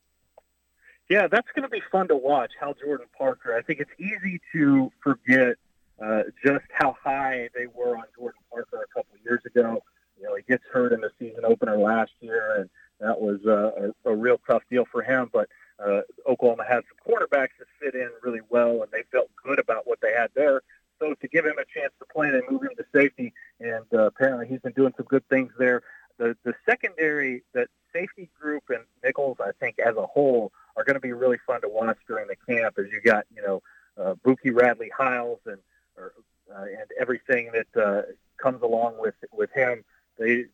Yeah, 1.09 1.27
that's 1.27 1.47
going 1.55 1.63
to 1.63 1.69
be 1.69 1.81
fun 1.91 2.09
to 2.09 2.15
watch, 2.15 2.51
How 2.59 2.75
Jordan 2.83 3.07
Parker. 3.17 3.55
I 3.55 3.61
think 3.61 3.79
it's 3.79 3.91
easy 3.97 4.41
to 4.53 4.91
forget 5.01 5.55
uh, 6.03 6.23
just 6.45 6.65
how 6.71 6.95
high 7.01 7.49
they 7.55 7.65
were 7.73 7.97
on 7.97 8.03
Jordan 8.17 8.41
Parker 8.51 8.83
a 8.83 8.93
couple 8.93 9.17
years 9.23 9.41
ago. 9.45 9.81
You 10.19 10.27
know, 10.27 10.35
he 10.35 10.43
gets 10.43 10.63
hurt 10.71 10.91
in 10.91 11.01
the 11.01 11.09
season 11.17 11.45
opener 11.45 11.77
last 11.77 12.11
year, 12.19 12.59
and 12.59 12.69
that 12.99 13.19
was 13.21 13.39
uh, 13.47 13.91
a, 14.05 14.11
a 14.11 14.15
real 14.15 14.39
tough 14.47 14.63
deal 14.69 14.85
for 14.91 15.01
him. 15.01 15.29
But 15.31 15.47
uh, 15.83 16.01
Oklahoma 16.27 16.65
had 16.67 16.81
some 16.89 16.97
quarterbacks 17.07 17.55
that 17.59 17.67
fit 17.79 17.95
in 17.95 18.09
really 18.23 18.41
well, 18.49 18.81
and 18.81 18.91
they 18.91 19.03
felt 19.11 19.29
good 19.43 19.59
about 19.59 19.87
what 19.87 19.99
they 20.01 20.13
had 20.13 20.29
there. 20.35 20.61
So 20.99 21.13
to 21.13 21.27
give 21.27 21.45
him 21.45 21.57
a 21.59 21.79
chance 21.79 21.93
to 21.99 22.05
play, 22.05 22.31
they 22.31 22.41
move 22.49 22.63
him 22.63 22.71
to 22.77 22.85
safety, 22.93 23.33
and 23.59 23.85
uh, 23.93 24.07
apparently 24.07 24.47
he's 24.47 24.61
been 24.61 24.73
doing 24.73 24.93
some 24.97 25.05
good 25.05 25.27
things 25.29 25.51
there. 25.59 25.83
The 26.17 26.35
the 26.43 26.55
secondary, 26.65 27.43
that 27.53 27.67
safety 27.93 28.29
group 28.39 28.63
and 28.69 28.83
Nicholls, 29.03 29.37
I 29.39 29.51
think 29.59 29.77
as 29.79 29.95
a 29.95 30.05
whole, 30.05 30.51
are 30.75 30.83
going 30.83 30.95
to 30.95 30.99
be 30.99 31.13
really 31.13 31.37
fun 31.45 31.61
to 31.61 31.69
watch 31.69 31.97
during 32.07 32.27
the 32.27 32.35
camp. 32.35 32.79
As 32.79 32.85
you 32.91 33.01
got, 33.01 33.25
you 33.35 33.41
know, 33.43 33.61
uh, 34.01 34.15
Bookie 34.23 34.49
Radley-Hiles 34.49 35.39
and 35.45 35.59
or, 35.95 36.13
uh, 36.51 36.63
and 36.63 36.89
everything 36.99 37.51
that 37.53 37.81
uh, 37.81 38.01
comes 38.37 38.61
along 38.63 38.95
with 38.99 39.15
with 39.31 39.51
him. 39.51 39.83
They 40.17 40.45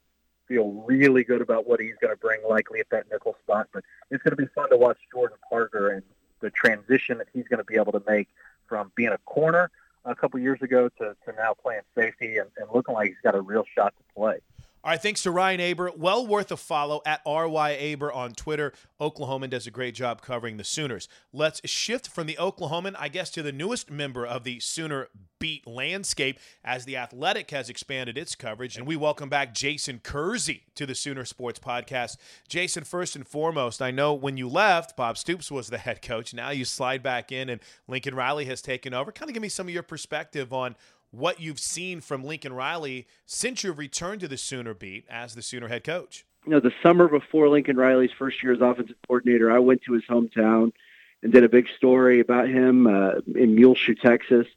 feel 0.47 0.83
really 0.87 1.23
good 1.23 1.41
about 1.41 1.67
what 1.67 1.79
he's 1.79 1.95
going 2.01 2.13
to 2.13 2.19
bring, 2.19 2.39
likely 2.47 2.79
at 2.79 2.89
that 2.89 3.05
nickel 3.11 3.35
spot. 3.43 3.67
But 3.73 3.83
it's 4.11 4.23
going 4.23 4.35
to 4.35 4.41
be 4.41 4.47
fun 4.53 4.69
to 4.69 4.77
watch 4.77 4.97
Jordan 5.11 5.37
Parker 5.49 5.89
and 5.89 6.03
the 6.41 6.49
transition 6.49 7.17
that 7.19 7.27
he's 7.33 7.47
going 7.47 7.59
to 7.59 7.63
be 7.63 7.75
able 7.75 7.93
to 7.93 8.03
make 8.07 8.27
from 8.67 8.91
being 8.95 9.09
a 9.09 9.17
corner 9.19 9.71
a 10.05 10.15
couple 10.15 10.39
years 10.39 10.61
ago 10.61 10.89
to, 10.97 11.15
to 11.25 11.33
now 11.37 11.53
playing 11.53 11.81
safety 11.95 12.37
and, 12.37 12.49
and 12.57 12.67
looking 12.73 12.93
like 12.93 13.07
he's 13.07 13.21
got 13.23 13.35
a 13.35 13.41
real 13.41 13.63
shot 13.73 13.93
to 13.97 14.13
play. 14.13 14.39
All 14.85 14.91
right, 14.91 15.01
thanks 15.01 15.23
to 15.23 15.31
Ryan 15.31 15.61
Aber. 15.61 15.93
Well 15.95 16.27
worth 16.27 16.51
a 16.51 16.57
follow 16.57 17.01
at 17.05 17.21
RY 17.25 17.71
Aber 17.71 18.11
on 18.11 18.33
Twitter. 18.33 18.73
Oklahoman 18.99 19.49
does 19.49 19.65
a 19.65 19.71
great 19.71 19.95
job 19.95 20.21
covering 20.21 20.57
the 20.57 20.65
Sooners. 20.65 21.07
Let's 21.31 21.61
shift 21.63 22.09
from 22.09 22.27
the 22.27 22.35
Oklahoman, 22.35 22.93
I 22.99 23.07
guess, 23.07 23.29
to 23.31 23.41
the 23.41 23.53
newest 23.53 23.89
member 23.89 24.25
of 24.25 24.43
the 24.43 24.59
Sooner 24.59 25.07
beat 25.39 25.65
landscape 25.65 26.37
as 26.65 26.83
the 26.83 26.97
Athletic 26.97 27.51
has 27.51 27.69
expanded 27.69 28.17
its 28.17 28.35
coverage. 28.35 28.75
And 28.75 28.85
we 28.85 28.97
welcome 28.97 29.29
back 29.29 29.53
Jason 29.53 30.01
Kersey 30.03 30.63
to 30.75 30.85
the 30.85 30.95
Sooner 30.95 31.23
Sports 31.23 31.59
Podcast. 31.59 32.17
Jason, 32.49 32.83
first 32.83 33.15
and 33.15 33.25
foremost, 33.25 33.81
I 33.81 33.91
know 33.91 34.13
when 34.13 34.35
you 34.35 34.49
left, 34.49 34.97
Bob 34.97 35.17
Stoops 35.17 35.49
was 35.49 35.69
the 35.69 35.77
head 35.77 36.01
coach. 36.01 36.33
Now 36.33 36.49
you 36.49 36.65
slide 36.65 37.01
back 37.01 37.31
in 37.31 37.47
and 37.47 37.61
Lincoln 37.87 38.15
Riley 38.15 38.43
has 38.45 38.61
taken 38.61 38.93
over. 38.93 39.13
Kind 39.13 39.29
of 39.29 39.33
give 39.33 39.43
me 39.43 39.47
some 39.47 39.69
of 39.69 39.73
your 39.73 39.81
perspective 39.81 40.51
on 40.51 40.75
what 41.13 41.39
you've 41.39 41.59
seen 41.59 42.01
from 42.01 42.23
Lincoln 42.23 42.53
Riley 42.53 43.05
since 43.25 43.63
you've 43.63 43.77
returned 43.77 44.21
to 44.21 44.27
the 44.27 44.37
Sooner 44.37 44.73
beat 44.73 45.05
as 45.07 45.35
the 45.35 45.43
Sooner 45.43 45.67
head 45.67 45.83
coach. 45.83 46.25
You 46.45 46.51
know, 46.51 46.59
the 46.59 46.73
summer 46.81 47.07
before 47.07 47.47
Lincoln 47.49 47.77
Riley's 47.77 48.11
first 48.17 48.41
year 48.41 48.51
as 48.51 48.61
offensive 48.61 48.95
coordinator, 49.07 49.51
I 49.51 49.59
went 49.59 49.83
to 49.83 49.93
his 49.93 50.03
hometown 50.09 50.73
and 51.21 51.31
did 51.31 51.43
a 51.43 51.49
big 51.49 51.67
story 51.77 52.19
about 52.19 52.49
him 52.49 52.87
uh, 52.87 53.11
in 53.35 53.55
Muleshoe, 53.55 53.93
Texas. 53.93 54.47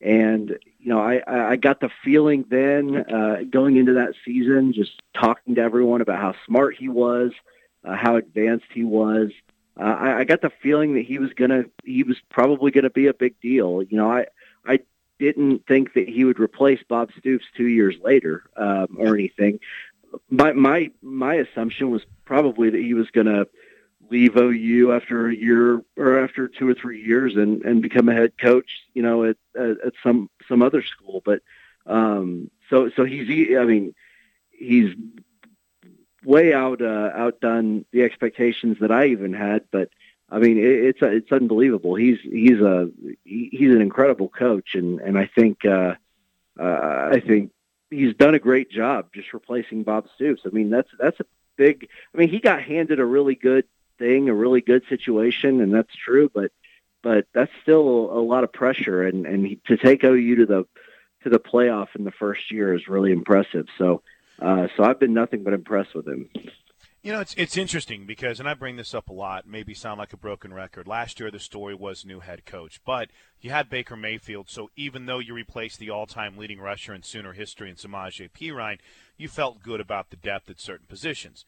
And 0.00 0.58
you 0.80 0.88
know, 0.88 1.00
I, 1.00 1.22
I 1.52 1.56
got 1.56 1.80
the 1.80 1.90
feeling 2.02 2.44
then 2.50 2.96
uh, 2.96 3.42
going 3.48 3.76
into 3.76 3.94
that 3.94 4.14
season, 4.24 4.72
just 4.72 5.00
talking 5.14 5.54
to 5.54 5.60
everyone 5.60 6.00
about 6.00 6.18
how 6.18 6.34
smart 6.44 6.74
he 6.76 6.88
was, 6.88 7.32
uh, 7.84 7.94
how 7.94 8.16
advanced 8.16 8.66
he 8.74 8.82
was. 8.82 9.30
Uh, 9.78 9.84
I, 9.84 10.18
I 10.18 10.24
got 10.24 10.40
the 10.42 10.50
feeling 10.62 10.94
that 10.94 11.04
he 11.04 11.18
was 11.18 11.32
gonna, 11.34 11.64
he 11.84 12.02
was 12.02 12.16
probably 12.30 12.70
gonna 12.72 12.90
be 12.90 13.06
a 13.06 13.14
big 13.14 13.40
deal. 13.40 13.82
You 13.82 13.96
know, 13.96 14.10
I 14.10 14.26
I 14.66 14.80
didn't 15.20 15.66
think 15.66 15.92
that 15.94 16.08
he 16.08 16.24
would 16.24 16.40
replace 16.40 16.80
Bob 16.88 17.10
Stoops 17.18 17.44
two 17.56 17.68
years 17.68 17.94
later 18.02 18.44
um, 18.56 18.96
or 18.98 19.14
anything. 19.14 19.60
My 20.28 20.52
my 20.52 20.90
my 21.02 21.34
assumption 21.34 21.90
was 21.90 22.02
probably 22.24 22.70
that 22.70 22.80
he 22.80 22.94
was 22.94 23.10
going 23.10 23.26
to 23.26 23.46
leave 24.10 24.36
OU 24.36 24.92
after 24.92 25.28
a 25.28 25.36
year 25.36 25.82
or 25.96 26.24
after 26.24 26.48
two 26.48 26.68
or 26.68 26.74
three 26.74 27.04
years 27.04 27.36
and 27.36 27.62
and 27.62 27.82
become 27.82 28.08
a 28.08 28.14
head 28.14 28.32
coach, 28.38 28.70
you 28.94 29.02
know, 29.02 29.24
at 29.24 29.36
at, 29.54 29.80
at 29.86 29.92
some 30.02 30.30
some 30.48 30.62
other 30.62 30.82
school. 30.82 31.22
But 31.24 31.42
um, 31.86 32.50
so 32.70 32.90
so 32.96 33.04
he's 33.04 33.28
I 33.56 33.64
mean 33.64 33.94
he's 34.50 34.94
way 36.24 36.52
out 36.52 36.82
uh, 36.82 37.10
outdone 37.14 37.84
the 37.92 38.02
expectations 38.02 38.78
that 38.80 38.90
I 38.90 39.06
even 39.08 39.32
had, 39.32 39.64
but 39.70 39.90
I 40.30 40.38
mean, 40.38 40.58
it, 40.58 40.62
it's 40.62 40.98
it's 41.02 41.32
unbelievable. 41.32 41.94
He's 41.94 42.18
he's 42.22 42.60
a 42.60 42.90
he's 43.24 43.70
an 43.70 43.80
incredible 43.80 44.28
coach, 44.28 44.74
and 44.74 45.00
and 45.00 45.18
I 45.18 45.26
think 45.26 45.64
uh, 45.64 45.94
uh, 46.58 47.10
I 47.12 47.22
think 47.24 47.52
he's 47.90 48.14
done 48.14 48.34
a 48.34 48.38
great 48.38 48.70
job 48.70 49.08
just 49.14 49.32
replacing 49.32 49.82
Bob 49.82 50.06
Stoops. 50.14 50.42
I 50.46 50.50
mean, 50.50 50.70
that's 50.70 50.90
that's 50.98 51.18
a 51.20 51.24
big. 51.56 51.88
I 52.14 52.18
mean, 52.18 52.28
he 52.28 52.38
got 52.38 52.62
handed 52.62 53.00
a 53.00 53.04
really 53.04 53.34
good 53.34 53.64
thing, 53.98 54.28
a 54.28 54.34
really 54.34 54.60
good 54.60 54.82
situation, 54.88 55.60
and 55.60 55.74
that's 55.74 55.94
true. 55.94 56.30
But 56.32 56.52
but 57.02 57.26
that's 57.32 57.52
still 57.62 58.10
a 58.12 58.20
lot 58.20 58.44
of 58.44 58.52
pressure, 58.52 59.02
and 59.02 59.26
and 59.26 59.46
he, 59.46 59.60
to 59.66 59.76
take 59.76 60.04
OU 60.04 60.36
to 60.36 60.46
the 60.46 60.66
to 61.24 61.28
the 61.28 61.40
playoff 61.40 61.88
in 61.96 62.04
the 62.04 62.12
first 62.12 62.50
year 62.50 62.74
is 62.74 62.88
really 62.88 63.12
impressive. 63.12 63.66
So 63.78 64.02
uh, 64.40 64.68
so 64.76 64.84
I've 64.84 65.00
been 65.00 65.14
nothing 65.14 65.42
but 65.42 65.52
impressed 65.52 65.94
with 65.94 66.06
him. 66.06 66.30
You 67.02 67.12
know, 67.12 67.20
it's 67.20 67.32
it's 67.38 67.56
interesting 67.56 68.04
because, 68.04 68.40
and 68.40 68.48
I 68.48 68.52
bring 68.52 68.76
this 68.76 68.92
up 68.92 69.08
a 69.08 69.14
lot, 69.14 69.46
maybe 69.46 69.72
sound 69.72 69.98
like 69.98 70.12
a 70.12 70.18
broken 70.18 70.52
record. 70.52 70.86
Last 70.86 71.18
year, 71.18 71.30
the 71.30 71.38
story 71.38 71.74
was 71.74 72.04
new 72.04 72.20
head 72.20 72.44
coach, 72.44 72.78
but 72.84 73.08
you 73.40 73.50
had 73.50 73.70
Baker 73.70 73.96
Mayfield. 73.96 74.50
So 74.50 74.68
even 74.76 75.06
though 75.06 75.18
you 75.18 75.32
replaced 75.32 75.78
the 75.78 75.88
all-time 75.88 76.36
leading 76.36 76.60
rusher 76.60 76.92
in 76.92 77.02
Sooner 77.02 77.32
history 77.32 77.70
in 77.70 77.76
Samaje 77.76 78.28
Perine, 78.30 78.80
you 79.16 79.28
felt 79.28 79.62
good 79.62 79.80
about 79.80 80.10
the 80.10 80.16
depth 80.16 80.50
at 80.50 80.60
certain 80.60 80.86
positions. 80.86 81.46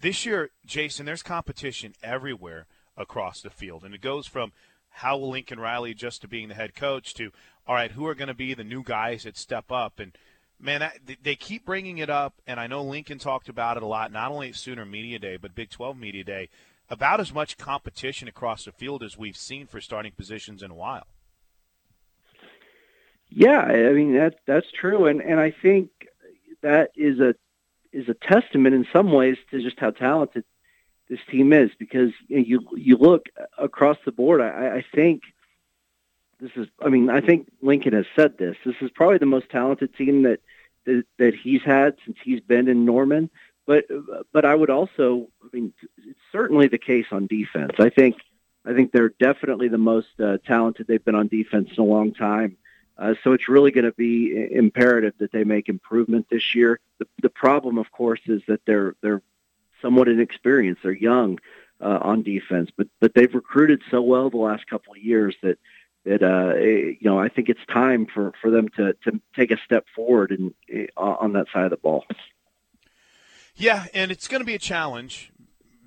This 0.00 0.24
year, 0.24 0.50
Jason, 0.64 1.04
there's 1.04 1.22
competition 1.22 1.92
everywhere 2.02 2.66
across 2.96 3.42
the 3.42 3.50
field, 3.50 3.84
and 3.84 3.94
it 3.94 4.00
goes 4.00 4.26
from 4.26 4.52
how 4.88 5.18
will 5.18 5.30
Lincoln 5.30 5.60
Riley 5.60 5.90
adjust 5.90 6.22
to 6.22 6.28
being 6.28 6.48
the 6.48 6.54
head 6.54 6.74
coach 6.74 7.12
to, 7.14 7.30
all 7.66 7.74
right, 7.74 7.90
who 7.90 8.06
are 8.06 8.14
going 8.14 8.28
to 8.28 8.34
be 8.34 8.54
the 8.54 8.64
new 8.64 8.82
guys 8.82 9.24
that 9.24 9.36
step 9.36 9.70
up 9.70 9.98
and 9.98 10.16
man, 10.60 10.90
they 11.22 11.36
keep 11.36 11.64
bringing 11.64 11.98
it 11.98 12.10
up, 12.10 12.34
and 12.46 12.58
I 12.58 12.66
know 12.66 12.82
Lincoln 12.82 13.18
talked 13.18 13.48
about 13.48 13.76
it 13.76 13.82
a 13.82 13.86
lot, 13.86 14.12
not 14.12 14.30
only 14.30 14.50
at 14.50 14.56
Sooner 14.56 14.84
Media 14.84 15.18
Day, 15.18 15.36
but 15.36 15.54
Big 15.54 15.70
12 15.70 15.96
Media 15.96 16.24
Day, 16.24 16.48
about 16.88 17.20
as 17.20 17.32
much 17.32 17.56
competition 17.56 18.28
across 18.28 18.64
the 18.64 18.72
field 18.72 19.02
as 19.02 19.16
we've 19.16 19.36
seen 19.36 19.66
for 19.66 19.80
starting 19.80 20.12
positions 20.12 20.62
in 20.62 20.70
a 20.70 20.74
while. 20.74 21.06
Yeah, 23.30 23.60
I 23.60 23.92
mean 23.92 24.14
that 24.14 24.36
that's 24.46 24.70
true, 24.70 25.06
and 25.06 25.20
and 25.20 25.40
I 25.40 25.50
think 25.50 25.90
that 26.62 26.90
is 26.94 27.18
a 27.18 27.34
is 27.92 28.08
a 28.08 28.14
testament 28.14 28.74
in 28.74 28.86
some 28.92 29.12
ways 29.12 29.36
to 29.50 29.60
just 29.60 29.80
how 29.80 29.90
talented 29.90 30.44
this 31.08 31.18
team 31.30 31.52
is. 31.52 31.70
Because 31.76 32.10
you 32.28 32.38
you, 32.38 32.68
you 32.76 32.96
look 32.96 33.26
across 33.58 33.96
the 34.04 34.12
board, 34.12 34.40
I, 34.40 34.76
I 34.76 34.84
think 34.94 35.22
this 36.40 36.50
is. 36.56 36.66
I 36.84 36.88
mean, 36.88 37.10
I 37.10 37.20
think 37.20 37.50
Lincoln 37.62 37.92
has 37.92 38.06
said 38.16 38.38
this. 38.38 38.56
This 38.64 38.76
is 38.80 38.90
probably 38.90 39.18
the 39.18 39.26
most 39.26 39.50
talented 39.50 39.94
team 39.94 40.22
that 40.22 40.40
that, 40.86 41.04
that 41.18 41.34
he's 41.34 41.62
had 41.62 41.96
since 42.04 42.16
he's 42.22 42.40
been 42.40 42.68
in 42.68 42.84
Norman. 42.84 43.30
But 43.66 43.86
but 44.32 44.44
I 44.44 44.54
would 44.54 44.70
also, 44.70 45.28
I 45.42 45.48
mean, 45.52 45.72
it's 45.98 46.18
certainly 46.32 46.68
the 46.68 46.78
case 46.78 47.06
on 47.12 47.26
defense. 47.26 47.72
I 47.78 47.88
think 47.88 48.16
I 48.64 48.74
think 48.74 48.92
they're 48.92 49.14
definitely 49.20 49.68
the 49.68 49.78
most 49.78 50.20
uh, 50.20 50.38
talented 50.46 50.86
they've 50.86 51.04
been 51.04 51.14
on 51.14 51.28
defense 51.28 51.70
in 51.76 51.82
a 51.82 51.86
long 51.86 52.12
time. 52.12 52.56
Uh, 52.96 53.14
so 53.24 53.32
it's 53.32 53.48
really 53.48 53.70
going 53.70 53.84
to 53.84 53.92
be 53.92 54.48
imperative 54.52 55.14
that 55.18 55.32
they 55.32 55.44
make 55.44 55.68
improvement 55.68 56.26
this 56.30 56.54
year. 56.54 56.78
The, 56.98 57.06
the 57.22 57.28
problem, 57.28 57.78
of 57.78 57.90
course, 57.90 58.20
is 58.26 58.42
that 58.46 58.60
they're 58.66 58.94
they're 59.00 59.22
somewhat 59.82 60.08
inexperienced. 60.08 60.82
They're 60.82 60.92
young 60.92 61.40
uh, 61.80 61.98
on 62.02 62.22
defense, 62.22 62.70
but 62.76 62.88
but 63.00 63.14
they've 63.14 63.34
recruited 63.34 63.82
so 63.90 64.02
well 64.02 64.30
the 64.30 64.36
last 64.36 64.66
couple 64.66 64.92
of 64.92 64.98
years 64.98 65.34
that 65.42 65.58
uh, 66.06 66.54
you 66.56 66.98
know 67.02 67.18
I 67.18 67.28
think 67.28 67.48
it's 67.48 67.64
time 67.72 68.06
for, 68.12 68.32
for 68.40 68.50
them 68.50 68.68
to, 68.76 68.94
to 69.04 69.20
take 69.34 69.50
a 69.50 69.56
step 69.64 69.86
forward 69.94 70.30
and 70.30 70.54
on 70.96 71.32
that 71.32 71.46
side 71.52 71.64
of 71.64 71.70
the 71.70 71.76
ball. 71.76 72.04
Yeah, 73.56 73.86
and 73.94 74.10
it's 74.10 74.28
going 74.28 74.40
to 74.40 74.46
be 74.46 74.54
a 74.54 74.58
challenge 74.58 75.32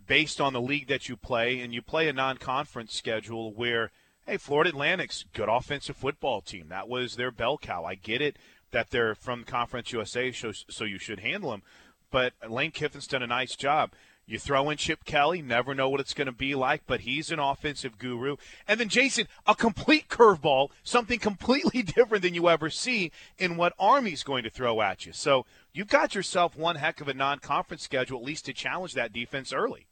based 0.05 0.39
on 0.39 0.53
the 0.53 0.61
league 0.61 0.87
that 0.87 1.09
you 1.09 1.17
play, 1.17 1.59
and 1.59 1.73
you 1.73 1.81
play 1.81 2.07
a 2.07 2.13
non-conference 2.13 2.95
schedule 2.95 3.53
where 3.53 3.91
hey, 4.25 4.37
Florida 4.37 4.69
Atlantic's 4.69 5.25
good 5.33 5.49
offensive 5.49 5.95
football 5.95 6.41
team. 6.41 6.67
That 6.67 6.89
was 6.89 7.15
their 7.15 7.31
bell 7.31 7.57
cow. 7.57 7.85
I 7.85 7.95
get 7.95 8.21
it 8.21 8.37
that 8.71 8.89
they're 8.89 9.15
from 9.15 9.45
Conference 9.45 9.93
USA, 9.93 10.31
so, 10.33 10.51
so 10.51 10.83
you 10.83 10.99
should 10.99 11.21
handle 11.21 11.51
them. 11.51 11.63
But 12.11 12.33
Lane 12.47 12.71
Kiffin's 12.71 13.07
done 13.07 13.23
a 13.23 13.27
nice 13.27 13.55
job. 13.55 13.91
You 14.29 14.37
throw 14.37 14.69
in 14.69 14.75
Chip 14.75 15.05
Kelly, 15.05 15.41
never 15.41 15.73
know 15.73 15.87
what 15.87 16.01
it's 16.01 16.13
going 16.13 16.25
to 16.25 16.33
be 16.33 16.53
like, 16.53 16.81
but 16.85 17.01
he's 17.01 17.31
an 17.31 17.39
offensive 17.39 17.97
guru. 17.97 18.35
And 18.67 18.77
then 18.77 18.89
Jason, 18.89 19.29
a 19.47 19.55
complete 19.55 20.09
curveball, 20.09 20.71
something 20.83 21.17
completely 21.17 21.81
different 21.95 22.23
than 22.23 22.33
you 22.33 22.49
ever 22.49 22.69
see 22.69 23.13
in 23.37 23.55
what 23.55 23.71
Army's 23.79 24.23
going 24.23 24.43
to 24.43 24.49
throw 24.49 24.81
at 24.81 25.05
you. 25.05 25.13
So 25.13 25.45
you've 25.71 25.87
got 25.87 26.13
yourself 26.13 26.57
one 26.57 26.75
heck 26.75 26.99
of 26.99 27.07
a 27.07 27.13
non-conference 27.13 27.83
schedule, 27.83 28.19
at 28.19 28.25
least 28.25 28.45
to 28.47 28.53
challenge 28.53 28.95
that 28.95 29.13
defense 29.13 29.53
early. 29.53 29.87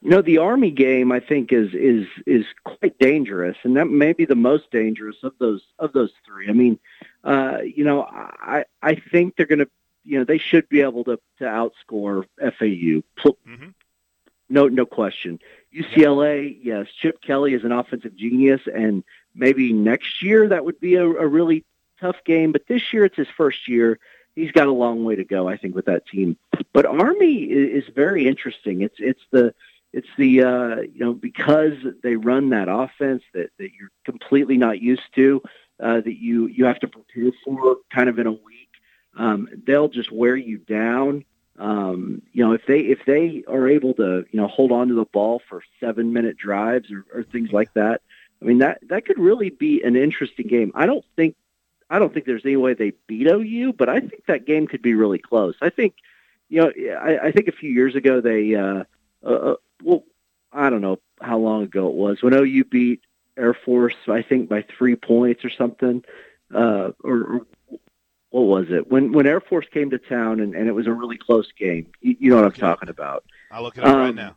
You 0.00 0.10
know, 0.10 0.22
the 0.22 0.38
Army 0.38 0.70
game 0.70 1.12
I 1.12 1.20
think 1.20 1.50
is 1.50 1.72
is 1.72 2.06
is 2.26 2.44
quite 2.62 2.98
dangerous, 2.98 3.56
and 3.62 3.76
that 3.78 3.86
may 3.86 4.12
be 4.12 4.26
the 4.26 4.34
most 4.34 4.70
dangerous 4.70 5.16
of 5.22 5.32
those 5.38 5.62
of 5.78 5.94
those 5.94 6.10
three. 6.26 6.50
I 6.50 6.52
mean, 6.52 6.78
uh, 7.24 7.58
you 7.64 7.84
know, 7.84 8.02
I 8.02 8.64
I 8.82 8.96
think 8.96 9.36
they're 9.36 9.46
going 9.46 9.60
to 9.60 9.70
you 10.04 10.18
know 10.18 10.24
they 10.24 10.38
should 10.38 10.68
be 10.68 10.80
able 10.80 11.04
to 11.04 11.18
to 11.38 11.44
outscore 11.44 12.24
FAU. 12.38 13.02
Mm-hmm. 13.24 13.68
No, 14.48 14.68
no 14.68 14.86
question. 14.86 15.40
UCLA, 15.74 16.56
yes. 16.62 16.86
Chip 17.00 17.20
Kelly 17.22 17.54
is 17.54 17.64
an 17.64 17.72
offensive 17.72 18.14
genius, 18.14 18.60
and 18.72 19.02
maybe 19.34 19.72
next 19.72 20.22
year 20.22 20.48
that 20.48 20.64
would 20.64 20.78
be 20.80 20.94
a, 20.94 21.04
a 21.04 21.26
really 21.26 21.64
tough 22.00 22.16
game. 22.24 22.52
But 22.52 22.66
this 22.68 22.92
year, 22.92 23.04
it's 23.04 23.16
his 23.16 23.28
first 23.36 23.66
year. 23.66 23.98
He's 24.36 24.52
got 24.52 24.66
a 24.66 24.72
long 24.72 25.04
way 25.04 25.16
to 25.16 25.24
go, 25.24 25.48
I 25.48 25.56
think, 25.56 25.74
with 25.74 25.86
that 25.86 26.06
team. 26.06 26.36
But 26.72 26.86
Army 26.86 27.44
is, 27.44 27.84
is 27.84 27.94
very 27.94 28.28
interesting. 28.28 28.82
It's 28.82 28.96
it's 28.98 29.22
the 29.30 29.54
it's 29.92 30.08
the 30.18 30.42
uh, 30.42 30.76
you 30.82 31.00
know 31.00 31.14
because 31.14 31.74
they 32.02 32.16
run 32.16 32.50
that 32.50 32.68
offense 32.68 33.22
that, 33.32 33.50
that 33.58 33.70
you're 33.78 33.90
completely 34.04 34.58
not 34.58 34.80
used 34.80 35.14
to 35.14 35.40
uh, 35.82 36.00
that 36.00 36.20
you 36.20 36.46
you 36.48 36.64
have 36.64 36.80
to 36.80 36.88
prepare 36.88 37.30
for 37.44 37.78
kind 37.92 38.08
of 38.08 38.18
in 38.18 38.26
a 38.26 38.32
week 38.32 38.68
um, 39.16 39.48
they'll 39.66 39.88
just 39.88 40.10
wear 40.12 40.36
you 40.36 40.58
down. 40.58 41.24
Um, 41.58 42.22
you 42.32 42.44
know, 42.44 42.52
if 42.52 42.66
they 42.66 42.80
if 42.80 43.04
they 43.06 43.44
are 43.46 43.68
able 43.68 43.94
to 43.94 44.24
you 44.30 44.40
know 44.40 44.48
hold 44.48 44.72
on 44.72 44.88
to 44.88 44.94
the 44.94 45.04
ball 45.04 45.40
for 45.48 45.62
seven 45.78 46.12
minute 46.12 46.36
drives 46.36 46.90
or, 46.90 47.04
or 47.14 47.22
things 47.22 47.52
like 47.52 47.72
that, 47.74 48.02
I 48.42 48.44
mean 48.44 48.58
that 48.58 48.80
that 48.88 49.06
could 49.06 49.18
really 49.18 49.50
be 49.50 49.82
an 49.82 49.94
interesting 49.94 50.48
game. 50.48 50.72
I 50.74 50.86
don't 50.86 51.04
think 51.14 51.36
I 51.90 51.98
don't 51.98 52.12
think 52.12 52.26
there's 52.26 52.44
any 52.44 52.56
way 52.56 52.74
they 52.74 52.92
beat 53.06 53.28
OU, 53.28 53.74
but 53.74 53.88
I 53.88 54.00
think 54.00 54.26
that 54.26 54.46
game 54.46 54.66
could 54.66 54.82
be 54.82 54.94
really 54.94 55.18
close. 55.18 55.54
I 55.60 55.70
think, 55.70 55.94
you 56.48 56.60
know, 56.60 56.72
I, 57.00 57.28
I 57.28 57.32
think 57.32 57.48
a 57.48 57.52
few 57.52 57.70
years 57.70 57.94
ago 57.94 58.20
they, 58.20 58.54
uh, 58.54 58.84
uh, 59.24 59.28
uh 59.28 59.54
well, 59.82 60.04
I 60.52 60.70
don't 60.70 60.80
know 60.80 60.98
how 61.20 61.38
long 61.38 61.62
ago 61.62 61.88
it 61.88 61.94
was 61.94 62.22
when 62.22 62.34
OU 62.34 62.64
beat 62.64 63.02
Air 63.36 63.54
Force, 63.54 63.94
I 64.08 64.22
think 64.22 64.48
by 64.48 64.62
three 64.76 64.96
points 64.96 65.44
or 65.44 65.50
something, 65.50 66.04
uh, 66.54 66.90
or, 67.02 67.16
or 67.22 67.46
what 68.34 68.46
was 68.46 68.66
it 68.68 68.90
when 68.90 69.12
when 69.12 69.28
Air 69.28 69.40
Force 69.40 69.66
came 69.72 69.90
to 69.90 69.98
town 69.98 70.40
and, 70.40 70.56
and 70.56 70.66
it 70.66 70.72
was 70.72 70.88
a 70.88 70.92
really 70.92 71.16
close 71.16 71.46
game. 71.56 71.86
You, 72.00 72.16
you 72.18 72.30
know 72.30 72.36
what 72.36 72.44
I'm 72.46 72.52
talking 72.52 72.88
about. 72.88 73.24
I'll 73.52 73.62
look 73.62 73.78
it 73.78 73.84
up 73.84 73.94
um, 73.94 73.96
right 73.96 74.14
now. 74.14 74.36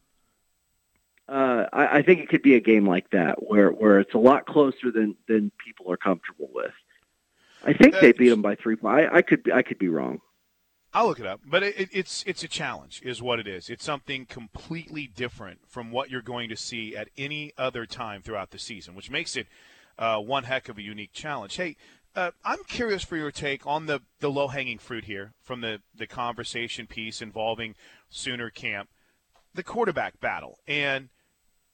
Uh, 1.27 1.65
I, 1.73 1.97
I 1.97 2.01
think 2.03 2.19
it 2.19 2.29
could 2.29 2.43
be 2.43 2.53
a 2.53 2.59
game 2.59 2.87
like 2.87 3.09
that 3.09 3.41
where 3.41 3.69
where 3.69 3.99
it's 3.99 4.13
a 4.13 4.19
lot 4.19 4.45
closer 4.45 4.91
than 4.93 5.15
than 5.27 5.51
people 5.65 5.91
are 5.91 5.97
comfortable 5.97 6.47
with. 6.53 6.73
I 7.65 7.73
think 7.73 7.95
uh, 7.95 8.01
they 8.01 8.11
beat 8.11 8.29
them 8.29 8.43
by 8.43 8.53
three. 8.53 8.75
I, 8.85 9.07
I 9.17 9.21
could 9.23 9.51
I 9.51 9.63
could 9.63 9.79
be 9.79 9.87
wrong. 9.87 10.21
I'll 10.93 11.07
look 11.07 11.19
it 11.19 11.25
up, 11.25 11.41
but 11.43 11.63
it, 11.63 11.89
it's 11.91 12.23
it's 12.27 12.43
a 12.43 12.47
challenge, 12.47 13.01
is 13.03 13.19
what 13.19 13.39
it 13.39 13.47
is. 13.47 13.67
It's 13.67 13.83
something 13.83 14.27
completely 14.27 15.07
different 15.07 15.61
from 15.67 15.89
what 15.89 16.11
you're 16.11 16.21
going 16.21 16.49
to 16.49 16.55
see 16.55 16.95
at 16.95 17.09
any 17.17 17.51
other 17.57 17.87
time 17.87 18.21
throughout 18.21 18.51
the 18.51 18.59
season, 18.59 18.93
which 18.93 19.09
makes 19.09 19.35
it 19.35 19.47
uh, 19.99 20.17
one 20.17 20.43
heck 20.43 20.69
of 20.69 20.77
a 20.77 20.81
unique 20.81 21.13
challenge. 21.13 21.55
Hey, 21.55 21.75
uh, 22.17 22.31
I'm 22.43 22.63
curious 22.67 23.03
for 23.03 23.15
your 23.15 23.31
take 23.31 23.65
on 23.65 23.85
the 23.85 24.01
the 24.19 24.29
low 24.29 24.47
hanging 24.47 24.77
fruit 24.77 25.05
here 25.05 25.33
from 25.41 25.61
the 25.61 25.81
the 25.95 26.07
conversation 26.07 26.87
piece 26.87 27.21
involving 27.21 27.75
Sooner 28.09 28.49
Camp, 28.49 28.89
the 29.53 29.63
quarterback 29.63 30.19
battle, 30.19 30.59
and 30.67 31.09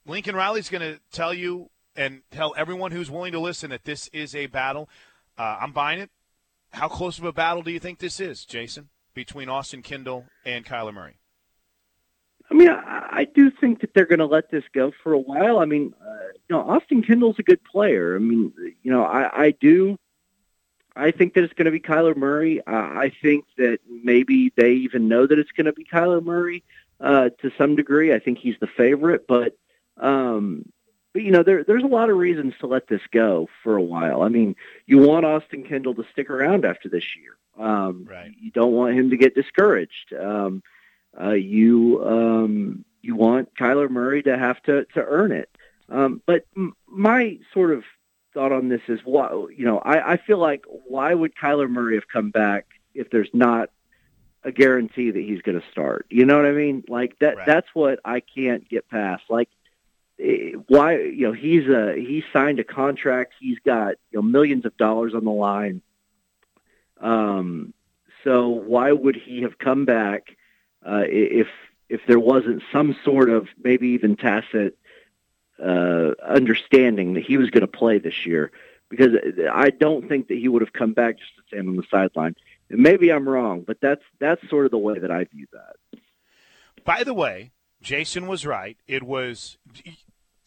Lincoln 0.06 0.36
Riley's 0.36 0.70
going 0.70 0.82
to 0.82 1.00
tell 1.12 1.34
you 1.34 1.70
and 1.96 2.22
tell 2.30 2.54
everyone 2.58 2.92
who's 2.92 3.10
willing 3.10 3.32
to 3.32 3.40
listen 3.40 3.70
that 3.72 3.86
this 3.86 4.08
is 4.10 4.36
a 4.36 4.48
battle. 4.48 4.90
Uh, 5.38 5.58
I'm 5.62 5.72
buying 5.72 6.00
it. 6.00 6.12
How 6.72 6.88
close 6.88 7.18
of 7.18 7.26
a 7.26 7.34
battle 7.34 7.64
do 7.64 7.72
you 7.72 7.80
think 7.80 8.00
this 8.00 8.20
is, 8.20 8.46
Jason? 8.46 8.90
between 9.14 9.50
Austin 9.50 9.82
Kendall 9.82 10.26
and 10.46 10.66
Kyler 10.66 10.94
Murray? 10.94 11.18
I 12.50 12.54
mean, 12.56 12.70
I, 12.70 13.08
I 13.12 13.28
do 13.34 13.52
think 13.52 13.82
that 13.82 13.94
they're 13.94 14.06
going 14.06 14.20
to 14.20 14.26
let 14.26 14.52
this 14.52 14.64
go 14.74 14.92
for 15.04 15.14
a 15.14 15.20
while. 15.20 15.60
I 15.60 15.66
mean, 15.66 15.94
uh, 16.02 16.28
you 16.50 16.56
know, 16.56 16.62
Austin 16.62 17.02
Kendall's 17.02 17.40
a 17.40 17.44
good 17.44 17.64
player. 17.64 18.16
I 18.16 18.20
mean, 18.20 18.54
you 18.84 18.92
know, 18.92 19.04
I, 19.04 19.46
I 19.46 19.52
do. 19.52 19.98
I 20.96 21.12
think 21.12 21.34
that 21.34 21.44
it's 21.44 21.54
going 21.54 21.66
to 21.66 21.72
be 21.72 21.80
Kyler 21.80 22.16
Murray. 22.16 22.62
Uh, 22.62 22.72
I 22.72 23.12
think 23.22 23.46
that 23.58 23.80
maybe 23.90 24.52
they 24.56 24.74
even 24.74 25.08
know 25.08 25.26
that 25.26 25.40
it's 25.40 25.52
going 25.52 25.66
to 25.66 25.74
be 25.74 25.86
Kyler 25.86 26.24
Murray 26.24 26.64
uh, 27.00 27.30
to 27.42 27.52
some 27.58 27.76
degree. 27.76 28.14
I 28.14 28.20
think 28.20 28.38
he's 28.38 28.56
the 28.60 28.68
favorite, 28.68 29.26
but 29.28 29.58
um, 29.98 30.66
but 31.14 31.22
you 31.24 31.32
know, 31.32 31.44
there 31.44 31.64
there's 31.64 31.84
a 31.84 31.88
lot 31.88 32.10
of 32.10 32.18
reasons 32.18 32.54
to 32.60 32.68
let 32.68 32.88
this 32.88 33.02
go 33.12 33.48
for 33.64 33.76
a 33.76 33.82
while. 33.82 34.22
I 34.22 34.30
mean, 34.30 34.56
you 34.86 35.00
want 35.00 35.26
Austin 35.26 35.64
Kendall 35.64 35.96
to 35.96 36.06
stick 36.12 36.30
around 36.30 36.66
after 36.66 36.90
this 36.90 37.16
year. 37.16 37.38
Um, 37.58 38.06
right. 38.10 38.32
You 38.40 38.52
don't 38.52 38.74
want 38.74 38.98
him 38.98 39.12
to 39.12 39.18
get 39.18 39.36
discouraged. 39.36 40.14
Um, 40.14 40.64
uh, 41.20 41.32
you 41.32 42.04
um, 42.06 42.86
you 43.02 43.16
want 43.16 43.54
Kyler 43.56 43.90
Murray 43.90 44.24
to 44.24 44.38
have 44.38 44.62
to 44.64 44.86
to 44.94 45.04
earn 45.04 45.32
it. 45.32 45.50
Um, 45.90 46.22
but 46.26 46.46
m- 46.56 46.76
my 46.88 47.38
sort 47.54 47.72
of 47.72 47.84
thought 48.34 48.52
on 48.52 48.70
this 48.70 48.82
is 48.88 49.00
why 49.04 49.30
you 49.56 49.66
know 49.66 49.80
I, 49.80 50.14
I 50.14 50.18
feel 50.18 50.38
like 50.38 50.66
why 50.68 51.14
would 51.14 51.36
Kyler 51.36 51.70
Murray 51.70 51.96
have 51.96 52.08
come 52.08 52.32
back 52.32 52.66
if 52.94 53.10
there's 53.10 53.30
not 53.34 53.70
a 54.44 54.52
guarantee 54.52 55.12
that 55.12 55.20
he's 55.20 55.42
going 55.42 55.60
to 55.60 55.66
start? 55.72 56.06
You 56.10 56.26
know 56.26 56.36
what 56.38 56.46
I 56.46 56.52
mean? 56.52 56.84
Like 56.88 57.18
that. 57.20 57.38
Right. 57.38 57.46
That's 57.46 57.68
what 57.74 58.00
I 58.04 58.20
can't 58.20 58.68
get 58.68 58.90
past. 58.90 59.24
Like 59.30 59.50
eh, 60.20 60.52
why 60.68 61.00
you 61.00 61.28
know 61.28 61.34
he's 61.34 61.68
a 61.68 61.94
he 61.96 62.24
signed 62.34 62.60
a 62.60 62.64
contract. 62.64 63.34
He's 63.40 63.60
got 63.60 63.96
you 64.12 64.20
know 64.20 64.22
millions 64.22 64.66
of 64.66 64.76
dollars 64.78 65.14
on 65.14 65.26
the 65.26 65.32
line 65.32 65.82
um, 67.04 67.74
so 68.24 68.48
why 68.48 68.92
would 68.92 69.18
he 69.18 69.42
have 69.42 69.60
come 69.60 69.86
back 69.86 70.36
uh, 70.88 71.04
if 71.06 71.48
if 71.90 72.02
there 72.08 72.20
wasn't 72.20 72.64
some 72.72 72.96
sort 73.04 73.30
of 73.30 73.48
maybe 73.62 73.90
even 73.90 74.16
tacit 74.16 74.78
uh, 75.62 76.12
understanding 76.24 77.14
that 77.14 77.24
he 77.24 77.38
was 77.38 77.50
going 77.50 77.62
to 77.62 77.68
play 77.68 78.00
this 78.00 78.26
year? 78.26 78.52
Because 78.90 79.12
I 79.52 79.70
don't 79.70 80.08
think 80.08 80.28
that 80.28 80.38
he 80.38 80.48
would 80.48 80.62
have 80.62 80.74
come 80.74 80.94
back 80.94 81.18
just 81.18 81.36
to 81.36 81.42
stand 81.48 81.68
on 81.68 81.76
the 81.76 81.84
sideline. 81.90 82.36
And 82.70 82.80
maybe 82.80 83.12
I'm 83.12 83.28
wrong, 83.28 83.62
but 83.66 83.78
that's 83.82 84.04
that's 84.20 84.48
sort 84.50 84.66
of 84.66 84.72
the 84.72 84.78
way 84.78 85.00
that 85.00 85.12
I 85.12 85.26
view 85.26 85.48
that. 85.52 86.00
By 86.86 87.04
the 87.04 87.14
way, 87.14 87.52
Jason 87.82 88.28
was 88.28 88.46
right. 88.46 88.78
It 88.88 89.04
was 89.04 89.58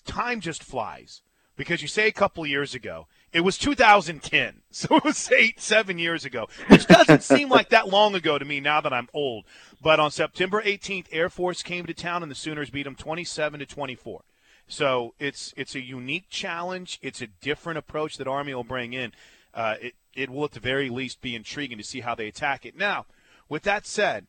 time 0.05 0.41
just 0.41 0.63
flies 0.63 1.23
because 1.57 1.83
you 1.83 1.89
say 1.89 2.07
a 2.07 2.13
couple 2.13 2.47
years 2.47 2.75
ago 2.75 3.07
it 3.33 3.45
was 3.45 3.59
2010, 3.59 4.63
so 4.71 4.97
it 4.97 5.05
was 5.05 5.31
eight, 5.31 5.61
seven 5.61 5.99
years 5.99 6.25
ago, 6.25 6.49
which 6.69 6.87
doesn't 6.87 7.23
seem 7.23 7.51
like 7.51 7.69
that 7.69 7.89
long 7.89 8.15
ago 8.15 8.39
to 8.39 8.45
me 8.45 8.61
now 8.61 8.81
that 8.81 8.95
I'm 8.95 9.09
old. 9.13 9.45
But 9.83 10.01
on 10.01 10.11
September 10.11 10.63
18th, 10.63 11.09
Air 11.13 11.29
Force 11.29 11.63
came 11.63 11.85
to 11.85 11.95
town 11.95 12.23
and 12.23 12.31
the 12.31 12.37
Sooners 12.37 12.71
beat 12.71 12.85
them 12.85 12.95
27 12.95 13.61
to 13.61 13.67
24. 13.67 14.23
So 14.69 15.15
it's 15.19 15.55
it's 15.57 15.75
a 15.75 15.81
unique 15.81 16.29
challenge. 16.29 16.99
It's 17.03 17.23
a 17.23 17.27
different 17.27 17.79
approach 17.79 18.17
that 18.19 18.27
Army 18.27 18.55
will 18.55 18.65
bring 18.65 18.93
in. 18.93 19.13
Uh, 19.55 19.77
it 19.81 19.95
it 20.15 20.31
will 20.31 20.45
at 20.45 20.53
the 20.53 20.61
very 20.61 20.91
least 20.91 21.21
be 21.21 21.37
intriguing 21.37 21.79
to 21.79 21.85
see 21.85 22.01
how 22.01 22.15
they 22.15 22.27
attack 22.27 22.67
it. 22.67 22.77
Now, 22.77 23.07
with 23.49 23.63
that 23.63 23.87
said, 23.87 24.27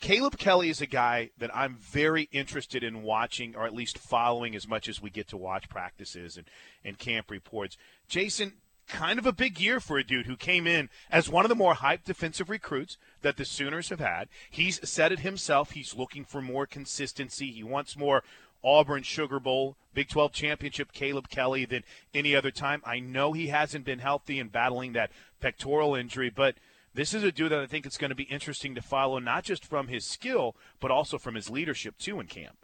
Caleb 0.00 0.38
Kelly 0.38 0.68
is 0.68 0.80
a 0.80 0.86
guy 0.86 1.30
that 1.38 1.54
I'm 1.56 1.76
very 1.76 2.28
interested 2.30 2.84
in 2.84 3.02
watching, 3.02 3.56
or 3.56 3.64
at 3.66 3.74
least 3.74 3.98
following 3.98 4.54
as 4.54 4.68
much 4.68 4.88
as 4.88 5.00
we 5.00 5.10
get 5.10 5.28
to 5.28 5.36
watch 5.36 5.68
practices 5.68 6.36
and, 6.36 6.46
and 6.84 6.98
camp 6.98 7.30
reports. 7.30 7.78
Jason, 8.06 8.52
kind 8.86 9.18
of 9.18 9.26
a 9.26 9.32
big 9.32 9.58
year 9.58 9.80
for 9.80 9.98
a 9.98 10.04
dude 10.04 10.26
who 10.26 10.36
came 10.36 10.66
in 10.66 10.88
as 11.10 11.28
one 11.28 11.44
of 11.44 11.48
the 11.48 11.54
more 11.54 11.74
hyped 11.74 12.04
defensive 12.04 12.50
recruits 12.50 12.98
that 13.22 13.36
the 13.36 13.44
Sooners 13.44 13.88
have 13.88 14.00
had. 14.00 14.28
He's 14.50 14.86
said 14.88 15.12
it 15.12 15.20
himself. 15.20 15.72
He's 15.72 15.96
looking 15.96 16.24
for 16.24 16.40
more 16.40 16.66
consistency. 16.66 17.50
He 17.50 17.64
wants 17.64 17.96
more 17.96 18.22
Auburn 18.66 19.04
Sugar 19.04 19.40
Bowl, 19.40 19.76
Big 19.94 20.08
12 20.08 20.32
championship 20.32 20.92
Caleb 20.92 21.28
Kelly 21.28 21.64
than 21.64 21.84
any 22.12 22.34
other 22.34 22.50
time. 22.50 22.82
I 22.84 22.98
know 22.98 23.32
he 23.32 23.46
hasn't 23.46 23.86
been 23.86 24.00
healthy 24.00 24.38
and 24.38 24.52
battling 24.52 24.92
that 24.92 25.10
pectoral 25.40 25.94
injury, 25.94 26.28
but– 26.28 26.56
this 26.96 27.12
is 27.12 27.22
a 27.22 27.30
dude 27.30 27.52
that 27.52 27.60
I 27.60 27.66
think 27.66 27.84
it's 27.84 27.98
going 27.98 28.08
to 28.08 28.16
be 28.16 28.24
interesting 28.24 28.74
to 28.74 28.80
follow, 28.80 29.18
not 29.18 29.44
just 29.44 29.66
from 29.66 29.88
his 29.88 30.06
skill, 30.06 30.56
but 30.80 30.90
also 30.90 31.18
from 31.18 31.34
his 31.34 31.50
leadership 31.50 31.98
too 31.98 32.18
in 32.20 32.26
camp. 32.26 32.56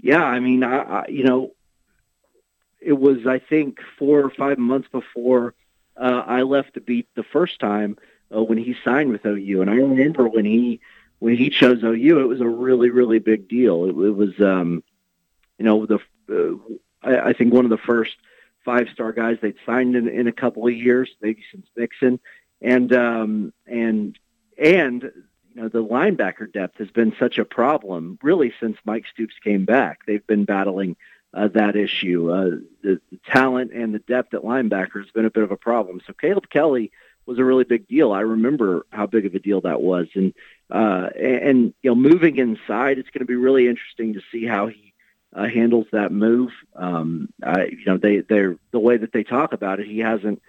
Yeah, 0.00 0.22
I 0.24 0.40
mean, 0.40 0.64
I, 0.64 0.78
I 0.78 1.04
you 1.08 1.24
know, 1.24 1.52
it 2.80 2.94
was 2.94 3.18
I 3.28 3.40
think 3.40 3.78
four 3.98 4.20
or 4.20 4.30
five 4.30 4.56
months 4.56 4.88
before 4.90 5.54
uh, 5.98 6.22
I 6.26 6.42
left 6.42 6.74
the 6.74 6.80
beat 6.80 7.08
the 7.14 7.24
first 7.24 7.60
time 7.60 7.98
uh, 8.34 8.42
when 8.42 8.56
he 8.56 8.74
signed 8.82 9.12
with 9.12 9.26
OU, 9.26 9.60
and 9.60 9.70
I 9.70 9.74
remember 9.74 10.26
when 10.26 10.46
he 10.46 10.80
when 11.18 11.36
he 11.36 11.50
chose 11.50 11.82
OU, 11.82 12.20
it 12.20 12.28
was 12.28 12.40
a 12.40 12.48
really 12.48 12.90
really 12.90 13.18
big 13.18 13.48
deal. 13.48 13.84
It, 13.84 13.90
it 13.90 14.16
was, 14.16 14.38
um, 14.40 14.82
you 15.58 15.64
know, 15.64 15.86
the 15.86 15.98
uh, 16.30 16.56
I, 17.02 17.30
I 17.30 17.32
think 17.32 17.52
one 17.52 17.64
of 17.64 17.70
the 17.70 17.78
first 17.78 18.16
five 18.64 18.88
star 18.92 19.12
guys 19.12 19.38
they'd 19.40 19.54
signed 19.64 19.94
in, 19.96 20.08
in 20.08 20.26
a 20.26 20.32
couple 20.32 20.66
of 20.66 20.74
years, 20.74 21.08
maybe 21.20 21.42
since 21.52 21.66
Mixon 21.76 22.20
and 22.60 22.92
um, 22.92 23.52
and 23.66 24.18
and 24.58 25.02
you 25.02 25.62
know 25.62 25.68
the 25.68 25.84
linebacker 25.84 26.50
depth 26.52 26.78
has 26.78 26.90
been 26.90 27.14
such 27.18 27.38
a 27.38 27.44
problem 27.44 28.18
really 28.22 28.52
since 28.60 28.76
Mike 28.84 29.04
Stoops 29.12 29.34
came 29.42 29.64
back. 29.64 30.00
They've 30.06 30.26
been 30.26 30.44
battling 30.44 30.96
uh, 31.34 31.48
that 31.48 31.76
issue. 31.76 32.30
Uh, 32.30 32.50
the, 32.82 33.00
the 33.10 33.18
talent 33.26 33.72
and 33.72 33.94
the 33.94 33.98
depth 34.00 34.34
at 34.34 34.42
linebacker 34.42 35.02
has 35.02 35.10
been 35.10 35.26
a 35.26 35.30
bit 35.30 35.42
of 35.42 35.50
a 35.50 35.56
problem. 35.56 36.00
So 36.06 36.12
Caleb 36.12 36.48
Kelly 36.48 36.92
was 37.26 37.38
a 37.38 37.44
really 37.44 37.64
big 37.64 37.88
deal. 37.88 38.12
I 38.12 38.20
remember 38.20 38.86
how 38.90 39.06
big 39.06 39.26
of 39.26 39.34
a 39.34 39.38
deal 39.38 39.60
that 39.62 39.80
was, 39.80 40.06
and 40.14 40.32
uh, 40.70 41.08
and, 41.18 41.74
you 41.82 41.90
know 41.90 41.94
moving 41.94 42.36
inside, 42.38 42.98
it's 42.98 43.10
going 43.10 43.20
to 43.20 43.26
be 43.26 43.36
really 43.36 43.68
interesting 43.68 44.14
to 44.14 44.20
see 44.32 44.46
how 44.46 44.68
he 44.68 44.94
uh, 45.34 45.46
handles 45.46 45.86
that 45.92 46.12
move. 46.12 46.50
Um, 46.74 47.28
I, 47.42 47.66
you 47.66 47.84
know, 47.86 47.98
they 47.98 48.20
they're 48.20 48.56
the 48.70 48.80
way 48.80 48.96
that 48.96 49.12
they 49.12 49.24
talk 49.24 49.52
about 49.52 49.80
it. 49.80 49.86
He 49.86 49.98
hasn't 49.98 50.40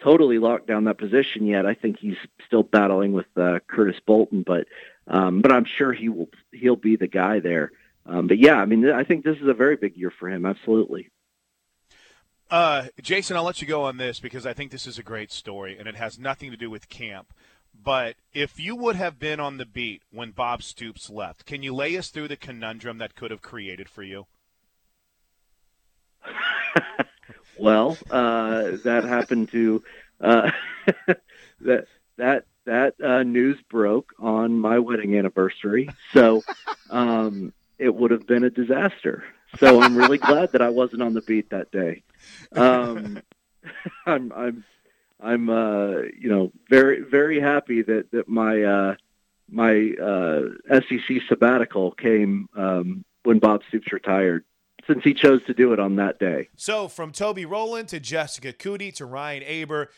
totally 0.00 0.38
locked 0.38 0.66
down 0.66 0.84
that 0.84 0.98
position 0.98 1.46
yet. 1.46 1.66
I 1.66 1.74
think 1.74 1.98
he's 1.98 2.16
still 2.46 2.62
battling 2.62 3.12
with 3.12 3.26
uh, 3.36 3.60
Curtis 3.66 4.00
Bolton, 4.04 4.42
but 4.42 4.66
um, 5.06 5.40
but 5.40 5.52
I'm 5.52 5.64
sure 5.64 5.92
he 5.92 6.08
will 6.08 6.28
he'll 6.52 6.76
be 6.76 6.96
the 6.96 7.08
guy 7.08 7.40
there. 7.40 7.72
Um, 8.06 8.26
but 8.26 8.38
yeah, 8.38 8.56
I 8.56 8.64
mean, 8.64 8.90
I 8.90 9.04
think 9.04 9.24
this 9.24 9.38
is 9.38 9.48
a 9.48 9.54
very 9.54 9.76
big 9.76 9.96
year 9.96 10.12
for 10.18 10.28
him. 10.28 10.46
Absolutely. 10.46 11.10
Uh, 12.50 12.86
Jason, 13.00 13.36
I'll 13.36 13.44
let 13.44 13.62
you 13.62 13.68
go 13.68 13.84
on 13.84 13.96
this 13.96 14.18
because 14.18 14.44
I 14.44 14.52
think 14.52 14.72
this 14.72 14.86
is 14.86 14.98
a 14.98 15.04
great 15.04 15.30
story 15.30 15.78
and 15.78 15.86
it 15.86 15.96
has 15.96 16.18
nothing 16.18 16.50
to 16.50 16.56
do 16.56 16.68
with 16.68 16.88
camp. 16.88 17.32
But 17.82 18.16
if 18.34 18.58
you 18.58 18.74
would 18.76 18.96
have 18.96 19.18
been 19.18 19.40
on 19.40 19.56
the 19.56 19.64
beat 19.64 20.02
when 20.10 20.32
Bob 20.32 20.62
Stoops 20.62 21.08
left, 21.08 21.46
can 21.46 21.62
you 21.62 21.72
lay 21.74 21.96
us 21.96 22.08
through 22.08 22.28
the 22.28 22.36
conundrum 22.36 22.98
that 22.98 23.14
could 23.14 23.30
have 23.30 23.40
created 23.40 23.88
for 23.88 24.02
you? 24.02 24.26
Well, 27.60 27.98
uh, 28.10 28.78
that 28.84 29.04
happened 29.04 29.50
to 29.50 29.82
uh, 30.18 30.50
that 31.60 31.86
that 32.16 32.44
that 32.64 32.94
uh, 33.04 33.22
news 33.22 33.58
broke 33.68 34.14
on 34.18 34.58
my 34.58 34.78
wedding 34.78 35.18
anniversary, 35.18 35.90
so 36.14 36.42
um, 36.88 37.52
it 37.78 37.94
would 37.94 38.12
have 38.12 38.26
been 38.26 38.44
a 38.44 38.50
disaster. 38.50 39.24
So 39.58 39.80
I'm 39.80 39.96
really 39.96 40.18
glad 40.18 40.52
that 40.52 40.62
I 40.62 40.68
wasn't 40.68 41.02
on 41.02 41.14
the 41.14 41.22
beat 41.22 41.50
that 41.50 41.70
day. 41.70 42.02
Um, 42.52 43.22
I'm 44.06 44.32
I'm 44.32 44.64
I'm 45.20 45.50
uh, 45.50 46.02
you 46.18 46.28
know 46.28 46.52
very 46.68 47.00
very 47.02 47.40
happy 47.40 47.82
that 47.82 48.10
that 48.12 48.28
my 48.28 48.62
uh, 48.62 48.94
my 49.48 49.92
uh, 50.02 50.40
SEC 50.68 51.22
sabbatical 51.28 51.92
came 51.92 52.48
um, 52.56 53.04
when 53.24 53.38
Bob 53.38 53.62
Stoops 53.68 53.92
retired 53.92 54.44
since 54.86 55.04
he 55.04 55.14
chose 55.14 55.44
to 55.46 55.54
do 55.54 55.72
it 55.72 55.78
on 55.78 55.96
that 55.96 56.18
day. 56.18 56.48
So 56.56 56.88
from 56.88 57.12
Toby 57.12 57.44
Rowland 57.44 57.88
to 57.88 58.00
Jessica 58.00 58.52
Coody 58.52 58.92
to 58.94 59.04
Ryan 59.04 59.42
Aber 59.42 59.90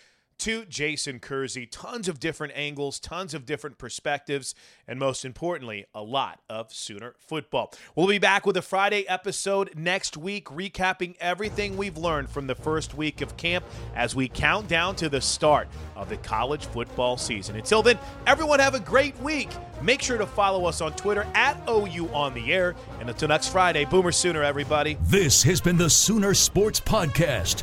to 0.42 0.64
Jason 0.64 1.20
Kersey. 1.20 1.66
Tons 1.66 2.08
of 2.08 2.18
different 2.18 2.52
angles, 2.56 2.98
tons 2.98 3.32
of 3.32 3.46
different 3.46 3.78
perspectives, 3.78 4.56
and 4.88 4.98
most 4.98 5.24
importantly, 5.24 5.84
a 5.94 6.02
lot 6.02 6.40
of 6.50 6.74
Sooner 6.74 7.14
football. 7.20 7.72
We'll 7.94 8.08
be 8.08 8.18
back 8.18 8.44
with 8.44 8.56
a 8.56 8.62
Friday 8.62 9.06
episode 9.06 9.70
next 9.76 10.16
week, 10.16 10.46
recapping 10.46 11.14
everything 11.20 11.76
we've 11.76 11.96
learned 11.96 12.28
from 12.28 12.48
the 12.48 12.56
first 12.56 12.92
week 12.92 13.20
of 13.20 13.36
camp 13.36 13.64
as 13.94 14.16
we 14.16 14.26
count 14.26 14.66
down 14.66 14.96
to 14.96 15.08
the 15.08 15.20
start 15.20 15.68
of 15.94 16.08
the 16.08 16.16
college 16.16 16.66
football 16.66 17.16
season. 17.16 17.54
Until 17.54 17.84
then, 17.84 17.96
everyone 18.26 18.58
have 18.58 18.74
a 18.74 18.80
great 18.80 19.16
week. 19.20 19.48
Make 19.80 20.02
sure 20.02 20.18
to 20.18 20.26
follow 20.26 20.64
us 20.64 20.80
on 20.80 20.92
Twitter 20.94 21.24
at 21.34 21.56
OU 21.68 22.08
on 22.08 22.34
the 22.34 22.52
air. 22.52 22.74
And 22.98 23.08
until 23.08 23.28
next 23.28 23.50
Friday, 23.50 23.84
Boomer 23.84 24.10
Sooner, 24.10 24.42
everybody. 24.42 24.98
This 25.02 25.44
has 25.44 25.60
been 25.60 25.76
the 25.76 25.90
Sooner 25.90 26.34
Sports 26.34 26.80
Podcast. 26.80 27.62